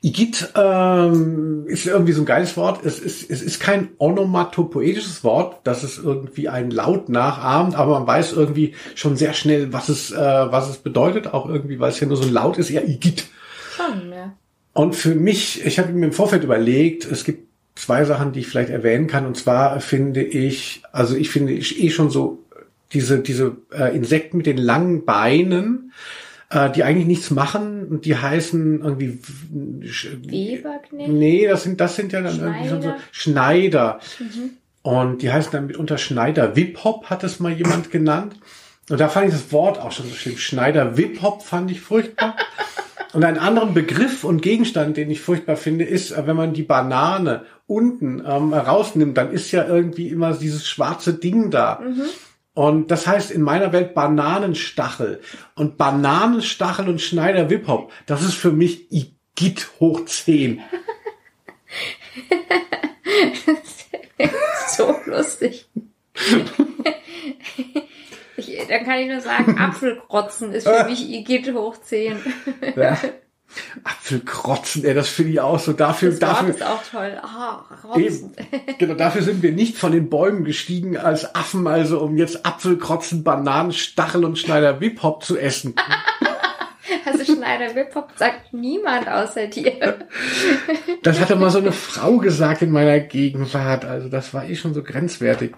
[0.00, 2.84] Igit ähm, ist irgendwie so ein geiles Wort.
[2.84, 8.06] Es ist, es ist kein onomatopoetisches Wort, dass es irgendwie einen Laut nachahmt, aber man
[8.06, 12.00] weiß irgendwie schon sehr schnell, was es, äh, was es bedeutet, auch irgendwie, weil es
[12.00, 13.26] ja nur so ein Laut ist, ja, Igit.
[13.76, 14.32] Schon, ja.
[14.72, 18.48] Und für mich, ich habe mir im Vorfeld überlegt, es gibt zwei Sachen, die ich
[18.48, 19.26] vielleicht erwähnen kann.
[19.26, 22.44] Und zwar finde ich, also ich finde ich eh schon so
[22.92, 25.92] diese, diese äh, Insekten mit den langen Beinen,
[26.50, 29.18] äh, die eigentlich nichts machen und die heißen irgendwie
[29.50, 31.10] Weberknecht?
[31.10, 32.46] Nee, das sind das sind ja dann Schneider.
[32.46, 34.00] irgendwie schon so Schneider.
[34.18, 34.50] Mhm.
[34.82, 38.36] Und die heißen dann mitunter Schneider Wip-Hop, hat es mal jemand genannt.
[38.90, 40.36] Und da fand ich das Wort auch schon so schlimm.
[40.36, 42.36] Schneider Wip-Hop fand ich furchtbar.
[43.12, 46.62] Und einen anderen Begriff und Gegenstand, den ich furchtbar finde, ist, äh, wenn man die
[46.62, 51.80] Banane unten ähm, rausnimmt, dann ist ja irgendwie immer dieses schwarze Ding da.
[51.82, 52.02] Mhm.
[52.54, 55.20] Und das heißt in meiner Welt Bananenstachel.
[55.54, 60.60] Und Bananenstachel und Schneider Wip-Hop, das ist für mich Igitt hoch 10.
[64.68, 65.66] so lustig.
[68.36, 72.18] Ich, dann kann ich nur sagen, Apfelkrotzen ist für mich Igitt hoch 10.
[72.76, 72.98] Ja.
[73.84, 75.72] Apfelkrotzen, ey, das finde ich auch so.
[75.72, 77.20] Dafür, das dafür ist auch toll.
[77.84, 78.32] Oh, eben,
[78.78, 83.24] genau, dafür sind wir nicht von den Bäumen gestiegen als Affen, also um jetzt Apfelkrotzen,
[83.24, 85.74] Bananen, Stachel und Schneider Wip-Hop zu essen.
[87.04, 89.98] Also Schneider Wip-Hop sagt niemand außer dir.
[91.02, 93.84] Das hatte mal so eine Frau gesagt in meiner Gegenwart.
[93.84, 95.54] Also das war eh schon so grenzwertig.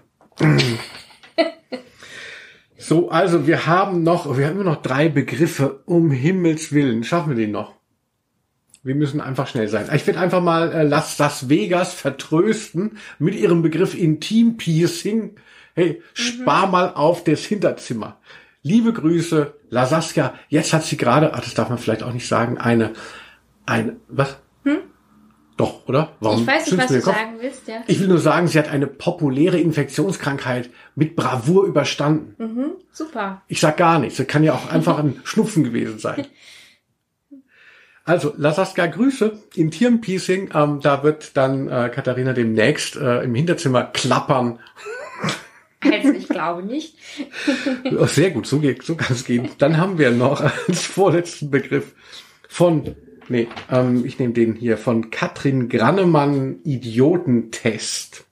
[2.79, 5.83] So, also wir haben noch, wir haben immer noch drei Begriffe.
[5.87, 7.03] Um Himmels Willen.
[7.05, 7.74] Schaffen wir den noch?
[8.85, 9.89] Wir müssen einfach schnell sein.
[9.95, 15.37] Ich werde einfach mal äh, Las, Las Vegas vertrösten mit ihrem Begriff Intim Piercing.
[15.75, 16.73] Hey, spar mhm.
[16.73, 18.19] mal auf das Hinterzimmer.
[18.63, 20.35] Liebe Grüße, La Saskia.
[20.51, 22.93] Jetzt hat sie gerade, ach, das darf man vielleicht auch nicht sagen, eine,
[23.65, 24.37] eine, was?
[24.65, 24.79] Hm?
[25.57, 26.13] Doch, oder?
[26.21, 27.77] Warum ich weiß nicht, was du sagen willst, ja.
[27.87, 32.35] Ich will nur sagen, sie hat eine populäre Infektionskrankheit mit Bravour überstanden.
[32.39, 33.43] Mhm, super.
[33.49, 34.19] Ich sag gar nichts.
[34.19, 36.27] Das kann ja auch einfach ein Schnupfen gewesen sein.
[38.07, 40.51] Also, Lasaskia Grüße im Tierpiecing.
[40.55, 44.59] Ähm, da wird dann äh, Katharina demnächst äh, im Hinterzimmer klappern.
[45.81, 46.97] Also, ich glaube nicht.
[48.07, 49.49] sehr gut, so, geht, so kann es gehen.
[49.59, 51.95] Dann haben wir noch als vorletzten Begriff
[52.49, 52.95] von,
[53.29, 58.27] nee, ähm, ich nehme den hier, von Katrin Grannemann Idiotentest.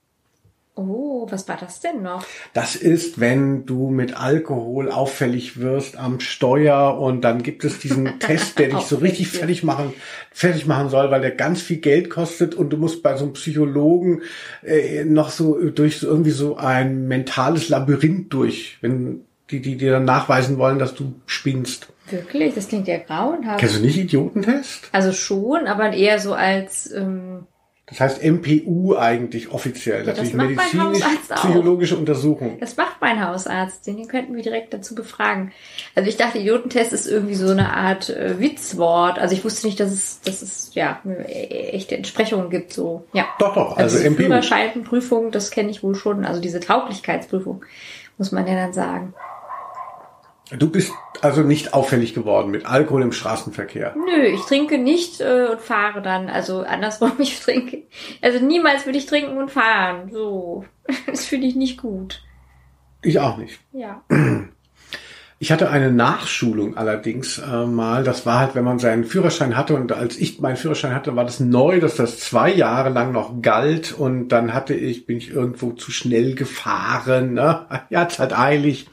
[0.75, 2.25] Oh, was war das denn noch?
[2.53, 8.19] Das ist, wenn du mit Alkohol auffällig wirst am Steuer und dann gibt es diesen
[8.19, 9.93] Test, der dich so richtig fertig machen,
[10.31, 13.33] fertig machen soll, weil der ganz viel Geld kostet und du musst bei so einem
[13.33, 14.23] Psychologen
[14.63, 19.91] äh, noch so durch so irgendwie so ein mentales Labyrinth durch, wenn die, die dir
[19.91, 21.89] dann nachweisen wollen, dass du spinnst.
[22.09, 22.55] Wirklich?
[22.55, 23.59] Das klingt ja grauenhaft.
[23.59, 24.89] Kennst du nicht Idiotentest?
[24.91, 27.45] Also schon, aber eher so als ähm
[27.85, 30.07] Das heißt MPU eigentlich offiziell.
[30.07, 31.09] Ja, das Natürlich macht mein Hausarzt auch.
[31.09, 32.57] medizinisch-psychologische Untersuchung.
[32.59, 35.51] Das macht mein Hausarzt, den könnten wir direkt dazu befragen.
[35.93, 39.19] Also ich dachte, Idiotentest ist irgendwie so eine Art äh, Witzwort.
[39.19, 42.71] Also ich wusste nicht, dass es, dass es ja eine echte Entsprechung gibt.
[42.71, 43.25] So ja.
[43.39, 43.77] Doch, doch.
[43.77, 44.23] Also, Also, also MPU.
[44.23, 46.23] Führerscheinprüfung, das kenne ich wohl schon.
[46.23, 47.65] Also diese Tauglichkeitsprüfung
[48.17, 49.13] muss man ja dann sagen.
[50.51, 50.91] Du bist
[51.21, 53.95] also nicht auffällig geworden mit Alkohol im Straßenverkehr.
[53.95, 56.29] Nö, ich trinke nicht äh, und fahre dann.
[56.29, 57.83] Also andersrum, ich trinke.
[58.21, 60.09] Also niemals würde ich trinken und fahren.
[60.11, 60.65] So,
[61.07, 62.21] das finde ich nicht gut.
[63.01, 63.59] Ich auch nicht.
[63.71, 64.03] Ja.
[65.39, 68.05] Ich hatte eine Nachschulung allerdings äh, mal.
[68.05, 71.25] Das war halt, wenn man seinen Führerschein hatte und als ich meinen Führerschein hatte, war
[71.25, 75.31] das neu, dass das zwei Jahre lang noch galt und dann hatte ich, bin ich
[75.31, 77.33] irgendwo zu schnell gefahren.
[77.33, 77.65] Ne?
[77.89, 78.87] Ja, hat's halt eilig.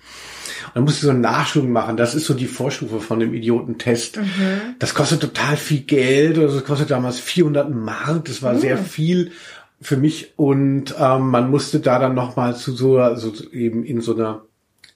[0.75, 1.97] Dann musste ich so eine Nachschulung machen.
[1.97, 4.19] Das ist so die Vorstufe von dem Idiotentest.
[4.79, 6.39] Das kostet total viel Geld.
[6.39, 8.25] Also das kostet damals 400 Mark.
[8.27, 9.33] Das war sehr viel
[9.81, 14.03] für mich und ähm, man musste da dann noch mal zu so also eben in
[14.03, 14.43] so einer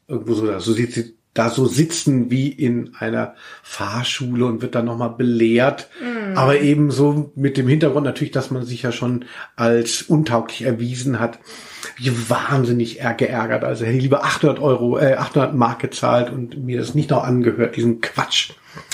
[0.07, 5.11] irgendwo so, so sitzt, da so sitzen wie in einer Fahrschule und wird dann nochmal
[5.11, 5.89] belehrt.
[6.37, 9.25] Aber eben so mit dem Hintergrund natürlich, dass man sich ja schon
[9.57, 11.41] als untauglich erwiesen hat.
[11.97, 13.65] Wie wahnsinnig geärgert.
[13.65, 17.25] Also hätte ich lieber 800 Euro, äh, 800 Mark gezahlt und mir das nicht noch
[17.25, 18.51] angehört, diesen Quatsch.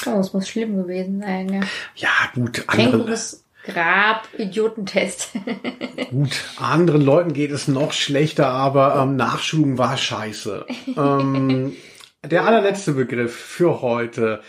[0.07, 1.61] Oh, das muss schlimm gewesen sein, ja.
[1.97, 3.17] Ja, gut, andere,
[3.65, 5.33] Grab, Idiotentest.
[6.11, 10.67] gut, anderen Leuten geht es noch schlechter, aber ähm, Nachschulung war scheiße.
[10.97, 11.77] ähm,
[12.25, 14.41] der allerletzte Begriff für heute.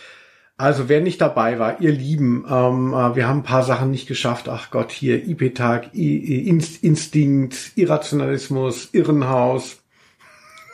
[0.61, 4.07] Also wer nicht dabei war, ihr Lieben, ähm, äh, wir haben ein paar Sachen nicht
[4.07, 4.47] geschafft.
[4.47, 9.81] Ach Gott, hier IP-Tag, Inst Instinkt, Irrationalismus, Irrenhaus,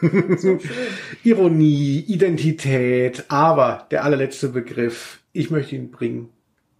[1.23, 3.23] Ironie, Identität.
[3.29, 6.27] Aber der allerletzte Begriff, ich möchte ihn bringen.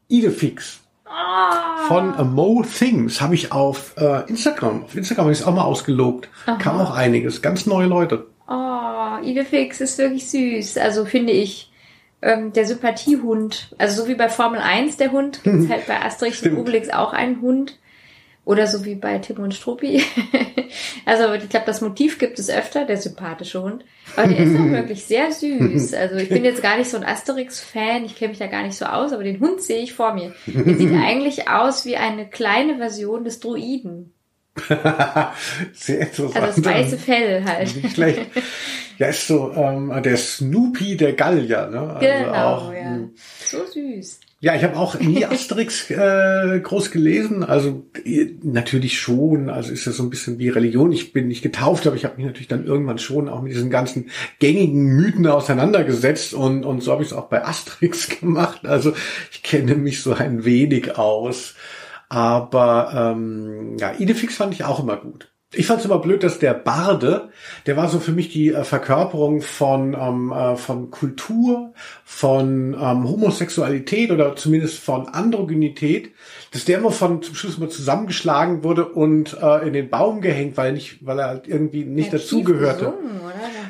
[0.10, 4.84] Idefix Ah, von Mo Things habe ich auf äh, Instagram.
[4.84, 6.28] Auf Instagram habe ich es auch mal ausgelobt.
[6.60, 7.42] Kam auch einiges.
[7.42, 8.28] Ganz neue Leute.
[8.50, 10.78] oh, Idefix ist wirklich süß.
[10.80, 11.67] Also finde ich.
[12.22, 13.76] Ähm, der Sympathiehund.
[13.78, 16.58] Also so wie bei Formel 1 der Hund, gibt's halt bei Asterix und.
[16.58, 17.78] Obelix auch einen Hund.
[18.44, 20.02] Oder so wie bei Tim und Struppi.
[21.06, 23.84] also ich glaube, das Motiv gibt es öfter, der sympathische Hund.
[24.16, 25.94] Aber der ist auch wirklich sehr süß.
[25.94, 28.78] Also ich bin jetzt gar nicht so ein Asterix-Fan, ich kenne mich da gar nicht
[28.78, 30.34] so aus, aber den Hund sehe ich vor mir.
[30.46, 34.14] Der sieht eigentlich aus wie eine kleine Version des Druiden.
[35.74, 36.44] Sehr interessant.
[36.44, 37.76] Also das weiße Fell halt.
[37.76, 38.22] Nicht schlecht.
[39.00, 41.68] Ja, ist so ähm, der Snoopy der Gallier.
[41.68, 41.82] Ne?
[41.82, 42.90] Also Genau, auch, ja.
[42.90, 43.10] mh.
[43.46, 44.20] So süß.
[44.40, 47.44] Ja, ich habe auch nie Asterix äh, groß gelesen.
[47.44, 49.50] Also eh, natürlich schon.
[49.50, 50.92] Also ist das so ein bisschen wie Religion.
[50.92, 53.70] Ich bin nicht getauft, aber ich habe mich natürlich dann irgendwann schon auch mit diesen
[53.70, 54.10] ganzen
[54.40, 58.66] gängigen Mythen auseinandergesetzt und und so habe ich es auch bei Asterix gemacht.
[58.66, 58.94] Also
[59.32, 61.56] ich kenne mich so ein wenig aus.
[62.10, 65.34] Aber ähm, ja, Idefix fand ich auch immer gut.
[65.54, 67.30] Ich fand es immer blöd, dass der Barde,
[67.68, 73.08] der war so für mich die äh, Verkörperung von ähm, äh, von Kultur, von ähm,
[73.08, 76.12] Homosexualität oder zumindest von Androgynität,
[76.52, 80.58] dass der immer von zum Schluss mal zusammengeschlagen wurde und äh, in den Baum gehängt,
[80.58, 82.94] weil er nicht, weil er halt irgendwie nicht Hat dazugehörte.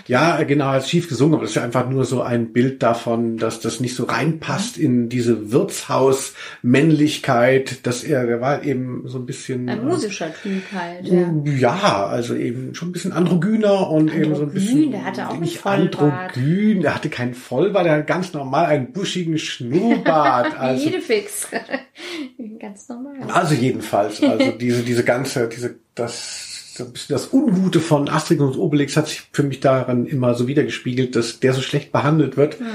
[0.08, 2.82] Ja, genau, er hat schief gesungen, aber das ist ja einfach nur so ein Bild
[2.82, 9.20] davon, dass das nicht so reinpasst in diese Wirtshaus-Männlichkeit, dass er, der war eben so
[9.20, 9.68] ein bisschen.
[9.70, 11.34] Ein äh, musischer Typ halt, ja.
[11.44, 14.92] ja, also eben schon ein bisschen androgyner und eben so ein Androgyn, bisschen.
[14.92, 16.36] der hatte auch nicht Vollbart.
[16.38, 20.54] androgyn, der hatte keinen Vollbart, der hat ganz normal einen buschigen Schnurrbart.
[20.60, 21.48] Also, jede Fix.
[22.60, 23.14] Ganz normal.
[23.32, 28.42] also jedenfalls, also diese, diese ganze, diese, das, so ein bisschen das Ungute von Asterix
[28.42, 32.38] und Obelix hat sich für mich daran immer so wiedergespiegelt, dass der so schlecht behandelt
[32.38, 32.66] wird, Hm.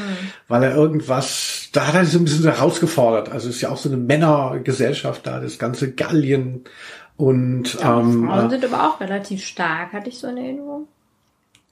[0.49, 3.31] weil er irgendwas, da hat er sich so ein bisschen herausgefordert.
[3.31, 6.63] Also es ist ja auch so eine Männergesellschaft da, das ganze Gallien
[7.23, 10.89] und ähm, Frauen äh, sind aber auch relativ stark, hatte ich so in Erinnerung.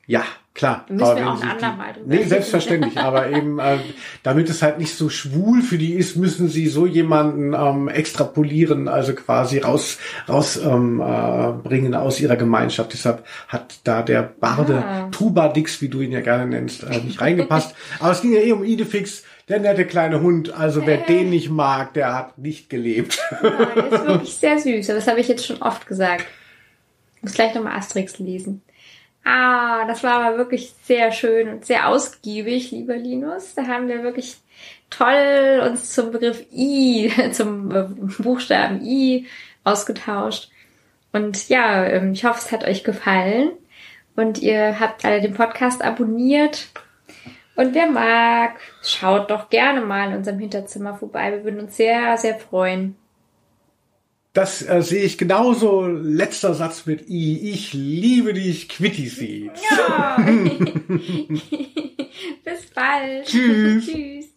[0.06, 0.22] Ja,
[0.54, 0.86] klar.
[0.88, 2.96] Müssen Aber wir auch ein andermal drüber Nee, selbstverständlich.
[2.98, 3.78] aber eben, äh,
[4.22, 8.86] damit es halt nicht so schwul für die ist, müssen sie so jemanden ähm, extrapolieren,
[8.86, 9.98] also quasi raus,
[10.28, 12.92] raus ähm, äh, bringen aus ihrer Gemeinschaft.
[12.92, 15.08] Deshalb hat da der Barde Ah.
[15.10, 17.74] Trubadix, wie du ihn ja gerne nennst, äh, nicht reingepasst.
[17.98, 20.54] aber es ging ja eh um Idefix, der nette kleine Hund.
[20.54, 23.18] Also wer den nicht mag, der hat nicht gelebt.
[23.42, 26.24] Ja, der ist wirklich sehr süß, aber das habe ich jetzt schon oft gesagt.
[27.16, 28.62] Ich muss gleich nochmal Asterix lesen.
[29.24, 33.54] Ah, das war aber wirklich sehr schön und sehr ausgiebig, lieber Linus.
[33.54, 34.36] Da haben wir wirklich
[34.88, 37.84] toll uns zum Begriff I, zum äh,
[38.22, 39.26] Buchstaben I
[39.64, 40.50] ausgetauscht.
[41.12, 43.50] Und ja, ähm, ich hoffe, es hat euch gefallen.
[44.16, 46.68] Und ihr habt alle den Podcast abonniert.
[47.56, 51.32] Und wer mag, schaut doch gerne mal in unserem Hinterzimmer vorbei.
[51.32, 52.96] Wir würden uns sehr, sehr freuen.
[54.32, 55.86] Das äh, sehe ich genauso.
[55.86, 57.50] Letzter Satz mit I.
[57.50, 59.60] Ich liebe dich, Quitty Seeds.
[59.68, 60.16] Ja.
[62.44, 63.26] Bis bald.
[63.26, 63.86] Tschüss.
[63.86, 64.29] Tschüss.